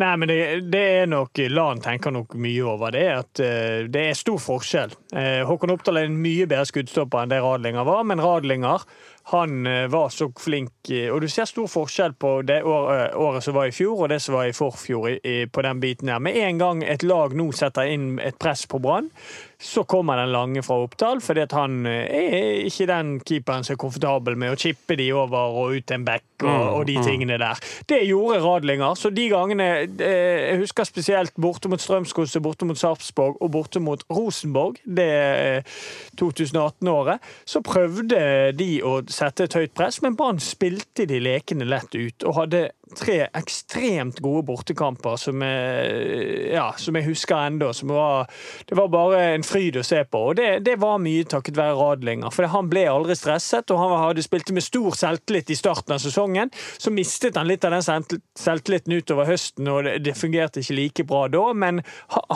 Nei, 0.00 0.12
men 0.20 0.30
det, 0.30 0.38
det 0.72 0.84
er 1.00 1.10
nok 1.10 1.40
Lan 1.52 1.82
tenker 1.84 2.14
nok 2.14 2.36
mye 2.40 2.64
over 2.68 2.94
det. 2.94 3.06
At 3.22 3.42
uh, 3.42 3.86
det 3.90 4.06
er 4.10 4.18
stor 4.18 4.40
forskjell. 4.42 4.94
Uh, 5.14 5.42
Håkon 5.48 5.74
Oppdal 5.74 6.02
er 6.02 6.10
en 6.10 6.20
mye 6.20 6.48
bedre 6.48 6.68
skuddstopper 6.68 7.24
enn 7.24 7.32
det 7.32 7.42
Radlinger 7.44 7.86
var, 7.88 8.04
men 8.08 8.22
Radlinger 8.22 8.84
Han 9.32 9.66
eh, 9.66 9.86
var 9.90 10.08
så 10.14 10.28
flink, 10.38 10.90
og 11.12 11.20
du 11.20 11.26
ser 11.28 11.48
stor 11.50 11.66
forskjell 11.66 12.12
på 12.14 12.30
det 12.46 12.60
år, 12.62 12.84
eh, 12.94 13.16
året 13.18 13.42
som 13.42 13.56
var 13.56 13.66
i 13.66 13.74
fjor 13.74 14.04
og 14.04 14.12
det 14.12 14.20
som 14.22 14.36
var 14.36 14.46
i 14.46 14.54
forfjor 14.54 15.08
i, 15.10 15.16
i, 15.18 15.36
på 15.50 15.64
den 15.66 15.80
biten 15.82 16.12
her. 16.12 16.22
Med 16.22 16.38
en 16.38 16.60
gang 16.62 16.84
et 16.86 17.02
lag 17.02 17.34
nå 17.34 17.48
setter 17.50 17.90
inn 17.90 18.20
et 18.22 18.38
press 18.38 18.68
på 18.70 18.78
Brann, 18.78 19.10
så 19.58 19.82
kommer 19.88 20.20
den 20.20 20.30
lange 20.32 20.62
fra 20.62 20.76
Oppdal, 20.84 21.22
fordi 21.24 21.42
at 21.42 21.56
han 21.56 21.86
eh, 21.88 22.06
er 22.12 22.68
ikke 22.68 22.86
den 22.90 23.12
keeperen 23.26 23.66
som 23.66 23.74
er 23.74 23.80
komfortabel 23.82 24.38
med 24.38 24.54
å 24.54 24.60
chippe 24.60 24.94
de 25.00 25.08
over 25.16 25.58
og 25.58 25.74
ut 25.74 25.94
en 25.96 26.06
bekk 26.06 26.44
og, 26.44 26.62
og 26.76 26.86
de 26.86 26.98
tingene 27.00 27.38
der. 27.40 27.58
Det 27.88 28.02
gjorde 28.04 28.42
Radlinger, 28.44 28.94
så 28.94 29.10
de 29.10 29.24
gangene 29.32 29.66
Jeg 29.96 30.58
husker 30.60 30.84
spesielt 30.84 31.32
borte 31.40 31.70
mot 31.72 31.80
Strømsgodset, 31.80 32.42
borte 32.44 32.68
mot 32.68 32.78
Sarpsborg 32.78 33.40
og 33.40 33.50
borte 33.56 33.80
mot 33.80 34.04
Rosenborg, 34.12 34.78
det 34.84 35.10
eh, 35.10 35.76
2018-året, 36.20 37.24
så 37.48 37.64
prøvde 37.64 38.20
de 38.54 38.70
å 38.84 39.00
sette 39.16 39.46
et 39.46 39.56
høyt 39.56 39.74
press, 39.76 40.00
men 40.04 40.16
Brann 40.18 40.40
spilte 40.42 41.06
de 41.08 41.20
lekene 41.22 41.66
lett 41.68 41.94
ut 41.96 42.26
og 42.26 42.40
hadde 42.42 42.62
tre 42.94 43.26
ekstremt 43.34 44.20
gode 44.22 44.44
bortekamper 44.46 45.16
som 45.18 45.42
jeg, 45.42 46.52
ja, 46.54 46.68
som 46.78 46.94
jeg 46.94 47.06
husker 47.08 47.48
ennå. 47.48 47.72
Som 47.74 47.90
det 47.90 48.76
var 48.78 48.88
bare 48.92 49.22
en 49.34 49.44
fryd 49.46 49.78
å 49.80 49.84
se 49.86 50.02
på. 50.06 50.20
Og 50.30 50.36
det, 50.38 50.60
det 50.66 50.76
var 50.82 51.00
mye 51.02 51.26
takket 51.26 51.58
være 51.58 51.74
Radlinger. 51.78 52.30
For 52.34 52.46
han 52.52 52.70
ble 52.70 52.84
aldri 52.90 53.16
stresset, 53.18 53.70
og 53.74 53.80
han 53.82 53.96
hadde 54.04 54.24
spilt 54.24 54.52
med 54.54 54.64
stor 54.64 54.94
selvtillit 54.98 55.50
i 55.50 55.58
starten 55.58 55.96
av 55.96 56.02
sesongen. 56.02 56.52
Så 56.78 56.92
mistet 56.94 57.38
han 57.40 57.48
litt 57.50 57.64
av 57.66 57.74
den 57.74 57.82
selv- 57.84 58.20
selvtilliten 58.38 58.94
utover 58.94 59.26
høsten, 59.32 59.66
og 59.72 59.82
det, 59.88 59.96
det 60.06 60.14
fungerte 60.18 60.62
ikke 60.62 60.78
like 60.78 61.06
bra 61.08 61.24
da. 61.32 61.46
Men 61.58 61.82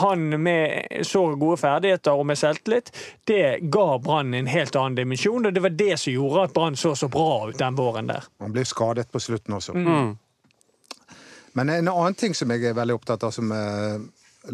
han 0.03 0.27
med 0.43 1.05
så 1.07 1.29
gode 1.37 1.61
ferdigheter 1.63 2.19
og 2.19 2.27
med 2.31 2.41
selvtillit, 2.41 2.91
det 3.31 3.61
ga 3.71 3.87
Brann 4.03 4.35
en 4.35 4.51
helt 4.51 4.77
annen 4.77 4.99
dimensjon. 4.99 5.47
Og 5.47 5.55
det 5.55 5.63
var 5.63 5.77
det 5.79 5.95
som 6.03 6.15
gjorde 6.15 6.49
at 6.49 6.57
Brann 6.57 6.79
så 6.81 6.97
så 6.99 7.09
bra 7.13 7.47
ut 7.49 7.59
den 7.61 7.79
våren 7.79 8.11
der. 8.11 8.27
Han 8.43 8.53
ble 8.55 8.67
skadet 8.67 9.11
på 9.13 9.23
slutten 9.23 9.57
også. 9.61 9.77
Mm. 9.79 10.19
Men 11.53 11.69
en 11.69 11.89
annen 11.89 12.15
ting 12.15 12.35
som 12.37 12.51
jeg 12.53 12.71
er 12.71 12.79
veldig 12.79 12.97
opptatt 13.01 13.25
av, 13.27 13.35
som 13.35 13.51
eh, 13.55 13.99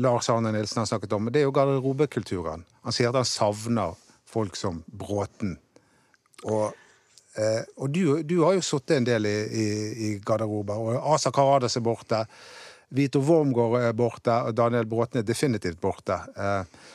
Lars 0.01 0.31
Arne 0.33 0.53
Nilsen 0.55 0.81
har 0.81 0.89
snakket 0.89 1.13
om, 1.13 1.29
det 1.31 1.43
er 1.43 1.47
jo 1.49 1.55
garderobekulturen. 1.55 2.65
Han 2.87 2.97
sier 2.97 3.13
at 3.13 3.21
han 3.21 3.29
savner 3.29 3.97
folk 4.27 4.57
som 4.59 4.83
Bråten. 4.87 5.57
Og, 6.45 6.73
eh, 7.37 7.63
og 7.77 7.93
du, 7.93 8.23
du 8.25 8.39
har 8.45 8.57
jo 8.57 8.65
sittet 8.65 8.99
en 8.99 9.09
del 9.09 9.29
i, 9.29 9.37
i, 9.47 9.67
i 10.09 10.11
garderober, 10.25 10.81
og 10.81 11.15
Asa 11.15 11.33
Karadas 11.35 11.79
er 11.79 11.85
borte. 11.85 12.25
Vito 12.97 13.21
Wormgård 13.21 13.81
er 13.83 13.97
borte, 13.99 14.35
og 14.47 14.57
Daniel 14.57 14.89
Bråten 14.89 15.21
er 15.21 15.29
definitivt 15.29 15.81
borte. 15.83 16.21
Eh, 16.37 16.95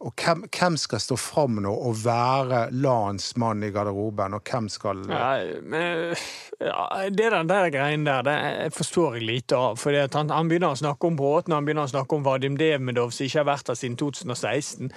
og 0.00 0.14
hvem, 0.16 0.46
hvem 0.48 0.76
skal 0.80 1.00
stå 1.02 1.16
fram 1.20 1.58
nå 1.60 1.70
og 1.70 1.98
være 2.06 2.62
landsmann 2.72 3.66
i 3.66 3.68
garderoben, 3.74 4.32
og 4.38 4.46
hvem 4.48 4.68
skal 4.72 5.02
Nei, 5.10 5.58
men 5.60 6.14
ja, 6.56 6.84
Det 7.12 7.26
den 7.34 7.50
der 7.50 7.68
greien 7.72 8.06
der, 8.08 8.24
det 8.24 8.70
forstår 8.72 9.18
jeg 9.18 9.26
lite 9.28 9.58
av. 9.58 9.76
For 9.80 9.92
han, 9.92 10.32
han 10.32 10.48
begynner 10.48 10.72
å 10.72 10.80
snakke 10.80 11.10
om 11.10 11.18
Bråten, 11.20 11.52
han 11.52 11.68
begynner 11.68 11.84
å 11.84 11.92
snakke 11.92 12.16
om 12.16 12.24
Vadim 12.24 12.56
Demidov, 12.60 13.12
som 13.12 13.26
ikke 13.26 13.42
har 13.42 13.50
vært 13.50 13.68
der 13.68 13.80
siden 13.80 13.98
2016. 14.00 14.88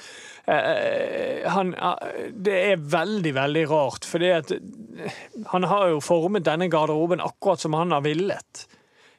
Eh, 0.47 1.51
han, 1.51 1.73
eh, 1.75 2.29
det 2.47 2.55
er 2.71 2.87
veldig, 2.95 3.35
veldig 3.35 3.65
rart, 3.73 4.07
for 4.07 4.23
han 5.51 5.67
har 5.67 5.91
jo 5.91 5.99
formet 6.03 6.47
denne 6.47 6.71
garderoben 6.71 7.23
akkurat 7.23 7.59
som 7.59 7.75
han 7.75 7.91
har 7.91 8.07
villet. 8.07 8.67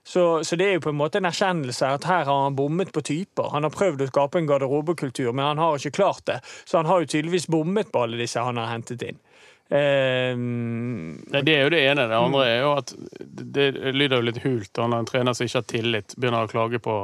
Så, 0.07 0.45
så 0.45 0.57
det 0.61 0.67
er 0.69 0.75
jo 0.77 0.83
på 0.85 0.93
en 0.93 0.99
måte 1.01 1.17
en 1.19 1.25
erkjennelse 1.31 1.89
at 1.97 2.05
her 2.05 2.27
har 2.29 2.43
han 2.45 2.57
bommet 2.57 2.91
på 2.93 3.01
typer. 3.01 3.49
Han 3.55 3.65
har 3.65 3.73
prøvd 3.73 4.05
å 4.05 4.09
skape 4.11 4.41
en 4.41 4.49
garderobekultur, 4.51 5.31
men 5.33 5.47
han 5.47 5.63
har 5.63 5.79
ikke 5.79 5.97
klart 5.97 6.27
det. 6.29 6.43
Så 6.69 6.77
han 6.77 6.91
har 6.91 7.01
jo 7.01 7.09
tydeligvis 7.09 7.49
bommet 7.49 7.89
på 7.93 8.05
alle 8.05 8.21
disse 8.21 8.45
han 8.45 8.61
har 8.61 8.69
hentet 8.75 9.07
inn. 9.09 9.23
Um, 9.69 11.25
det 11.33 11.55
er 11.55 11.65
jo 11.65 11.73
det 11.73 11.81
ene. 11.89 12.05
Det 12.11 12.21
andre 12.21 12.45
er 12.51 12.59
jo 12.61 12.73
at 12.77 12.93
det, 13.19 13.71
det 13.79 13.95
lyder 13.97 14.21
jo 14.21 14.29
litt 14.29 14.43
hult 14.45 14.77
når 14.77 14.99
en 14.99 15.09
trener 15.09 15.37
som 15.37 15.49
ikke 15.49 15.63
har 15.63 15.69
tillit, 15.73 16.17
begynner 16.21 16.45
å 16.45 16.53
klage 16.53 16.85
på, 16.85 17.01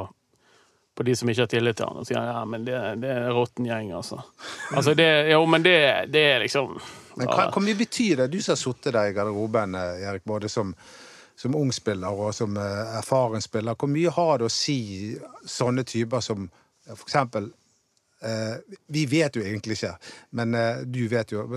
på 0.93 1.05
de 1.07 1.15
som 1.17 1.31
ikke 1.31 1.47
har 1.47 1.53
tillit 1.55 1.81
til 1.81 1.89
han, 1.89 2.03
og 2.03 2.07
sier 2.07 2.21
ja, 2.21 2.45
men 2.45 2.69
det, 2.69 2.77
det 3.01 3.09
er 3.09 3.25
en 3.25 3.33
råtten 3.33 3.65
gjeng, 3.65 3.89
altså. 3.97 4.21
altså 4.75 4.93
det, 4.93 5.09
jo, 5.33 5.41
men 5.49 5.65
det, 5.65 5.77
det 6.13 6.25
er 6.35 6.45
liksom 6.45 6.77
Men 7.17 7.27
hva, 7.33 7.49
hvor 7.49 7.65
mye 7.65 7.81
betyr 7.81 8.21
det, 8.21 8.29
du 8.29 8.37
som 8.43 8.53
har 8.53 8.61
sittet 8.61 8.93
der 8.93 9.09
i 9.09 9.15
garderoben, 9.17 9.73
Erik, 9.81 10.23
både 10.29 10.53
som, 10.53 10.75
som 11.35 11.55
ung 11.55 11.71
spiller 11.73 12.11
og 12.11 12.35
som 12.35 12.57
eh, 12.57 12.97
erfaren 12.99 13.41
spiller, 13.41 13.75
hvor 13.75 13.89
mye 13.91 14.13
har 14.13 14.37
det 14.39 14.49
å 14.49 14.53
si 14.53 14.77
sånne 15.47 15.85
typer 15.87 16.23
som 16.23 16.45
eh, 16.47 16.93
eksempel 16.93 17.49
eh, 18.21 18.59
Vi 18.87 19.05
vet 19.09 19.35
jo 19.35 19.45
egentlig 19.45 19.79
ikke, 19.79 19.95
men 20.37 20.55
eh, 20.55 20.83
du 20.85 21.03
vet 21.11 21.33
jo. 21.33 21.47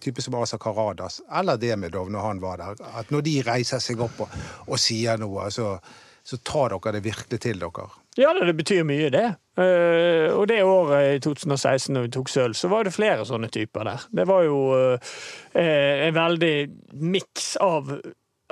Typer 0.00 0.22
som 0.22 0.36
Asa 0.40 0.58
Karadas 0.58 1.20
eller 1.40 1.60
Demidov 1.60 2.10
når 2.10 2.28
han 2.28 2.42
var 2.42 2.60
der. 2.60 2.84
At 3.00 3.10
når 3.10 3.26
de 3.26 3.40
reiser 3.46 3.82
seg 3.82 4.00
opp 4.04 4.24
og, 4.26 4.38
og 4.66 4.80
sier 4.80 5.20
noe, 5.20 5.50
så, 5.54 5.76
så 6.22 6.40
tar 6.44 6.76
dere 6.76 6.98
det 6.98 7.06
virkelig 7.08 7.40
til 7.42 7.62
dere. 7.62 7.88
Ja, 8.18 8.32
det 8.34 8.54
betyr 8.58 8.84
mye, 8.84 9.08
det. 9.12 9.28
Uh, 9.60 10.32
og 10.34 10.46
det 10.48 10.62
året 10.64 11.16
i 11.16 11.20
2016 11.22 11.94
når 11.94 12.06
vi 12.06 12.12
tok 12.16 12.30
sølv, 12.32 12.56
så 12.58 12.70
var 12.72 12.86
det 12.86 12.94
flere 12.94 13.26
sånne 13.28 13.50
typer 13.52 13.86
der. 13.86 14.06
Det 14.16 14.26
var 14.28 14.44
jo 14.46 14.58
uh, 14.74 15.12
en 15.54 16.16
veldig 16.16 16.54
miks 17.00 17.54
av 17.62 17.92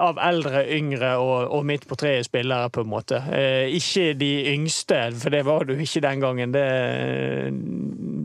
av 0.02 0.18
eldre, 0.22 0.64
yngre 0.74 1.14
og, 1.20 1.50
og 1.54 1.66
midt 1.68 1.86
på 1.88 1.98
treet 1.98 2.26
spillere, 2.26 2.70
på 2.70 2.84
en 2.84 2.90
måte. 2.90 3.22
Eh, 3.34 3.70
ikke 3.78 4.12
de 4.18 4.32
yngste, 4.54 5.00
for 5.18 5.34
det 5.34 5.44
var 5.48 5.66
du 5.68 5.74
ikke 5.76 6.04
den 6.04 6.22
gangen. 6.24 6.54
Det, 6.54 6.66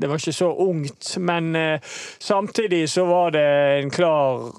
det 0.01 0.09
var 0.09 0.21
ikke 0.21 0.35
så 0.35 0.51
ungt. 0.67 1.15
Men 1.19 1.55
eh, 1.55 1.95
samtidig 2.19 2.85
så 2.89 3.05
var 3.09 3.33
det 3.35 3.47
en 3.81 3.93
klar 3.93 4.51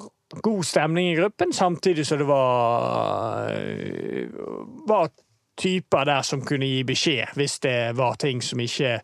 god 0.42 0.64
stemning 0.66 1.12
i 1.12 1.16
gruppen, 1.18 1.52
samtidig 1.52 2.06
som 2.06 2.18
det 2.18 2.26
var, 2.26 3.50
eh, 3.52 4.28
var 4.88 5.08
typer 5.56 6.04
der 6.08 6.22
som 6.26 6.40
kunne 6.44 6.66
gi 6.66 6.82
beskjed 6.84 7.34
hvis 7.38 7.58
det 7.62 7.74
var 7.96 8.16
ting 8.18 8.40
som 8.42 8.60
ikke 8.60 8.96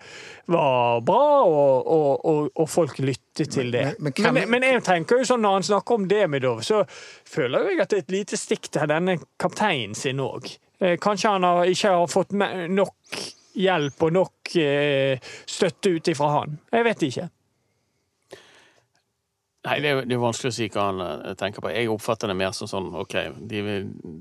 var 0.50 1.00
bra, 1.06 1.42
og, 1.46 1.86
og, 1.86 2.24
og, 2.26 2.48
og 2.58 2.68
folk 2.70 2.98
lyttet 2.98 3.50
til 3.54 3.70
det. 3.72 3.84
Men- 3.98 4.12
men 4.18 4.34
Men, 4.34 4.50
men, 4.50 4.62
jeg 4.62 4.82
tenker 4.84 5.18
jo 5.22 5.24
sånn 5.24 5.40
når 5.44 5.52
han 5.58 5.62
snakker 5.68 5.94
om 5.94 6.08
Demidov, 6.10 6.62
så 6.66 6.82
føler 7.26 7.70
jeg 7.70 7.80
at 7.80 7.90
det 7.90 7.98
er 7.98 8.02
et 8.08 8.10
lite 8.18 8.36
stikk 8.40 8.70
til 8.72 8.88
denne 8.90 9.18
kapteinen 9.38 9.94
sin 9.94 10.18
òg. 10.20 10.48
Kanskje 10.80 11.28
han 11.34 11.42
har, 11.44 11.64
ikke 11.68 11.88
har 11.92 12.06
fått 12.08 12.32
nok 12.32 12.94
hjelp 13.60 14.02
og 14.06 14.12
nok 14.14 14.54
eh, 14.56 15.18
støtte 15.46 15.90
ut 15.98 16.08
ifra 16.08 16.28
han. 16.38 16.58
Jeg 16.72 16.84
vet 16.86 17.02
ikke. 17.02 17.26
Nei, 19.70 19.78
det 19.84 19.90
er, 19.94 20.04
det 20.10 20.16
er 20.16 20.22
vanskelig 20.22 20.50
å 20.50 20.56
si 20.56 20.66
hva 20.74 20.86
han 20.90 21.02
eh, 21.06 21.34
tenker 21.38 21.62
på. 21.62 21.70
Jeg 21.70 21.90
oppfatter 21.92 22.30
det 22.32 22.38
mer 22.40 22.54
som 22.56 22.68
sånn 22.70 22.90
OK, 22.98 23.14
de, 23.50 23.60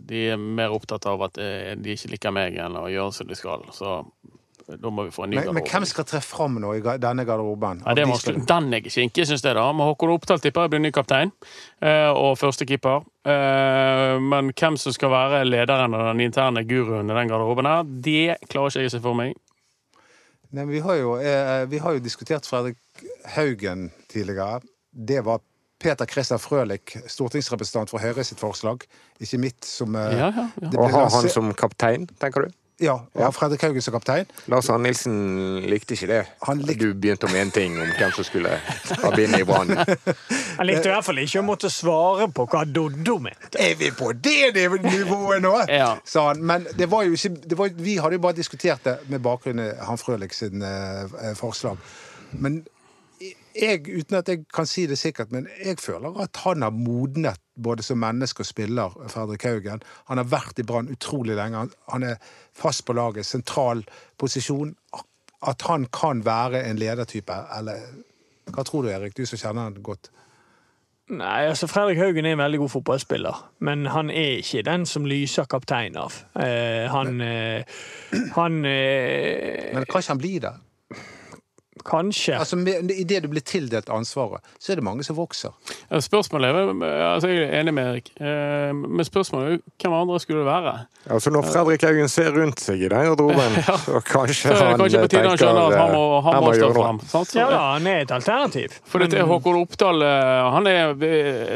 de 0.10 0.26
er 0.36 0.38
mer 0.38 0.76
opptatt 0.76 1.08
av 1.10 1.26
at 1.26 1.40
eh, 1.42 1.72
de 1.80 1.96
ikke 1.98 2.14
liker 2.14 2.36
meg 2.36 2.60
enn 2.62 2.78
å 2.78 2.86
gjøre 2.92 3.16
som 3.18 3.30
de 3.30 3.38
skal. 3.40 3.66
Så 3.74 3.98
da 4.70 4.92
må 4.94 5.08
vi 5.08 5.12
få 5.16 5.24
en 5.26 5.32
ny 5.34 5.40
Men, 5.40 5.56
men 5.58 5.66
hvem 5.66 5.86
skal 5.90 6.06
tre 6.06 6.20
fram 6.22 6.60
nå 6.62 6.76
i 6.78 6.82
denne 7.02 7.24
garderoben? 7.26 7.80
Nei, 7.82 7.96
det 7.98 8.04
er 8.04 8.12
vanskelig. 8.12 8.44
de. 8.44 8.46
Den 8.52 8.68
er 8.70 8.84
ikke 8.84 8.94
kinkig, 8.94 9.26
syns 9.26 9.42
jeg. 9.42 9.56
da. 9.58 9.66
Men 9.74 9.90
Håkon 9.90 10.14
Oppdal 10.14 10.44
tipper 10.44 10.68
jeg 10.68 10.74
blir 10.76 10.84
ny 10.84 10.92
kaptein 10.94 11.32
eh, 11.82 12.10
og 12.14 12.36
førstekeeper. 12.38 13.02
Eh, 13.34 14.16
Men 14.22 14.52
hvem 14.54 14.78
som 14.78 14.94
skal 14.94 15.10
være 15.16 15.42
lederen 15.50 15.98
og 15.98 16.06
den 16.12 16.22
interne 16.28 16.62
guruen 16.70 17.10
i 17.10 17.18
den 17.18 17.32
garderoben, 17.34 17.66
her, 17.66 17.82
det 18.06 18.38
klarer 18.52 18.70
ikke 18.70 18.86
jeg 18.86 18.92
å 18.92 18.98
se 19.00 19.02
for 19.10 19.18
meg. 19.18 19.34
Nei, 20.52 20.64
men 20.64 20.70
vi, 20.74 20.80
har 20.86 21.02
jo, 21.02 21.16
eh, 21.18 21.66
vi 21.70 21.82
har 21.82 21.98
jo 21.98 22.06
diskutert 22.06 22.46
Fredrik 22.50 22.78
Haugen 23.36 23.90
tidligere. 24.10 24.62
Det 24.92 25.22
var 25.26 25.40
Peter 25.80 26.06
Christer 26.06 26.38
Frølich, 26.42 26.98
stortingsrepresentant 27.08 27.90
for 27.90 28.00
Høyre 28.04 28.24
sitt 28.28 28.40
forslag. 28.42 28.82
Ikke 29.24 29.38
mitt, 29.40 29.64
som 29.66 29.96
eh, 29.96 30.16
Ja, 30.18 30.32
ja, 30.36 30.48
ja. 30.62 30.72
ble 30.74 30.90
ha 30.92 31.06
han 31.14 31.30
som 31.32 31.54
kaptein, 31.56 32.08
tenker 32.20 32.48
du? 32.48 32.56
Ja, 32.80 32.94
og 33.12 33.20
ja. 33.20 33.28
Fredrik 33.36 33.60
Haugen 33.66 33.84
som 33.84 33.92
kaptein. 33.92 34.28
Lars 34.48 34.70
Arne 34.72 34.86
Nilsen 34.88 35.16
likte 35.68 35.98
ikke 35.98 36.08
det. 36.08 36.20
Han 36.48 36.62
lik- 36.64 36.80
Du 36.80 36.94
begynte 36.96 37.28
å 37.28 37.32
mene 37.34 37.52
ting 37.52 37.76
om 37.76 37.90
hvem 37.98 38.14
som 38.16 38.24
skulle 38.24 38.54
ha 38.56 39.10
bindet 39.12 39.42
i 39.44 39.48
Brann. 39.48 39.74
Han 40.60 40.68
likte 40.68 40.88
i 40.88 40.94
hvert 40.94 41.04
fall 41.04 41.20
ikke 41.20 41.42
å 41.42 41.46
måtte 41.48 41.68
svare 41.72 42.30
på 42.32 42.46
hva 42.48 42.62
Doddo 42.68 43.18
mente. 43.20 43.60
Er 43.60 43.76
vi 43.80 43.92
på 43.92 44.14
det 44.16 44.54
nivået 44.56 45.44
nå? 45.44 45.52
Ja. 45.82 45.90
sa 46.08 46.30
han. 46.30 46.40
Men 46.44 46.68
det 46.80 46.88
var 46.92 47.04
jo 47.04 47.16
ikke 47.20 47.34
det 47.52 47.58
var, 47.60 47.70
Vi 47.76 47.98
hadde 48.00 48.16
jo 48.16 48.24
bare 48.24 48.40
diskutert 48.40 48.84
det 48.88 48.98
med 49.12 49.22
bakgrunn 49.28 49.60
i 49.60 49.70
han 49.84 50.00
Frølich 50.00 50.36
sin 50.40 50.64
uh, 50.64 51.36
forslag. 51.36 51.78
Men 52.32 52.62
jeg, 53.56 53.82
uten 53.88 54.18
at 54.20 54.30
jeg 54.30 54.44
kan 54.54 54.68
si 54.70 54.86
det 54.90 54.98
sikkert, 55.00 55.32
men 55.32 55.48
jeg 55.66 55.80
føler 55.82 56.16
at 56.22 56.42
han 56.44 56.66
har 56.66 56.76
modnet 56.76 57.40
både 57.60 57.84
som 57.84 58.00
menneske 58.00 58.44
og 58.46 58.50
spiller, 58.50 58.96
Fredrik 59.12 59.44
Haugen. 59.48 59.84
Han 60.08 60.22
har 60.22 60.30
vært 60.30 60.62
i 60.62 60.66
Brann 60.68 60.92
utrolig 60.92 61.36
lenge. 61.36 61.68
Han, 61.92 62.04
er 62.04 62.22
fast 62.56 62.86
på 62.88 62.96
laget, 62.96 63.26
sentral 63.26 63.84
posisjon. 64.18 64.76
At 65.42 65.66
han 65.68 65.88
kan 65.94 66.24
være 66.26 66.64
en 66.68 66.80
ledertype, 66.80 67.36
eller 67.58 68.06
Hva 68.50 68.64
tror 68.66 68.82
du, 68.82 68.90
Erik, 68.90 69.14
du 69.14 69.28
som 69.30 69.38
kjenner 69.38 69.68
han 69.68 69.76
godt? 69.86 70.10
Nei, 71.10 71.48
altså 71.50 71.68
Fredrik 71.70 71.98
Haugen 71.98 72.26
er 72.26 72.36
en 72.36 72.42
veldig 72.42 72.60
god 72.64 72.70
fotballspiller, 72.70 73.38
men 73.66 73.86
han 73.90 74.10
er 74.10 74.42
ikke 74.44 74.62
den 74.66 74.86
som 74.90 75.08
lyser 75.10 75.48
kaptein 75.50 75.98
av. 75.98 76.18
Eh, 76.38 76.86
han 76.90 77.22
eh, 77.22 77.64
Han 78.36 78.66
eh, 78.66 79.74
Men 79.74 79.86
kan 79.86 80.02
ikke 80.02 80.12
han 80.12 80.22
bli 80.22 80.34
det? 80.40 80.54
Kanskje. 81.86 82.38
Altså, 82.40 82.56
med- 82.58 82.92
Idet 82.92 83.24
du 83.24 83.28
blir 83.30 83.42
tildelt 83.42 83.90
ansvaret, 83.90 84.42
så 84.60 84.72
er 84.72 84.76
det 84.76 84.84
mange 84.84 85.04
som 85.04 85.16
vokser. 85.16 85.52
Ja, 85.92 86.00
Spørsmålet 86.00 86.50
er, 86.50 87.14
altså 87.14 87.28
Jeg 87.30 87.50
er 87.50 87.60
enig 87.62 87.74
med 87.74 87.88
Erik, 87.94 88.12
eh, 88.20 88.74
men 88.74 89.06
spørsmålet 89.06 89.54
er 89.54 89.60
hvem 89.84 89.94
andre 89.94 90.20
skulle 90.20 90.40
det 90.44 90.50
være? 90.50 90.74
Altså 91.10 91.32
Når 91.32 91.44
Fredrik 91.48 91.82
Haugen 91.82 92.10
ser 92.10 92.32
rundt 92.36 92.60
seg 92.60 92.82
i 92.82 92.88
den 92.90 93.06
garderoben, 93.06 93.56
så 93.86 94.02
kanskje 94.04 94.52
Så 94.56 94.66
han 94.66 94.78
kanskje 94.80 95.02
på 95.06 95.08
tide 95.14 95.28
han 95.30 95.38
skjønner 95.38 95.72
at 95.72 95.78
han 95.80 95.92
må, 95.96 96.04
eh, 96.18 96.24
han 96.24 96.34
her 96.34 96.42
må 96.42 96.54
stå 96.54 96.60
gjøre 96.60 96.74
noe. 96.74 96.84
fram. 96.84 97.00
sant? 97.14 97.36
Ja 97.36 97.50
da, 97.50 97.60
han 97.74 97.88
er 97.88 98.02
et 98.02 98.12
alternativ. 98.12 98.80
For 98.86 99.00
dette 99.00 99.18
er 99.18 99.26
Håkon 99.30 99.62
Oppdal 99.62 100.02
eh, 100.02 100.52
Han 100.52 100.68
er 100.68 100.96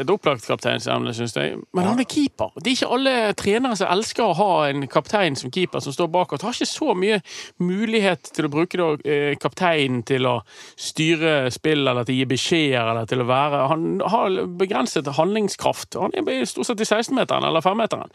et 0.00 0.10
opplagt 0.10 0.46
kapteinsemne, 0.46 1.12
syns 1.14 1.34
jeg. 1.34 1.58
Men 1.74 1.84
han 1.84 2.00
er 2.00 2.04
keeper. 2.04 2.50
Det 2.60 2.70
er 2.72 2.76
ikke 2.78 2.92
alle 2.94 3.14
trenere 3.34 3.76
som 3.76 3.88
elsker 3.90 4.24
å 4.24 4.34
ha 4.38 4.50
en 4.68 4.86
kaptein 4.88 5.36
som 5.36 5.50
keeper 5.50 5.80
som 5.80 5.92
står 5.92 6.08
bak. 6.10 6.32
Og 6.32 6.40
har 6.44 6.52
ikke 6.52 6.68
så 6.70 6.94
mye 6.96 7.20
mulighet 7.60 8.30
til 8.34 8.46
å 8.46 8.50
bruke 8.52 8.76
da, 8.78 8.88
eh, 9.10 9.34
kapteinen 9.40 10.02
til 10.06 10.13
å 10.30 10.36
styre 10.78 11.50
spill 11.50 11.82
eller 11.90 12.06
til 12.06 12.14
å 12.14 12.18
gi 12.20 12.28
beskjeder 12.30 12.90
eller 12.92 13.08
til 13.10 13.24
å 13.24 13.26
være 13.26 13.62
Han 13.72 13.86
har 14.12 14.38
begrenset 14.60 15.10
handlingskraft. 15.18 15.98
Han 15.98 16.14
er 16.14 16.44
stort 16.46 16.70
sett 16.70 16.80
i 16.84 16.86
16-meteren 16.86 17.44
eller 17.48 17.64
5-meteren. 17.64 18.10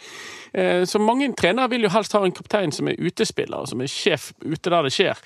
Eh, 0.54 0.86
Så 0.88 1.00
mange 1.04 1.28
trenere 1.36 1.70
vil 1.70 1.84
jo 1.84 1.90
helst 1.94 2.16
ha 2.16 2.24
en 2.24 2.32
kaptein 2.36 2.72
som 2.72 2.88
er 2.88 2.96
utespiller, 3.00 3.66
som 3.68 3.82
er 3.82 3.92
sjef 3.92 4.32
ute 4.46 4.70
der 4.72 4.88
det 4.88 4.94
skjer. 4.96 5.20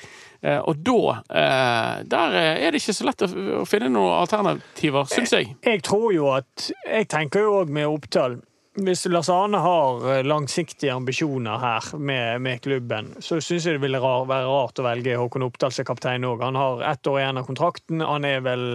Eh, 0.44 0.60
Og 0.60 0.82
da 0.84 0.98
eh, 1.30 2.04
Der 2.10 2.40
er 2.42 2.72
det 2.72 2.82
ikke 2.82 2.98
så 2.98 3.06
lett 3.06 3.22
å 3.28 3.66
finne 3.70 3.92
noen 3.94 4.18
alternativer, 4.22 5.06
syns 5.12 5.32
jeg. 5.38 5.56
Jeg 5.64 5.84
tror 5.84 6.10
jo 6.14 6.32
at 6.34 6.72
Jeg 6.88 7.08
tenker 7.14 7.46
jo 7.46 7.60
òg 7.62 7.70
med 7.70 7.88
Oppdal 7.88 8.42
hvis 8.82 9.06
Lars 9.06 9.30
Arne 9.30 9.60
har 9.62 10.06
eh, 10.10 10.24
langsiktige 10.26 10.94
ambisjoner 10.94 11.62
her 11.62 11.90
med, 11.98 12.42
med 12.42 12.62
klubben, 12.66 13.12
så 13.22 13.38
syns 13.38 13.68
jeg 13.68 13.78
det 13.78 13.84
ville 13.84 14.02
rar, 14.02 14.26
være 14.30 14.50
rart 14.50 14.82
å 14.82 14.86
velge 14.88 15.18
Håkon 15.20 15.46
Oppdal 15.46 15.76
som 15.76 15.86
kaptein 15.86 16.26
òg. 16.26 16.42
Han 16.42 16.58
har 16.58 16.82
ett 16.90 17.08
år 17.08 17.20
igjen 17.22 17.42
av 17.42 17.46
kontrakten. 17.50 18.02
Han 18.02 18.26
er 18.26 18.42
vel 18.46 18.66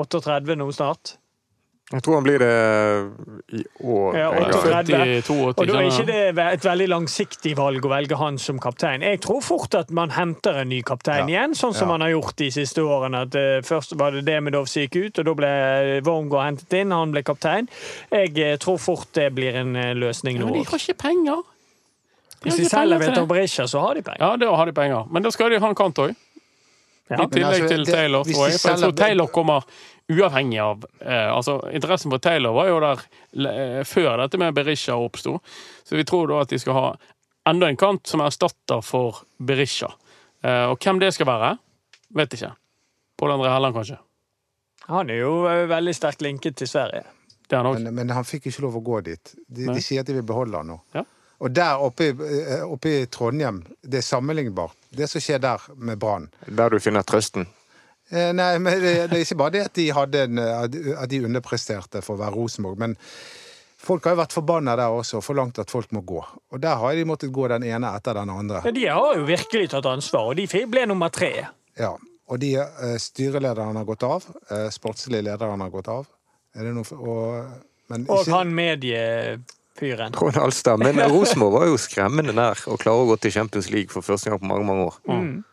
38 0.00 0.56
nå 0.56 0.70
snart. 0.72 1.18
Jeg 1.88 2.02
tror 2.04 2.18
han 2.18 2.24
blir 2.26 2.42
det 2.42 2.48
i 3.56 3.62
år. 3.80 4.16
Ja, 4.18 4.26
en 4.36 4.42
gang. 4.42 4.56
38. 4.60 4.98
72, 5.24 5.36
Og 5.56 5.62
da 5.70 5.78
er 5.78 5.86
sånn, 5.88 6.02
ikke 6.02 6.34
det 6.36 6.42
et 6.52 6.66
veldig 6.66 6.88
langsiktig 6.92 7.54
valg 7.56 7.86
å 7.88 7.92
velge 7.94 8.18
han 8.20 8.36
som 8.36 8.58
kaptein. 8.60 9.00
Jeg 9.06 9.22
tror 9.24 9.40
fort 9.40 9.72
at 9.78 9.88
man 9.96 10.12
henter 10.12 10.60
en 10.60 10.68
ny 10.68 10.82
kaptein 10.84 11.30
Ja. 11.32 11.46
igjen, 11.46 11.56
sånn 11.56 11.72
som 11.72 11.88
Ja. 11.88 11.96
man 11.96 12.02
har 12.04 12.10
gjort 12.10 12.36
de 12.36 12.50
siste 12.50 12.84
årene. 12.84 13.22
At 13.24 13.34
uh, 13.34 13.62
Først 13.64 13.96
var 13.96 14.10
det 14.12 14.26
Demidov 14.26 14.68
som 14.68 14.82
gikk 14.82 14.96
ut, 15.06 15.18
og 15.18 15.24
da 15.24 15.34
ble 15.34 16.02
Wormgård 16.04 16.44
hentet 16.44 16.72
inn. 16.82 16.92
Han 16.92 17.10
ble 17.10 17.22
kaptein. 17.22 17.68
Jeg 18.12 18.36
uh, 18.36 18.56
tror 18.58 18.76
fort 18.76 19.08
det 19.14 19.32
blir 19.34 19.56
en 19.56 19.74
uh, 19.74 19.94
løsning 19.96 20.36
Ja, 20.36 20.44
nå. 20.44 20.52
men 20.52 20.60
de 20.60 20.68
har 20.68 20.78
ikke 20.78 20.98
penger. 20.98 21.42
De 22.38 22.50
Hvis 22.50 22.56
de 22.60 22.68
selger 22.68 22.98
Veton. 23.00 23.26
Berisha, 23.26 23.64
så 23.66 23.80
har 23.80 23.94
de 23.94 24.02
penger. 24.02 24.20
Ja, 24.20 24.36
da 24.36 24.54
har 24.54 24.66
de 24.66 24.72
penger. 24.72 25.08
Men 25.10 25.22
da 25.22 25.30
skal 25.30 25.50
de 25.50 25.58
ha 25.58 25.68
en 25.68 25.74
kant 25.74 25.96
òg. 25.98 26.12
Ja. 27.08 27.22
I 27.24 27.28
tillegg 27.32 27.62
altså, 27.62 27.68
til 27.72 27.84
Taylor, 27.88 28.24
det, 28.24 28.34
tror 28.34 28.48
jeg. 28.50 28.58
For 28.60 28.70
jeg 28.74 28.80
tror 28.82 28.96
Taylor 28.98 29.30
kommer 29.32 29.64
uavhengig 30.12 30.58
av 30.60 30.84
eh, 31.00 31.28
Altså, 31.32 31.58
interessen 31.76 32.12
for 32.12 32.18
Taylor 32.24 32.52
var 32.56 32.68
jo 32.70 32.78
der 32.84 33.02
eh, 33.52 33.84
før 33.88 34.16
dette 34.22 34.40
med 34.40 34.54
Berisha 34.56 34.96
oppsto. 34.96 35.38
Så 35.88 35.96
vi 35.96 36.04
tror 36.08 36.28
da 36.32 36.42
at 36.44 36.52
de 36.52 36.58
skal 36.60 36.76
ha 36.76 36.86
enda 37.48 37.68
en 37.72 37.76
kant 37.80 38.06
som 38.08 38.20
erstatter 38.24 38.82
for 38.84 39.22
Berisha. 39.40 39.88
Eh, 40.44 40.66
og 40.70 40.76
hvem 40.84 41.00
det 41.00 41.12
skal 41.16 41.28
være, 41.30 41.54
vet 42.16 42.36
ikke. 42.38 42.52
Pål 43.18 43.34
André 43.38 43.52
Helland, 43.54 43.74
kanskje. 43.74 43.98
Han 44.88 45.10
er 45.12 45.22
jo 45.24 45.32
eh, 45.50 45.64
veldig 45.68 45.94
sterkt 45.96 46.22
linket 46.24 46.56
til 46.60 46.68
Sverige. 46.70 47.04
Det 47.48 47.56
er 47.56 47.64
han. 47.64 47.82
Men, 47.88 47.94
men 48.02 48.12
han 48.16 48.24
fikk 48.28 48.50
ikke 48.50 48.62
lov 48.66 48.76
å 48.78 48.84
gå 48.84 49.00
dit. 49.08 49.34
De, 49.48 49.66
de 49.72 49.80
sier 49.84 50.04
at 50.04 50.08
de 50.12 50.16
vil 50.20 50.26
beholde 50.28 50.60
han 50.60 50.68
nå. 50.74 50.78
Ja. 50.96 51.02
Og 51.38 51.52
der 51.54 51.80
oppe, 51.84 52.10
i- 52.12 52.40
eh, 52.44 52.64
oppe 52.66 52.92
i 53.02 53.06
Trondheim, 53.12 53.62
det 53.82 54.00
er 54.02 54.06
sammenlignbart. 54.06 54.76
Det 54.90 55.08
som 55.10 55.20
skjer 55.20 55.40
der 55.42 55.64
med 55.76 55.98
Brann. 56.00 56.28
Der 56.46 56.70
du 56.70 56.78
finner 56.80 57.04
trøsten. 57.06 57.46
Eh, 58.10 58.30
Nei, 58.32 58.54
men 58.58 58.80
det, 58.80 58.94
det 59.10 59.18
er 59.18 59.24
ikke 59.26 59.36
bare 59.42 59.54
det 59.58 59.66
at 59.66 59.74
de, 59.76 59.90
hadde 59.92 60.22
en, 60.24 60.40
eh, 60.40 60.94
at 60.96 61.10
de 61.12 61.20
underpresterte 61.28 62.00
for 62.04 62.16
å 62.16 62.22
være 62.22 62.36
Rosenborg. 62.38 62.80
Men 62.80 62.96
folk 63.78 64.08
har 64.08 64.16
jo 64.16 64.22
vært 64.22 64.36
forbanna 64.36 64.76
der 64.80 64.94
også 64.96 65.20
og 65.20 65.26
forlangt 65.26 65.60
at 65.60 65.72
folk 65.72 65.92
må 65.96 66.02
gå. 66.08 66.22
Og 66.52 66.62
der 66.62 66.80
har 66.80 66.96
de 66.96 67.04
måttet 67.08 67.34
gå 67.34 67.48
den 67.52 67.66
ene 67.68 67.92
etter 67.98 68.16
den 68.16 68.32
andre. 68.32 68.62
Men 68.64 68.78
de 68.78 68.86
har 68.88 69.18
jo 69.20 69.26
virkelig 69.28 69.72
tatt 69.74 69.88
ansvar, 69.90 70.32
og 70.32 70.40
de 70.40 70.64
ble 70.72 70.86
nummer 70.88 71.12
tre. 71.12 71.32
Ja, 71.78 71.96
Og 72.28 72.40
de 72.40 72.50
styrelederne 72.56 72.98
styrelederen 73.00 73.76
har 73.76 73.84
gått 73.88 74.02
av. 74.04 74.24
Sportslige 74.24 74.72
sportslig 74.74 75.20
lederen 75.24 75.62
har 75.64 75.70
gått 75.72 75.88
av. 75.88 76.08
Er 76.56 76.66
det 76.66 76.72
noe 76.76 76.84
for, 76.84 77.00
og, 77.00 77.54
men 77.88 78.04
Og 78.10 78.28
han 78.28 78.50
han 78.52 79.38
mediefyren. 79.80 80.12
Trond 80.12 80.36
Alstad. 80.36 80.78
Men 80.78 81.10
Rosenborg 81.10 81.52
var 81.52 81.66
jo 81.66 81.78
skremmende 81.78 82.32
nær 82.32 82.58
å 82.66 82.76
klare 82.76 83.04
å 83.04 83.12
gå 83.12 83.16
til 83.22 83.32
Champions 83.32 83.70
League 83.70 83.92
for 83.92 84.02
første 84.02 84.30
gang 84.30 84.40
på 84.40 84.46
mange 84.46 84.66
mange 84.66 84.90
år. 84.90 84.98
Mm. 85.06 85.44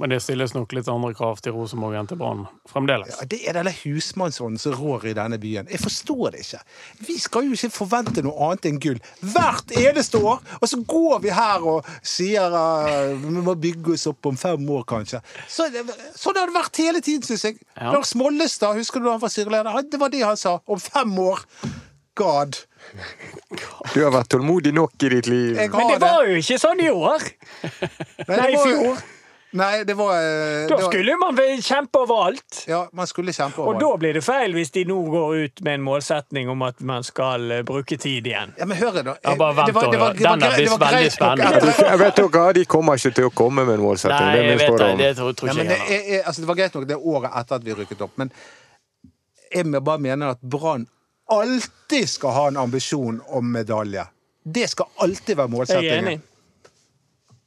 Men 0.00 0.08
det 0.08 0.22
stilles 0.24 0.54
nok 0.56 0.72
litt 0.72 0.88
andre 0.88 1.12
krav 1.14 1.38
til 1.44 1.52
Rosenborg 1.52 1.94
enn 1.94 2.06
til 2.08 2.16
Brann 2.18 2.46
fremdeles. 2.66 3.12
Ja, 3.20 3.26
Det 3.28 3.38
er 3.46 3.54
denne 3.54 3.70
husmannsånden 3.76 4.58
som 4.58 4.72
rår 4.74 5.04
i 5.10 5.12
denne 5.14 5.36
byen. 5.38 5.68
Jeg 5.70 5.78
forstår 5.78 6.32
det 6.32 6.40
ikke. 6.42 6.62
Vi 7.06 7.18
skal 7.20 7.44
jo 7.46 7.52
ikke 7.52 7.70
forvente 7.70 8.24
noe 8.24 8.48
annet 8.48 8.66
enn 8.70 8.80
gull 8.82 8.98
hvert 9.20 9.76
eneste 9.76 10.18
år. 10.18 10.40
Og 10.58 10.72
så 10.72 10.80
går 10.80 11.20
vi 11.22 11.30
her 11.36 11.68
og 11.74 11.92
sier 12.00 12.56
uh, 12.56 13.12
vi 13.20 13.44
må 13.44 13.54
bygge 13.54 13.94
oss 13.94 14.08
opp 14.10 14.32
om 14.32 14.40
fem 14.40 14.64
år, 14.74 14.82
kanskje. 14.88 15.20
Så, 15.46 15.68
sånn 16.16 16.40
har 16.40 16.50
det 16.50 16.56
vært 16.56 16.82
hele 16.82 17.04
tiden, 17.04 17.28
syns 17.28 17.46
jeg. 17.52 17.60
Ja. 17.76 17.92
Lars 17.92 18.16
Mollestad, 18.18 18.80
husker 18.80 18.98
du 18.98 19.06
da 19.06 19.18
han 19.18 19.22
var 19.22 19.36
styreleder? 19.36 19.86
Det 19.92 20.00
var 20.00 20.10
det 20.10 20.24
han 20.24 20.40
sa. 20.40 20.56
Om 20.66 20.82
fem 20.82 21.14
år. 21.20 21.46
God. 22.18 22.56
Du 23.94 24.02
har 24.04 24.12
vært 24.14 24.28
tålmodig 24.32 24.72
nok 24.76 24.92
i 25.02 25.08
ditt 25.16 25.26
liv. 25.30 25.56
Men 25.56 25.88
det 25.94 25.98
var 26.02 26.26
jo 26.28 26.36
ikke 26.40 26.58
sånn 26.60 26.80
i 26.84 26.90
år! 26.92 27.24
Nei, 28.28 28.36
Nei, 28.36 28.52
i 28.52 28.62
fjor. 28.62 29.02
Nei, 29.52 29.82
det 29.84 29.92
var 29.98 30.14
eh, 30.16 30.62
Da 30.64 30.76
det 30.76 30.76
var- 30.78 30.92
skulle 30.92 31.16
man 31.20 31.36
kjempe 31.60 31.98
over 32.00 32.22
alt. 32.30 32.62
Ja, 32.70 32.86
man 32.96 33.06
skulle 33.06 33.34
kjempe 33.36 33.60
over 33.60 33.74
alt. 33.74 33.82
Og 33.82 33.90
da 33.92 33.98
blir 34.00 34.14
det 34.16 34.22
feil 34.24 34.54
hvis 34.56 34.70
de 34.72 34.84
nå 34.88 34.96
går 35.12 35.34
ut 35.42 35.60
med 35.66 35.74
en 35.76 35.82
målsetning 35.84 36.48
om 36.48 36.62
at 36.64 36.80
man 36.80 37.04
skal 37.04 37.50
eh, 37.58 37.60
bruke 37.68 37.98
tid 38.00 38.30
igjen. 38.30 38.54
Ja, 38.56 38.64
men 38.64 38.78
hør 38.80 38.96
da. 39.02 39.14
Ja, 39.20 39.34
bare 39.36 39.58
vent 39.58 39.66
Det 39.68 39.74
var- 39.76 39.90
det 39.92 40.00
var- 40.00 40.14
da. 40.14 40.16
det 40.16 40.40
Den 40.40 40.42
er 40.48 40.56
visst 40.56 40.78
veldig 40.80 41.12
spennende. 41.12 41.74
Jeg 41.90 41.98
vet 42.00 42.16
dere, 42.16 42.52
De 42.54 42.64
kommer 42.64 42.96
ikke 42.96 43.14
til 43.14 43.28
å 43.28 43.34
komme 43.42 43.66
med 43.68 43.74
en 43.74 43.84
målsetting. 43.84 44.24
Nei, 44.24 44.36
jeg 44.40 44.58
vet 44.62 44.78
det. 44.78 44.96
Det 45.02 45.16
tror, 45.20 45.32
tror 45.36 45.48
Ja, 45.48 45.52
ikke 45.52 45.58
men 45.58 45.76
jeg. 45.76 46.08
det, 46.08 46.24
altså, 46.24 46.40
det 46.40 46.48
var 46.48 46.54
greit 46.62 46.74
nok 46.80 46.88
det 46.88 46.96
året 46.96 47.30
etter 47.42 47.54
at 47.60 47.62
vi 47.68 47.74
rykket 47.74 48.00
opp, 48.08 48.16
men 48.16 48.32
jeg 49.52 49.84
bare 49.84 49.98
mener 49.98 50.30
at 50.30 50.40
Brann 50.40 50.88
alltid 51.30 52.08
skal 52.08 52.30
ha 52.36 52.46
en 52.48 52.56
ambisjon 52.56 53.20
om 53.26 53.52
medalje. 53.52 54.06
Det 54.44 54.68
skal 54.70 54.86
alltid 54.96 55.36
være 55.38 55.48
målsettingen. 55.52 56.22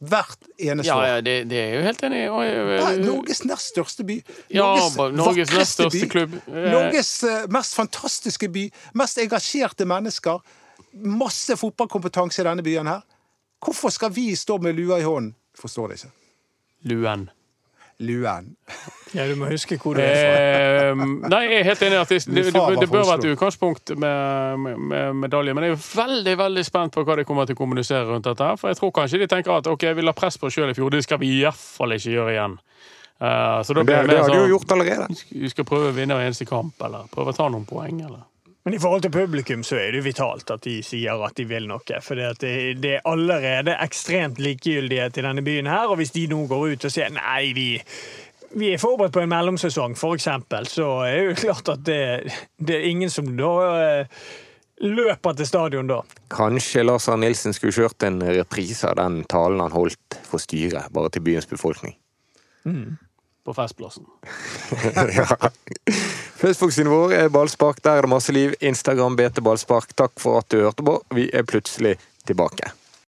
Hvert 0.05 0.37
eneste 0.59 0.89
Ja, 0.91 0.95
år. 0.99 1.05
ja, 1.07 1.21
det, 1.23 1.33
det 1.49 1.55
er 1.57 1.69
jeg 1.71 1.75
jo 1.79 1.83
helt 1.87 2.03
enig 2.03 2.17
i. 2.19 2.25
Ja, 2.25 2.89
Norges 2.99 3.43
nest 3.47 3.71
største 3.71 4.03
by. 4.05 4.17
Ja, 4.53 4.67
Norges 5.15 5.51
nest 5.55 5.77
største 5.79 6.01
by. 6.03 6.09
klubb. 6.11 6.35
Eh, 6.51 6.67
Norges 6.71 7.11
eh, 7.23 7.45
mest 7.49 7.73
fantastiske 7.79 8.49
by. 8.51 8.65
Mest 8.93 9.17
engasjerte 9.23 9.87
mennesker. 9.87 10.43
Masse 10.93 11.55
fotballkompetanse 11.57 12.43
i 12.43 12.47
denne 12.47 12.63
byen 12.63 12.87
her. 12.91 13.01
Hvorfor 13.65 13.89
skal 13.95 14.11
vi 14.13 14.35
stå 14.37 14.59
med 14.61 14.75
lua 14.77 14.99
i 14.99 15.07
hånden? 15.07 15.33
Forstår 15.57 15.87
det 15.93 15.97
ikke. 16.01 16.11
Luen. 16.91 17.29
Luen. 17.99 18.55
Ja, 19.15 19.23
du 19.29 19.37
må 19.39 19.47
huske 19.47 19.77
hvor 19.79 19.95
du 19.95 20.01
er 20.03 20.15
fra. 20.19 20.39
Eh, 20.91 21.03
nei, 21.31 21.41
jeg 21.47 21.59
er 21.61 21.67
helt 21.69 21.83
enig 21.87 21.95
i 21.95 21.99
at 22.01 22.11
det, 22.11 22.17
det, 22.27 22.43
det, 22.51 22.63
det 22.81 22.89
bør 22.91 23.05
være 23.07 23.21
et 23.21 23.37
utgangspunkt 23.37 23.93
med, 23.95 24.59
med, 24.59 24.81
med 24.91 25.21
medalje. 25.21 25.53
Men 25.55 25.69
jeg 25.69 25.77
er 25.77 25.85
veldig 26.01 26.35
veldig 26.41 26.65
spent 26.67 26.97
på 26.97 27.05
hva 27.07 27.15
de 27.21 27.27
kommer 27.27 27.47
til 27.47 27.55
å 27.55 27.61
kommunisere 27.61 28.03
rundt 28.09 28.27
dette. 28.27 28.51
For 28.59 28.73
jeg 28.73 28.81
tror 28.81 28.91
kanskje 28.99 29.21
de 29.23 29.29
tenker 29.31 29.55
at 29.55 29.71
ok, 29.71 29.87
vi 29.95 30.03
la 30.03 30.15
press 30.17 30.39
på 30.41 30.49
oss 30.49 30.57
sjøl 30.57 30.73
i 30.73 30.75
fjor, 30.75 30.91
det 30.91 31.05
skal 31.07 31.21
vi 31.23 31.31
iallfall 31.39 31.95
ikke 31.95 32.17
gjøre 32.17 32.35
igjen. 32.35 32.59
Uh, 33.15 33.63
så 33.63 33.71
da 33.71 33.85
blir 33.87 33.95
Det, 33.95 34.09
det 34.09 34.11
det 34.11 34.21
har 34.25 34.27
du 34.27 34.35
jo 34.35 34.41
sånn 34.43 34.53
gjort 34.57 34.75
allerede. 34.75 35.19
Vi 35.31 35.55
skal 35.55 35.67
prøve 35.69 35.93
å 35.93 35.95
vinne 35.95 36.17
hver 36.17 36.27
eneste 36.27 36.47
kamp, 36.49 36.75
eller 36.83 37.07
prøve 37.13 37.31
å 37.31 37.37
ta 37.37 37.47
noen 37.47 37.63
poeng, 37.69 38.01
eller 38.03 38.25
Men 38.65 38.73
i 38.73 38.79
forhold 38.81 39.03
til 39.05 39.11
publikum 39.13 39.63
så 39.63 39.77
er 39.77 39.91
det 39.93 39.99
jo 39.99 40.07
vitalt 40.07 40.49
at 40.49 40.63
de 40.65 40.79
sier 40.83 41.21
at 41.21 41.35
de 41.37 41.43
vil 41.45 41.67
noe. 41.69 41.99
For 42.01 42.17
det, 42.17 42.31
det, 42.41 42.53
det 42.81 42.95
er 42.97 43.03
allerede 43.05 43.75
ekstremt 43.83 44.41
likegyldighet 44.41 45.19
i 45.21 45.25
denne 45.27 45.43
byen 45.45 45.69
her, 45.69 45.85
og 45.91 45.99
hvis 45.99 46.15
de 46.15 46.25
nå 46.31 46.47
går 46.49 46.73
ut 46.73 46.87
og 46.89 46.95
sier 46.95 47.13
nei, 47.13 47.51
vi, 47.53 47.67
vi 48.57 48.71
er 48.73 48.81
forberedt 48.81 49.13
på 49.13 49.21
en 49.21 49.29
mellomsesong, 49.29 49.93
eksempel, 50.15 50.65
så 50.65 50.89
er 51.05 51.13
det 51.13 51.27
jo 51.27 51.37
klart 51.43 51.71
at 51.75 51.85
det, 51.85 52.01
det 52.57 52.79
er 52.79 52.89
ingen 52.89 53.13
som 53.13 53.29
da 53.37 53.53
eh, 53.77 54.25
løper 54.81 55.37
til 55.37 55.51
stadion 55.51 55.93
da. 55.93 56.01
Kanskje 56.33 56.87
Lars 56.89 57.05
Arne 57.11 57.29
Nilsen 57.29 57.53
skulle 57.53 57.75
kjørt 57.75 58.01
en 58.09 58.17
reprise 58.25 58.89
av 58.89 58.97
den 58.97 59.21
talen 59.29 59.61
han 59.61 59.77
holdt 59.77 60.23
for 60.25 60.41
styret, 60.41 60.89
bare 60.89 61.13
til 61.13 61.21
byens 61.27 61.45
befolkning. 61.53 61.99
På 63.45 63.53
Festplassen. 63.53 64.05
ja. 65.17 65.51
Facebook-siden 66.35 67.11
er 67.13 67.29
Ballspark. 67.29 67.83
Der 67.83 67.99
er 67.99 68.01
det 68.01 68.09
masse 68.09 68.33
liv. 68.33 68.53
Instagram 68.59 69.15
BT 69.15 69.43
Ballspark. 69.45 69.93
Takk 69.95 70.17
for 70.19 70.41
at 70.41 70.49
du 70.49 70.63
hørte 70.65 70.83
på. 70.83 70.97
Vi 71.15 71.29
er 71.33 71.45
plutselig 71.47 71.95
tilbake. 72.25 72.73